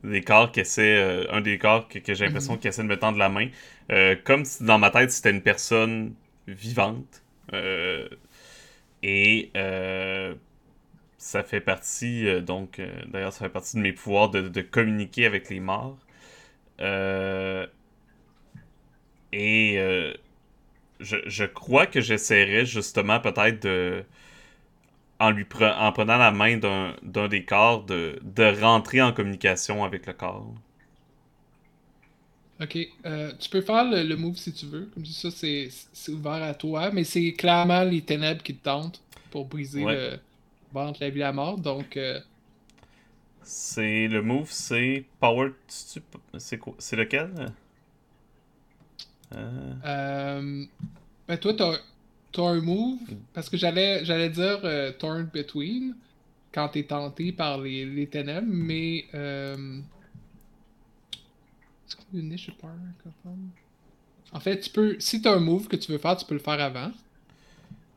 des 0.04 0.22
corps 0.22 0.52
qui 0.52 0.62
essaie, 0.62 0.96
euh, 0.98 1.26
un 1.32 1.42
des 1.42 1.58
corps 1.58 1.88
que, 1.88 2.00
que 2.00 2.14
j'ai 2.14 2.26
l'impression 2.26 2.58
qu'il 2.58 2.70
essaie 2.70 2.84
de 2.84 2.88
me 2.88 2.98
tendre 2.98 3.18
la 3.18 3.30
main, 3.30 3.50
euh, 3.92 4.16
comme 4.24 4.46
si 4.46 4.64
dans 4.64 4.80
ma 4.80 4.92
tête 4.92 5.12
c'était 5.12 5.32
une 5.32 5.42
personne 5.42 6.14
vivante. 6.48 7.22
Euh, 7.54 8.08
et 9.04 9.52
ça 11.20 11.44
fait 11.44 11.62
partie, 11.62 12.28
euh, 12.28 12.42
donc, 12.42 12.80
euh, 12.80 12.92
d'ailleurs, 13.08 13.34
ça 13.34 13.46
fait 13.46 13.52
partie 13.52 13.78
de 13.78 13.82
mes 13.84 13.94
pouvoirs 13.94 14.32
de, 14.32 14.50
de 14.50 14.62
communiquer 14.62 15.28
avec 15.28 15.50
les 15.52 15.62
morts. 15.62 16.00
Euh, 16.82 17.68
et 19.32 19.78
je, 21.00 21.18
je 21.26 21.46
crois 21.46 21.86
que 21.88 22.02
j'essaierais 22.02 22.66
justement 22.66 23.20
peut-être 23.20 23.64
de 23.64 24.04
en 25.20 25.32
lui 25.32 25.46
pre- 25.46 25.78
en 25.78 25.92
prenant 25.94 26.18
la 26.18 26.32
main 26.32 26.58
d'un 26.58 27.28
des 27.30 27.46
corps, 27.46 27.86
de, 27.86 28.20
de 28.22 28.60
rentrer 28.62 29.02
en 29.02 29.14
communication 29.14 29.84
avec 29.86 30.06
le 30.08 30.14
corps. 30.14 30.54
Ok, 32.62 32.78
euh, 33.06 33.32
tu 33.40 33.50
peux 33.50 33.62
faire 33.62 33.86
le, 33.90 34.04
le 34.04 34.18
move 34.18 34.36
si 34.38 34.52
tu 34.54 34.66
veux, 34.66 34.88
comme 34.94 35.06
ça 35.06 35.32
c'est 35.32 35.70
c'est 35.94 36.12
ouvert 36.12 36.44
à 36.44 36.54
toi, 36.54 36.92
mais 36.92 37.06
c'est 37.06 37.32
clairement 37.34 37.84
les 37.86 38.02
ténèbres 38.04 38.44
qui 38.44 38.54
te 38.56 38.64
tentent 38.64 39.02
pour 39.30 39.46
briser 39.46 39.86
Ouais. 39.86 40.00
le 40.12 40.20
bar 40.74 40.88
entre 40.90 41.02
la 41.04 41.10
vie 41.10 41.20
et 41.20 41.22
la 41.22 41.34
mort, 41.34 41.58
donc 41.58 41.98
euh, 41.98 42.20
C'est 43.42 44.08
le 44.08 44.22
move, 44.22 44.50
c'est 44.52 45.06
Power. 45.20 45.52
C'est 45.68 46.58
quoi 46.58 46.76
C'est 46.78 46.96
lequel? 46.96 47.54
Euh, 49.36 49.74
euh, 49.86 50.66
ben 51.28 51.38
toi 51.38 51.54
t'as 51.54 51.78
t'as 52.32 52.44
un 52.44 52.62
move, 52.62 53.00
parce 53.34 53.50
que 53.50 53.58
j'allais 53.58 54.04
j'allais 54.06 54.30
dire 54.30 54.60
euh, 54.64 54.92
Torn 54.92 55.24
Between 55.32 55.96
quand 56.52 56.70
t'es 56.70 56.84
tenté 56.84 57.32
par 57.32 57.60
les, 57.60 57.86
les 57.86 58.08
ténèbres, 58.08 58.48
mais 58.50 59.06
euh, 59.14 59.80
est-ce 61.88 61.96
qu'il 61.96 62.06
y 62.14 62.18
a 62.18 62.22
une 62.22 62.30
niche 62.30 62.52
power 62.60 62.74
capable? 63.04 63.50
En 64.32 64.40
fait, 64.40 64.60
tu 64.60 64.70
peux, 64.70 64.96
si 65.00 65.22
t'as 65.22 65.36
un 65.36 65.40
move 65.40 65.68
que 65.68 65.76
tu 65.76 65.92
veux 65.92 65.98
faire, 65.98 66.16
tu 66.18 66.26
peux 66.26 66.36
le 66.36 66.40
faire 66.40 66.60
avant. 66.62 66.92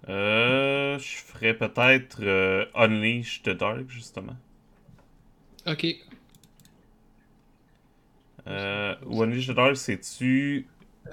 Euh, 0.09 0.99
je 0.99 1.17
ferais 1.19 1.55
peut-être 1.55 2.19
euh, 2.23 2.67
Unleash 2.75 3.43
the 3.43 3.51
Dark, 3.51 3.89
justement. 3.89 4.37
Ok, 5.67 5.85
Euh, 8.47 8.95
ou 9.07 9.23
Unleash 9.23 9.47
the 9.49 9.53
Dark, 9.53 9.77
c'est-tu? 9.77 10.67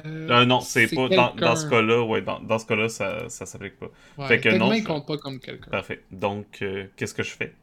Euh, 0.05 0.31
Euh, 0.31 0.45
non, 0.45 0.63
c'est 0.63 0.87
pas. 0.89 1.09
Dans, 1.09 1.35
dans 1.35 1.55
ce 1.55 1.67
cas-là, 1.67 2.03
ouais, 2.03 2.21
dans, 2.21 2.39
dans 2.41 2.59
ce 2.59 2.65
cas-là, 2.67 2.89
ça, 2.89 3.29
ça 3.29 3.45
s'applique 3.45 3.77
pas. 3.79 3.89
Ouais, 4.17 4.27
Fait 4.27 4.41
que 4.41 4.49
non, 4.49 4.71
je- 4.73 4.83
compte 4.83 5.07
pas 5.07 5.17
comme 5.17 5.39
quelqu'un. 5.39 5.71
Parfait. 5.71 6.03
Donc, 6.11 6.59
euh, 6.61 6.87
qu'est-ce 6.97 7.13
que 7.15 7.23
je 7.23 7.31
fais? 7.31 7.53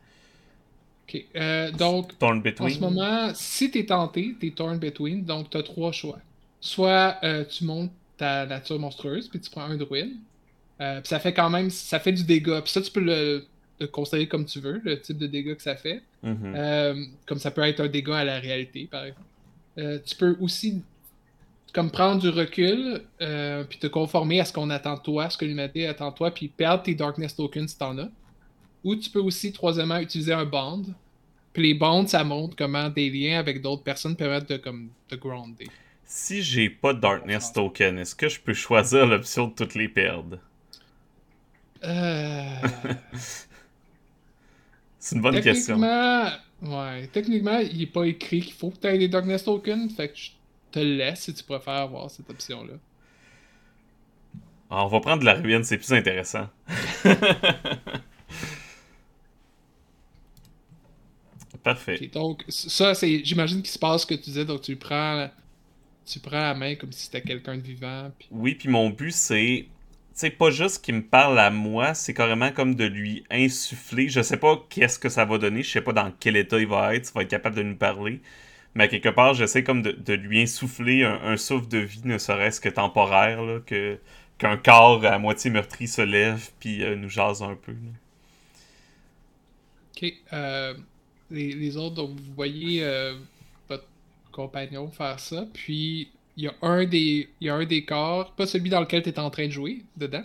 Ok, 1.08 1.24
euh, 1.36 1.70
donc, 1.72 2.12
Torn 2.18 2.40
en 2.58 2.68
Between 2.68 2.78
ce 2.78 2.82
moment, 2.82 3.32
si 3.34 3.70
t'es 3.70 3.86
tenté, 3.86 4.36
t'es 4.40 4.50
torn 4.52 4.78
between, 4.78 5.24
donc 5.24 5.50
t'as 5.50 5.62
trois 5.62 5.92
choix. 5.92 6.18
Soit 6.60 7.20
tu 7.50 7.64
montes 7.64 7.92
ta 8.16 8.46
nature 8.46 8.78
monstrueuse, 8.78 9.28
puis 9.28 9.40
tu 9.40 9.50
prends 9.50 9.62
un 9.62 9.76
druide. 9.76 10.16
Euh, 10.80 11.00
puis 11.00 11.08
ça 11.08 11.18
fait 11.18 11.32
quand 11.32 11.50
même, 11.50 11.70
ça 11.70 11.98
fait 11.98 12.12
du 12.12 12.24
dégât. 12.24 12.62
Puis 12.62 12.72
ça, 12.72 12.80
tu 12.80 12.90
peux 12.90 13.00
le, 13.00 13.44
le 13.80 13.86
considérer 13.86 14.28
comme 14.28 14.44
tu 14.44 14.60
veux, 14.60 14.80
le 14.84 15.00
type 15.00 15.18
de 15.18 15.26
dégâts 15.26 15.56
que 15.56 15.62
ça 15.62 15.76
fait. 15.76 16.02
Mhm. 16.22 16.54
Euh, 16.56 17.04
comme 17.26 17.38
ça 17.38 17.50
peut 17.50 17.62
être 17.62 17.80
un 17.80 17.88
dégât 17.88 18.18
à 18.18 18.24
la 18.24 18.38
réalité, 18.38 18.88
par 18.90 19.04
exemple. 19.04 19.26
Euh, 19.78 19.98
tu 20.04 20.16
peux 20.16 20.36
aussi 20.40 20.82
comme 21.74 21.90
prendre 21.90 22.22
du 22.22 22.30
recul, 22.30 23.02
puis 23.68 23.78
te 23.78 23.86
conformer 23.86 24.40
à 24.40 24.46
ce 24.46 24.52
qu'on 24.54 24.70
attend 24.70 24.94
de 24.94 25.02
toi, 25.02 25.28
ce 25.28 25.36
que 25.36 25.44
l'humanité 25.44 25.86
attend 25.86 26.10
de 26.10 26.14
toi, 26.14 26.30
puis 26.30 26.48
perdre 26.48 26.84
tes 26.84 26.94
Darkness 26.94 27.36
Tokens 27.36 27.68
si 27.68 27.76
t'en 27.78 27.98
as. 27.98 28.08
Ou 28.82 28.96
tu 28.96 29.10
peux 29.10 29.20
aussi, 29.20 29.52
troisièmement, 29.52 29.98
utiliser 29.98 30.32
un 30.32 30.46
bond. 30.46 30.84
Puis 31.52 31.62
les 31.62 31.74
bonds, 31.74 32.06
ça 32.06 32.24
montre 32.24 32.56
comment 32.56 32.88
des 32.88 33.10
liens 33.10 33.38
avec 33.38 33.60
d'autres 33.60 33.82
personnes 33.82 34.16
permettent 34.16 34.48
de, 34.48 34.56
comme, 34.56 34.88
de 35.10 35.16
grounder. 35.16 35.66
Si 36.04 36.42
j'ai 36.42 36.70
pas 36.70 36.94
de 36.94 37.00
Darkness 37.00 37.52
Token, 37.52 37.98
est-ce 37.98 38.14
que 38.14 38.28
je 38.28 38.40
peux 38.40 38.54
choisir 38.54 39.06
l'option 39.06 39.48
de 39.48 39.54
toutes 39.54 39.74
les 39.74 39.88
perdre? 39.88 40.38
C'est 44.98 45.14
une 45.14 45.22
bonne 45.22 45.40
question. 45.40 45.78
techniquement, 45.78 46.30
ouais, 46.62 47.06
techniquement, 47.08 47.58
il 47.58 47.82
est 47.82 47.86
pas 47.86 48.04
écrit 48.04 48.40
qu'il 48.40 48.54
faut 48.54 48.70
que 48.70 48.78
tu 48.78 48.88
aies 48.88 48.98
des 48.98 49.08
Darkness 49.08 49.44
Tokens, 49.44 49.94
fait 49.94 50.08
que 50.08 50.16
je 50.16 50.30
te 50.72 50.80
laisse 50.80 51.20
si 51.20 51.34
tu 51.34 51.44
préfères 51.44 51.74
avoir 51.74 52.10
cette 52.10 52.28
option-là. 52.28 52.74
Ah, 54.68 54.84
on 54.84 54.88
va 54.88 54.98
prendre 55.00 55.20
de 55.20 55.26
la 55.26 55.34
ruine, 55.34 55.62
c'est 55.62 55.78
plus 55.78 55.92
intéressant. 55.92 56.48
Parfait. 61.62 62.10
Donc, 62.12 62.44
ça, 62.48 62.94
c'est. 62.94 63.24
J'imagine 63.24 63.62
qu'il 63.62 63.70
se 63.70 63.78
passe 63.78 64.02
ce 64.02 64.06
que 64.06 64.14
tu 64.14 64.22
disais, 64.22 64.44
donc 64.44 64.60
tu 64.60 64.76
prends. 64.76 65.28
Tu 66.04 66.20
prends 66.20 66.40
la 66.40 66.54
main 66.54 66.76
comme 66.76 66.92
si 66.92 67.06
c'était 67.06 67.22
quelqu'un 67.22 67.56
de 67.56 67.62
vivant. 67.62 68.12
Puis... 68.16 68.28
Oui, 68.30 68.54
puis 68.54 68.68
mon 68.68 68.90
but, 68.90 69.12
c'est. 69.12 69.66
C'est 70.16 70.30
pas 70.30 70.48
juste 70.48 70.82
qu'il 70.82 70.94
me 70.94 71.02
parle 71.02 71.38
à 71.38 71.50
moi, 71.50 71.92
c'est 71.92 72.14
carrément 72.14 72.50
comme 72.50 72.74
de 72.74 72.86
lui 72.86 73.24
insuffler. 73.30 74.08
Je 74.08 74.22
sais 74.22 74.38
pas 74.38 74.64
qu'est-ce 74.70 74.98
que 74.98 75.10
ça 75.10 75.26
va 75.26 75.36
donner, 75.36 75.62
je 75.62 75.70
sais 75.70 75.82
pas 75.82 75.92
dans 75.92 76.10
quel 76.18 76.36
état 76.38 76.58
il 76.58 76.66
va 76.66 76.94
être, 76.94 77.04
s'il 77.04 77.14
va 77.14 77.20
être 77.20 77.28
capable 77.28 77.56
de 77.56 77.62
nous 77.62 77.76
parler. 77.76 78.22
Mais 78.74 78.88
quelque 78.88 79.10
part, 79.10 79.34
j'essaie 79.34 79.62
comme 79.62 79.82
de, 79.82 80.14
lui 80.14 80.40
insuffler 80.40 81.04
un, 81.04 81.36
souffle 81.36 81.68
de 81.68 81.78
vie, 81.78 82.00
ne 82.04 82.16
serait-ce 82.16 82.62
que 82.62 82.70
temporaire, 82.70 83.60
qu'un 84.38 84.56
corps 84.56 85.04
à 85.04 85.18
moitié 85.18 85.50
meurtri 85.50 85.86
se 85.86 86.00
lève 86.00 86.48
puis 86.60 86.82
euh, 86.82 86.96
nous 86.96 87.10
jase 87.10 87.42
un 87.42 87.54
peu. 87.54 87.74
Ok. 89.94 90.14
euh, 90.32 90.72
les, 91.30 91.52
les 91.52 91.76
autres, 91.76 91.96
donc 91.96 92.18
vous 92.18 92.34
voyez 92.34 92.82
euh, 92.82 93.18
votre 93.68 93.84
compagnon 94.32 94.90
faire 94.90 95.20
ça. 95.20 95.46
Puis 95.52 96.10
il 96.36 96.44
y 96.44 96.48
a 96.48 96.54
un 96.62 96.84
des. 96.84 97.28
Il 97.40 97.46
y 97.46 97.50
a 97.50 97.54
un 97.54 97.64
des 97.64 97.84
corps, 97.84 98.32
pas 98.34 98.46
celui 98.46 98.70
dans 98.70 98.80
lequel 98.80 99.02
tu 99.02 99.08
es 99.10 99.18
en 99.18 99.30
train 99.30 99.46
de 99.46 99.52
jouer 99.52 99.84
dedans. 99.96 100.24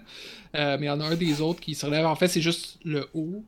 euh, 0.56 0.78
mais 0.80 0.86
il 0.88 0.90
y 0.90 0.92
en 0.92 1.00
a 1.02 1.06
un 1.06 1.16
des 1.16 1.42
autres 1.42 1.62
qui 1.62 1.76
se 1.76 1.86
relève. 1.86 2.06
En 2.06 2.16
fait, 2.16 2.28
c'est 2.28 2.42
juste 2.42 2.80
le 2.84 3.10
haut 3.14 3.44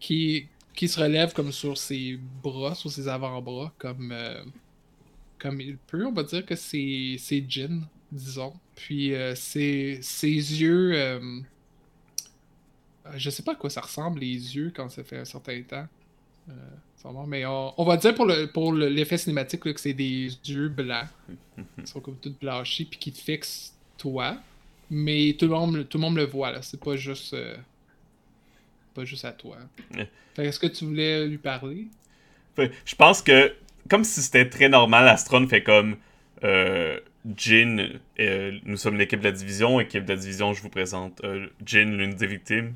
qui, 0.00 0.46
qui 0.74 0.88
se 0.88 1.00
relève 1.00 1.32
comme 1.32 1.52
sur 1.52 1.76
ses 1.78 2.18
bras, 2.42 2.74
sur 2.74 2.90
ses 2.90 3.08
avant-bras, 3.08 3.72
comme, 3.78 4.12
euh, 4.12 4.42
comme 5.38 5.60
il 5.60 5.76
peut. 5.78 6.06
On 6.06 6.12
va 6.12 6.22
dire 6.22 6.44
que 6.46 6.54
c'est 6.56 7.18
Jin, 7.48 7.82
disons. 8.12 8.54
Puis 8.76 9.14
euh, 9.14 9.34
ses, 9.34 9.98
ses 10.02 10.28
yeux. 10.28 11.20
je 13.16 13.30
sais 13.30 13.42
pas 13.42 13.52
à 13.52 13.56
quoi 13.56 13.70
ça 13.70 13.80
ressemble 13.80 14.20
les 14.20 14.56
yeux 14.56 14.72
quand 14.74 14.88
ça 14.90 15.02
fait 15.04 15.18
un 15.18 15.24
certain 15.24 15.62
temps. 15.62 15.86
Mais 17.28 17.46
on, 17.46 17.72
on 17.80 17.84
va 17.84 17.96
dire 17.96 18.14
pour 18.14 18.26
le 18.26 18.46
pour 18.46 18.72
le- 18.72 18.88
l'effet 18.88 19.16
cinématique 19.16 19.64
là, 19.64 19.72
que 19.72 19.80
c'est 19.80 19.92
des 19.92 20.28
yeux 20.44 20.68
blancs. 20.68 21.06
Ils 21.78 21.86
sont 21.86 22.00
comme 22.00 22.16
tout 22.16 22.34
blanchis 22.40 22.84
puis 22.84 22.98
qui 22.98 23.12
te 23.12 23.20
fixent 23.20 23.74
toi. 23.96 24.36
Mais 24.90 25.36
tout 25.38 25.46
le 25.46 25.52
monde, 25.52 25.88
tout 25.88 25.98
le 25.98 26.02
monde 26.02 26.16
le 26.16 26.24
voit 26.24 26.50
là. 26.52 26.62
C'est 26.62 26.80
pas 26.80 26.96
juste 26.96 27.34
euh, 27.34 27.56
pas 28.94 29.04
juste 29.04 29.24
à 29.24 29.32
toi. 29.32 29.58
Est-ce 30.38 30.58
que 30.58 30.66
tu 30.66 30.84
voulais 30.84 31.26
lui 31.26 31.38
parler? 31.38 31.86
Fait, 32.56 32.72
je 32.84 32.94
pense 32.94 33.22
que, 33.22 33.54
comme 33.88 34.04
si 34.04 34.22
c'était 34.22 34.48
très 34.48 34.68
normal, 34.68 35.06
Astron 35.08 35.46
fait 35.46 35.62
comme 35.62 35.96
euh, 36.44 36.98
Jin, 37.36 37.98
euh, 38.18 38.58
nous 38.64 38.76
sommes 38.76 38.96
l'équipe 38.96 39.20
de 39.20 39.24
la 39.24 39.32
division, 39.32 39.78
équipe 39.80 40.04
de 40.04 40.12
la 40.12 40.18
division, 40.18 40.54
je 40.54 40.62
vous 40.62 40.70
présente 40.70 41.22
euh, 41.24 41.46
Jin, 41.64 41.96
l'une 41.96 42.14
des 42.14 42.26
victimes. 42.26 42.74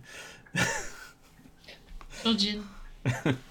Sur 2.22 2.38
Jean. 2.38 2.60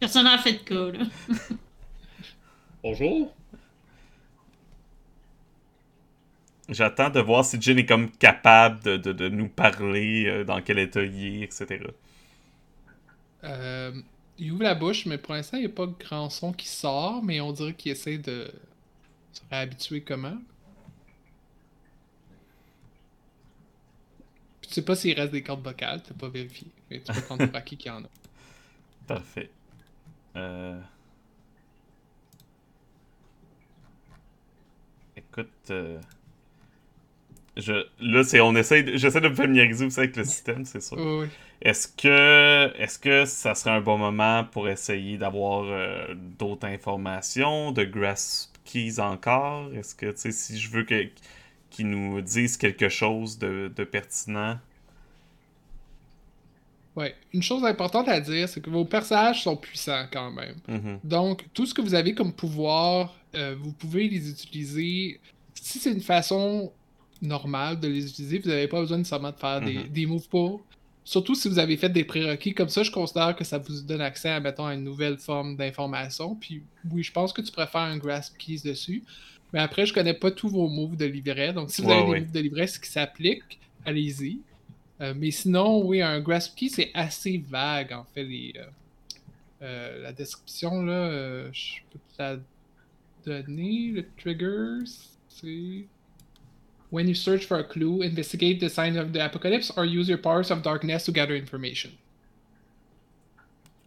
Personne 0.00 0.24
n'a 0.24 0.38
fait 0.38 0.54
de 0.54 0.58
cas, 0.58 0.90
là. 0.98 1.04
Bonjour. 2.82 3.34
J'attends 6.70 7.10
de 7.10 7.20
voir 7.20 7.44
si 7.44 7.60
Jin 7.60 7.76
est 7.76 7.84
comme 7.84 8.10
capable 8.12 8.82
de, 8.82 8.96
de- 8.96 9.12
de 9.12 9.28
nous 9.28 9.50
parler, 9.50 10.24
euh, 10.26 10.42
dans 10.44 10.62
quel 10.62 10.78
état 10.78 11.02
il 11.02 11.42
est, 11.42 11.42
etc. 11.42 11.92
Euh, 13.44 13.92
il 14.38 14.52
ouvre 14.52 14.62
la 14.62 14.74
bouche, 14.74 15.06
mais 15.06 15.18
pour 15.18 15.34
l'instant, 15.34 15.56
il 15.56 15.60
n'y 15.60 15.66
a 15.66 15.74
pas 15.74 15.86
grand 15.86 16.30
son 16.30 16.52
qui 16.52 16.68
sort, 16.68 17.22
mais 17.22 17.40
on 17.40 17.52
dirait 17.52 17.74
qu'il 17.74 17.92
essaie 17.92 18.18
de 18.18 18.52
se 19.32 19.42
réhabituer 19.50 20.02
comment. 20.04 20.38
Puis 24.62 24.68
tu 24.68 24.74
sais 24.74 24.84
pas 24.84 24.96
s'il 24.96 25.18
reste 25.20 25.32
des 25.32 25.42
cordes 25.42 25.62
vocales, 25.62 26.02
t'as 26.02 26.14
pas 26.14 26.28
vérifié. 26.30 26.72
Mais 26.90 27.02
tu 27.02 27.12
peux 27.12 27.20
prendre 27.22 27.42
pour 27.42 27.54
acquis 27.56 27.76
qu'il 27.76 27.90
y 27.92 27.94
en 27.94 28.04
a. 28.04 28.08
Parfait. 29.06 29.50
Euh... 30.36 30.80
Écoute, 35.16 35.70
euh, 35.70 36.00
je... 37.56 37.72
là, 38.00 38.24
c'est 38.24 38.40
on 38.40 38.54
essaie, 38.56 38.82
de- 38.82 38.96
j'essaie 38.96 39.20
de 39.20 39.28
me 39.28 39.34
familiariser 39.34 39.86
aussi 39.86 40.00
avec 40.00 40.16
le 40.16 40.24
système, 40.24 40.64
c'est 40.64 40.80
sûr. 40.82 40.98
Oui. 40.98 41.28
Est-ce 41.62 41.88
que, 41.88 42.72
est-ce 42.78 42.98
que 42.98 43.24
ça 43.26 43.54
serait 43.54 43.70
un 43.72 43.80
bon 43.82 43.98
moment 43.98 44.44
pour 44.44 44.68
essayer 44.68 45.18
d'avoir 45.18 45.64
euh, 45.66 46.14
d'autres 46.38 46.66
informations, 46.66 47.72
de 47.72 47.84
grasp 47.84 48.56
keys 48.64 49.00
encore? 49.00 49.72
Est-ce 49.74 49.94
que, 49.94 50.06
tu 50.12 50.18
sais, 50.18 50.32
si 50.32 50.58
je 50.58 50.70
veux 50.70 50.84
que 50.84 51.08
qu'ils 51.70 51.90
nous 51.90 52.20
disent 52.22 52.56
quelque 52.58 52.88
chose 52.88 53.38
de, 53.38 53.72
de 53.76 53.84
pertinent? 53.84 54.58
Ouais. 56.96 57.14
Une 57.32 57.42
chose 57.42 57.64
importante 57.64 58.08
à 58.08 58.20
dire, 58.20 58.48
c'est 58.48 58.60
que 58.60 58.70
vos 58.70 58.84
personnages 58.84 59.42
sont 59.44 59.56
puissants 59.56 60.06
quand 60.12 60.30
même. 60.32 60.56
Mhm. 60.68 60.98
Donc, 61.04 61.44
tout 61.54 61.64
ce 61.66 61.72
que 61.74 61.80
vous 61.80 61.94
avez 61.94 62.14
comme 62.14 62.32
pouvoir, 62.32 63.14
euh, 63.36 63.54
vous 63.58 63.72
pouvez 63.72 64.08
les 64.08 64.28
utiliser. 64.30 65.20
Si 65.54 65.78
c'est 65.78 65.92
une 65.92 66.00
façon 66.00 66.72
normale 67.22 67.78
de 67.78 67.86
les 67.88 68.06
utiliser, 68.08 68.38
vous 68.38 68.48
n'avez 68.48 68.66
pas 68.68 68.80
besoin 68.80 68.98
nécessairement 68.98 69.30
de 69.30 69.36
faire 69.36 69.60
des, 69.60 69.74
Mhm. 69.74 69.88
des 69.88 70.06
moves 70.06 70.28
pour. 70.28 70.62
Surtout 71.04 71.34
si 71.34 71.48
vous 71.48 71.58
avez 71.58 71.76
fait 71.76 71.88
des 71.88 72.04
prérequis. 72.04 72.54
Comme 72.54 72.68
ça, 72.68 72.82
je 72.82 72.90
considère 72.90 73.34
que 73.34 73.44
ça 73.44 73.58
vous 73.58 73.82
donne 73.82 74.00
accès 74.00 74.28
à, 74.30 74.40
mettons, 74.40 74.66
à 74.66 74.74
une 74.74 74.84
nouvelle 74.84 75.16
forme 75.18 75.56
d'information. 75.56 76.34
Puis 76.34 76.62
oui, 76.90 77.02
je 77.02 77.10
pense 77.12 77.32
que 77.32 77.40
tu 77.42 77.50
faire 77.52 77.76
un 77.76 77.96
grasp 77.98 78.36
keys 78.36 78.60
dessus. 78.64 79.02
Mais 79.52 79.58
après, 79.60 79.86
je 79.86 79.92
connais 79.92 80.14
pas 80.14 80.30
tous 80.30 80.48
vos 80.48 80.68
moves 80.68 80.96
de 80.96 81.06
livret. 81.06 81.52
Donc, 81.52 81.70
si 81.70 81.82
vous 81.82 81.88
Ouais, 81.88 81.94
avez 81.98 82.08
ouais. 82.08 82.18
des 82.20 82.26
moves 82.26 82.32
de 82.34 82.40
livret 82.40 82.66
qui 82.66 82.90
s'appliquent, 82.90 83.58
allez-y. 83.84 84.40
Euh, 85.00 85.14
mais 85.16 85.30
sinon, 85.30 85.82
oui, 85.82 86.02
un 86.02 86.20
grasp 86.20 86.56
key, 86.56 86.68
c'est 86.68 86.90
assez 86.94 87.38
vague, 87.38 87.92
en 87.92 88.04
fait, 88.04 88.24
les, 88.24 88.52
euh, 88.56 88.64
euh, 89.62 90.02
la 90.02 90.12
description, 90.12 90.82
là. 90.82 91.50
je 91.52 91.76
peux 91.90 91.98
te 91.98 92.22
la 92.22 92.36
donner. 93.24 93.92
Le 93.92 94.06
trigger, 94.18 94.84
c'est... 95.28 95.86
When 96.92 97.08
you 97.08 97.14
search 97.14 97.46
for 97.46 97.58
a 97.58 97.62
clue, 97.62 98.02
investigate 98.02 98.58
the 98.58 98.68
signs 98.68 98.96
of 98.96 99.12
the 99.12 99.18
apocalypse 99.18 99.72
or 99.76 99.84
use 99.84 100.08
your 100.08 100.18
powers 100.20 100.50
of 100.50 100.60
darkness 100.62 101.04
to 101.04 101.12
gather 101.12 101.36
information. 101.36 101.90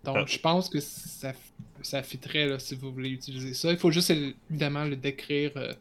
Donc, 0.05 0.17
Ah. 0.17 0.25
je 0.25 0.39
pense 0.39 0.69
que 0.69 0.79
ça, 0.79 1.33
ça 1.81 2.01
fitterait 2.01 2.47
là, 2.47 2.59
si 2.59 2.75
vous 2.75 2.91
voulez 2.91 3.09
utiliser 3.09 3.53
ça. 3.53 3.71
Il 3.71 3.77
faut 3.77 3.91
juste 3.91 4.09
évidemment 4.49 4.85
le 4.85 4.95
décrire 4.95 5.51
euh, 5.57 5.73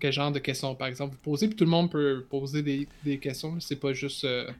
quel 0.00 0.12
genre 0.12 0.32
de 0.32 0.38
questions, 0.38 0.74
par 0.74 0.88
exemple, 0.88 1.14
vous 1.14 1.20
posez. 1.20 1.48
Puis 1.48 1.56
tout 1.56 1.64
le 1.64 1.70
monde 1.70 1.90
peut 1.90 2.24
poser 2.28 2.62
des, 2.62 2.88
des 3.04 3.18
questions. 3.18 3.58
C'est 3.60 3.76
pas 3.76 3.92
juste. 3.92 4.24
euh, 4.24 4.50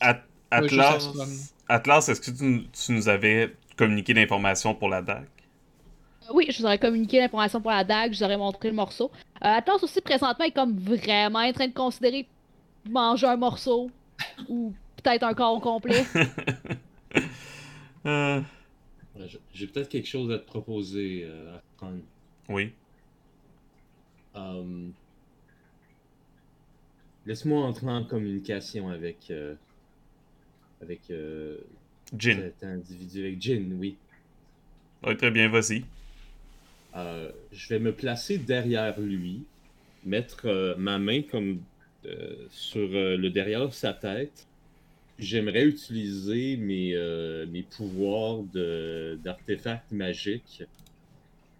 At- 0.00 0.22
Atlas. 0.50 1.52
Atlas 1.68 2.08
est-ce 2.08 2.20
que 2.20 2.30
tu, 2.30 2.66
tu 2.70 2.92
nous 2.92 3.08
avais 3.08 3.54
communiqué 3.76 4.14
l'information 4.14 4.74
pour 4.74 4.88
la 4.88 5.02
dague? 5.02 5.26
Oui, 6.32 6.46
je 6.50 6.58
vous 6.58 6.64
aurais 6.64 6.78
communiqué 6.78 7.18
l'information 7.18 7.60
pour 7.60 7.70
la 7.70 7.84
dague, 7.84 8.12
je 8.12 8.18
vous 8.18 8.24
aurais 8.24 8.36
montré 8.36 8.68
le 8.68 8.74
morceau. 8.74 9.10
Euh, 9.44 9.48
Atlas 9.48 9.82
aussi, 9.82 10.00
présentement, 10.00 10.44
est 10.44 10.50
comme 10.50 10.76
vraiment 10.76 11.38
en 11.40 11.52
train 11.52 11.68
de 11.68 11.72
considérer 11.74 12.26
manger 12.88 13.26
un 13.26 13.36
morceau 13.36 13.90
ou 14.48 14.72
peut-être 15.02 15.22
un 15.24 15.34
corps 15.34 15.54
au 15.54 15.60
complet. 15.60 16.04
Euh, 18.04 18.40
j'ai- 19.52 19.66
peut-être 19.66 19.88
quelque 19.88 20.06
chose 20.06 20.30
à 20.30 20.38
te 20.38 20.44
proposer, 20.46 21.26
euh, 21.28 21.56
oui. 22.48 22.72
Um, 24.36 24.92
Laisse-moi 27.26 27.60
entrer 27.64 27.88
en 27.88 28.04
communication 28.04 28.88
avec, 28.88 29.30
euh, 29.30 29.54
avec 30.80 31.00
euh, 31.10 31.58
Jin. 32.16 32.36
cet 32.36 32.62
individu, 32.62 33.20
avec 33.26 33.42
Jin, 33.42 33.72
oui. 33.80 33.96
Ouais, 35.02 35.16
très 35.16 35.32
bien, 35.32 35.48
vas-y. 35.48 35.84
Euh, 36.94 37.32
je 37.52 37.68
vais 37.68 37.80
me 37.80 37.92
placer 37.92 38.38
derrière 38.38 39.00
lui, 39.00 39.42
mettre 40.04 40.76
ma 40.78 40.98
main 40.98 41.22
comme 41.22 41.58
sur 42.50 42.88
le 42.88 43.28
derrière 43.28 43.74
sa 43.74 43.92
tête. 43.92 44.46
J'aimerais 45.18 45.64
utiliser 45.64 46.56
mes, 46.56 46.94
mes 47.50 47.62
pouvoirs 47.64 48.44
de- 48.54 49.18
d'artefacts 49.24 49.90
magiques 49.90 50.62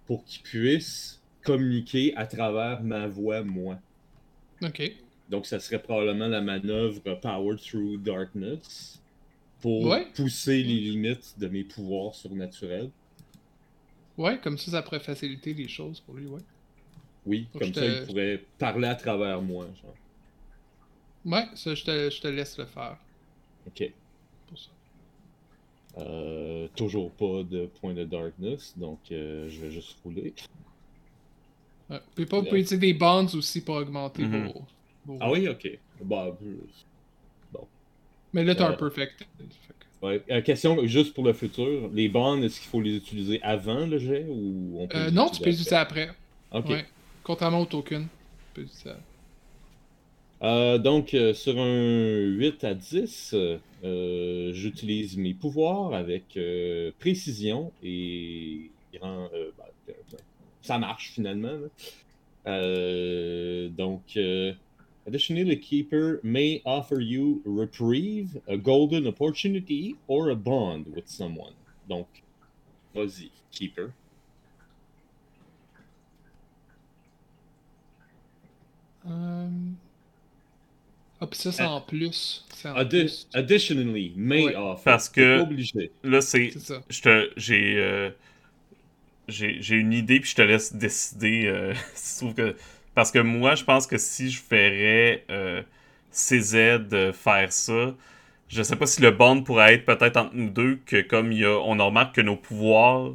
pour 0.07 0.25
qu'ils 0.25 0.43
puissent 0.43 1.21
communiquer 1.47 2.15
à 2.17 2.27
travers 2.27 2.83
ma 2.83 3.07
voix, 3.07 3.43
moi. 3.43 3.79
Ok. 4.63 4.83
Donc, 5.31 5.47
ça 5.47 5.59
serait 5.61 5.83
probablement 5.83 6.29
la 6.29 6.41
manœuvre 6.41 7.01
Power 7.21 7.57
Through 7.57 8.03
Darkness 8.03 9.01
pour 9.61 9.85
Ouais. 9.87 10.07
pousser 10.15 10.63
les 10.63 10.81
limites 10.81 11.39
de 11.39 11.49
mes 11.49 11.65
pouvoirs 11.65 12.15
surnaturels. 12.15 12.91
Ouais, 14.19 14.39
comme 14.41 14.57
ça, 14.59 14.71
ça 14.71 14.83
pourrait 14.83 15.01
faciliter 15.01 15.53
les 15.55 15.69
choses 15.69 16.01
pour 16.01 16.15
lui, 16.15 16.27
ouais. 16.27 16.41
Oui, 17.27 17.49
comme 17.53 17.75
ça, 17.75 17.81
te- 17.81 18.03
il 18.03 18.07
pourrait 18.07 18.45
parler 18.59 18.89
à 18.89 18.95
travers 18.95 19.43
moi. 19.43 19.67
Genre. 19.83 19.95
Ouais, 21.25 21.45
ça, 21.55 21.75
je 21.75 21.85
te, 21.85 22.11
je 22.11 22.21
te 22.21 22.29
laisse 22.29 22.57
le 22.57 22.67
faire 22.67 22.99
Ok. 23.67 23.93
pour 24.47 24.59
ça. 24.59 24.71
Euh, 25.99 26.69
toujours 26.77 27.11
pas 27.13 27.43
de 27.43 27.67
point 27.81 27.95
de 27.95 28.05
darkness, 28.05 28.75
donc 28.77 28.99
euh, 29.11 29.49
je 29.49 29.61
vais 29.61 29.71
juste 29.71 29.97
rouler. 30.05 30.35
Ouais. 31.91 32.01
Puis 32.15 32.27
pas, 32.27 32.39
vous 32.41 32.47
pouvez 32.47 32.61
utiliser 32.61 32.79
des 32.79 32.95
bonds 32.95 33.27
aussi 33.35 33.61
pour 33.63 33.77
augmenter 33.77 34.25
vos, 34.25 34.65
vos- 35.07 35.17
Ah 35.21 35.31
oui, 35.31 35.49
ok. 35.49 35.69
Bah, 36.03 36.27
euh, 36.43 37.59
Mais 38.33 38.45
là, 38.45 38.55
t'as 38.55 38.69
Euh, 38.71 38.73
un 38.73 38.77
perfect. 38.77 39.27
Ouais. 40.03 40.23
Euh, 40.31 40.43
question 40.43 40.85
juste 40.87 41.15
pour 41.15 41.25
le 41.25 41.33
futur. 41.33 41.89
Les 41.95 42.09
bonds, 42.09 42.43
est-ce 42.43 42.61
qu'il 42.61 42.69
faut 42.69 42.81
les 42.83 42.97
utiliser 42.97 43.41
avant 43.43 43.87
le 43.87 43.99
jet 43.99 44.27
ou 44.29 44.79
on 44.81 44.87
peut 44.89 44.97
Euh, 44.99 45.11
non, 45.11 45.29
tu 45.31 45.39
peux 45.41 45.47
les 45.47 45.53
utiliser 45.55 45.77
après? 45.77 46.11
Ok. 46.53 46.69
Ouais. 46.69 46.85
Contrairement 47.23 47.61
au 47.63 47.67
token. 47.67 48.03
Tu 48.03 48.09
peux 48.55 48.61
les 48.63 48.67
utiliser 48.67 48.91
après. 48.91 49.03
Euh, 50.43 50.77
donc, 50.79 51.15
euh, 51.15 51.33
sur 51.33 51.59
un 51.59 52.19
8 52.19 52.63
à 52.65 52.75
10, 52.75 53.35
euh, 53.35 54.53
j'utilise 54.53 55.17
mes 55.17 55.33
pouvoirs 55.33 55.95
avec 55.95 56.39
précision 56.99 57.73
et 57.83 58.71
grand- 58.93 59.31
euh, 59.33 59.51
bah, 59.57 59.65
ça 60.67 60.79
marche 60.79 61.11
finalement. 61.13 61.59
Euh, 62.47 63.69
donc, 63.71 64.03
euh, 64.17 64.53
additionally, 65.07 65.45
the 65.57 65.61
keeper 65.61 66.21
may 66.23 66.63
offer 66.65 67.01
you 67.01 67.43
reprieve, 67.45 68.41
a 68.49 68.57
golden 68.57 69.07
opportunity, 69.07 69.97
or 70.09 70.31
a 70.31 70.35
bond 70.35 70.85
with 70.95 71.09
someone. 71.09 71.55
Donc, 71.89 72.07
vas-y, 72.95 73.31
keeper. 73.51 73.93
Euh... 79.09 79.49
Ah, 81.21 81.27
puis 81.27 81.39
ça, 81.39 81.51
c'est 81.53 81.65
en 81.65 81.81
plus. 81.81 82.45
C'est 82.51 82.69
en 82.69 82.75
Addi- 82.75 83.01
plus. 83.01 83.29
additionally, 83.33 84.13
may 84.17 84.45
Ouais. 84.47 84.55
offer. 84.57 84.85
Parce 84.85 85.09
que- 85.09 85.41
obligé. 85.41 85.91
Là, 86.05 86.21
c'est. 86.21 86.53
J'ai. 87.37 87.75
euh, 87.79 88.11
j'ai 89.29 89.77
une 89.77 89.93
idée, 89.93 90.21
puis 90.21 90.31
je 90.31 90.37
te 90.37 90.43
laisse 90.43 90.75
décider 90.75 91.47
euh, 91.47 91.75
que. 92.37 92.57
Parce 92.95 93.11
que 93.13 93.19
moi, 93.19 93.55
je 93.55 93.65
pense 93.65 93.87
que 93.87 93.99
si 93.99 94.31
je 94.31 94.41
ferais 94.41 95.25
euh, 95.31 95.63
CZ 96.11 96.89
euh, 96.93 97.13
faire 97.13 97.53
ça, 97.53 97.95
je 98.49 98.63
sais 98.63 98.77
pas 98.77 98.87
si 98.87 99.03
le 99.03 99.11
bond 99.11 99.43
pourrait 99.43 99.75
être 99.75 99.85
peut-être 99.87 100.17
entre 100.19 100.35
nous 100.35 100.51
deux, 100.51 100.77
que 100.87 101.03
comme 101.03 101.33
y 101.33 101.45
a, 101.45 101.51
on 101.59 101.77
remarque 101.85 102.15
que 102.17 102.21
nos 102.23 102.37
pouvoirs 102.37 103.13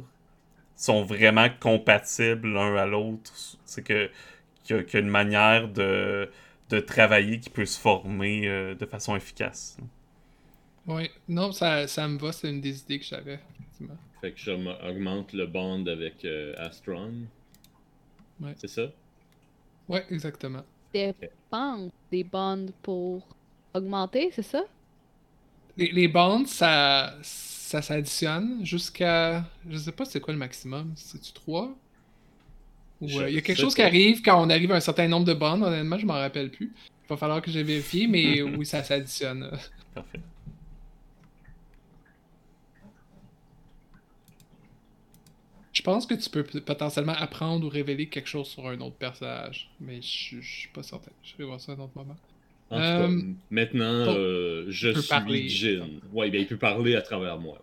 sont 0.76 1.04
vraiment 1.04 1.48
compatibles 1.60 2.48
l'un 2.54 2.76
à 2.76 2.86
l'autre. 2.86 3.32
C'est 3.64 3.82
que 3.84 4.10
qu'il 4.64 4.76
y, 4.76 4.96
a- 4.96 5.00
une 5.00 5.08
manière 5.08 5.68
de, 5.68 6.30
de 6.70 6.80
travailler 6.80 7.40
qui 7.40 7.50
peut 7.50 7.66
se 7.66 7.78
former 7.80 8.48
euh, 8.48 8.74
de 8.76 8.86
façon 8.86 9.16
efficace. 9.16 9.76
Ouais. 10.86 11.10
Non, 11.28 11.50
ça, 11.52 11.86
ça 11.88 12.06
me 12.08 12.18
va, 12.18 12.32
c'est 12.32 12.48
une 12.50 12.60
des 12.60 12.80
idées 12.80 12.98
que 13.00 13.04
j'avais. 13.04 13.40
effectivement. 13.58 13.98
Fait 14.22 14.30
que 14.30 14.38
j'augmente 14.38 15.32
le 15.32 15.46
bond 15.46 15.84
avec 15.84 16.24
euh, 16.24 16.54
Astron. 16.56 17.12
Ouais. 18.40 18.54
C'est 18.56 18.68
ça? 18.68 18.82
Ouais, 19.88 20.06
exactement. 20.10 20.62
Dépend 20.94 21.90
des 22.12 22.22
bonds 22.22 22.72
pour 22.82 23.26
augmenter, 23.74 24.30
c'est 24.32 24.44
ça? 24.44 24.62
Les, 25.76 25.90
les 25.90 26.06
bonds, 26.06 26.46
ça, 26.46 27.18
ça 27.22 27.82
s'additionne 27.82 28.64
jusqu'à. 28.64 29.44
Je 29.68 29.76
sais 29.76 29.90
pas 29.90 30.04
c'est 30.04 30.20
quoi 30.20 30.32
le 30.32 30.38
maximum. 30.38 30.92
C'est-tu 30.94 31.32
3 31.32 31.74
Ou 33.00 33.08
Je 33.08 33.18
euh, 33.18 33.28
il 33.28 33.34
y 33.34 33.38
a 33.38 33.40
quelque 33.40 33.58
chose 33.58 33.74
qui 33.74 33.82
arrive 33.82 34.22
quand 34.22 34.40
on 34.40 34.50
arrive 34.50 34.70
à 34.70 34.76
un 34.76 34.80
certain 34.80 35.08
nombre 35.08 35.26
de 35.26 35.34
bonds. 35.34 35.60
Honnêtement, 35.60 35.98
je 35.98 36.06
m'en 36.06 36.14
rappelle 36.14 36.52
plus. 36.52 36.72
Il 36.76 37.08
va 37.08 37.16
falloir 37.16 37.42
que 37.42 37.50
j'ai 37.50 37.64
vérifié, 37.64 38.06
mais 38.06 38.40
oui, 38.56 38.64
ça 38.64 38.84
s'additionne. 38.84 39.50
Parfait. 39.92 40.20
Je 45.82 45.84
pense 45.84 46.06
que 46.06 46.14
tu 46.14 46.30
peux 46.30 46.44
potentiellement 46.44 47.14
apprendre 47.14 47.66
ou 47.66 47.68
révéler 47.68 48.06
quelque 48.06 48.28
chose 48.28 48.46
sur 48.46 48.68
un 48.68 48.80
autre 48.80 48.94
personnage, 48.94 49.68
mais 49.80 50.00
je 50.00 50.40
je 50.40 50.58
suis 50.60 50.68
pas 50.68 50.84
certain. 50.84 51.10
Je 51.24 51.36
vais 51.36 51.42
voir 51.42 51.58
ça 51.58 51.72
à 51.72 51.74
un 51.74 51.78
autre 51.80 51.90
moment. 51.96 52.14
En 52.70 52.76
tout 52.76 52.82
Euh, 52.82 53.08
cas, 53.08 53.24
maintenant, 53.50 54.04
bon, 54.04 54.14
euh, 54.16 54.66
je 54.68 54.90
suis 54.90 55.08
parler. 55.08 55.48
Jin. 55.48 55.88
Ouais, 56.12 56.30
ben, 56.30 56.40
il 56.40 56.46
peut 56.46 56.56
parler 56.56 56.94
à 56.94 57.02
travers 57.02 57.36
moi. 57.36 57.60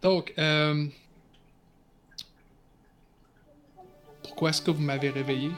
Donc, 0.00 0.32
euh... 0.38 0.86
pourquoi 4.22 4.48
est-ce 4.48 4.62
que 4.62 4.70
vous 4.70 4.80
m'avez 4.80 5.10
réveillé? 5.10 5.50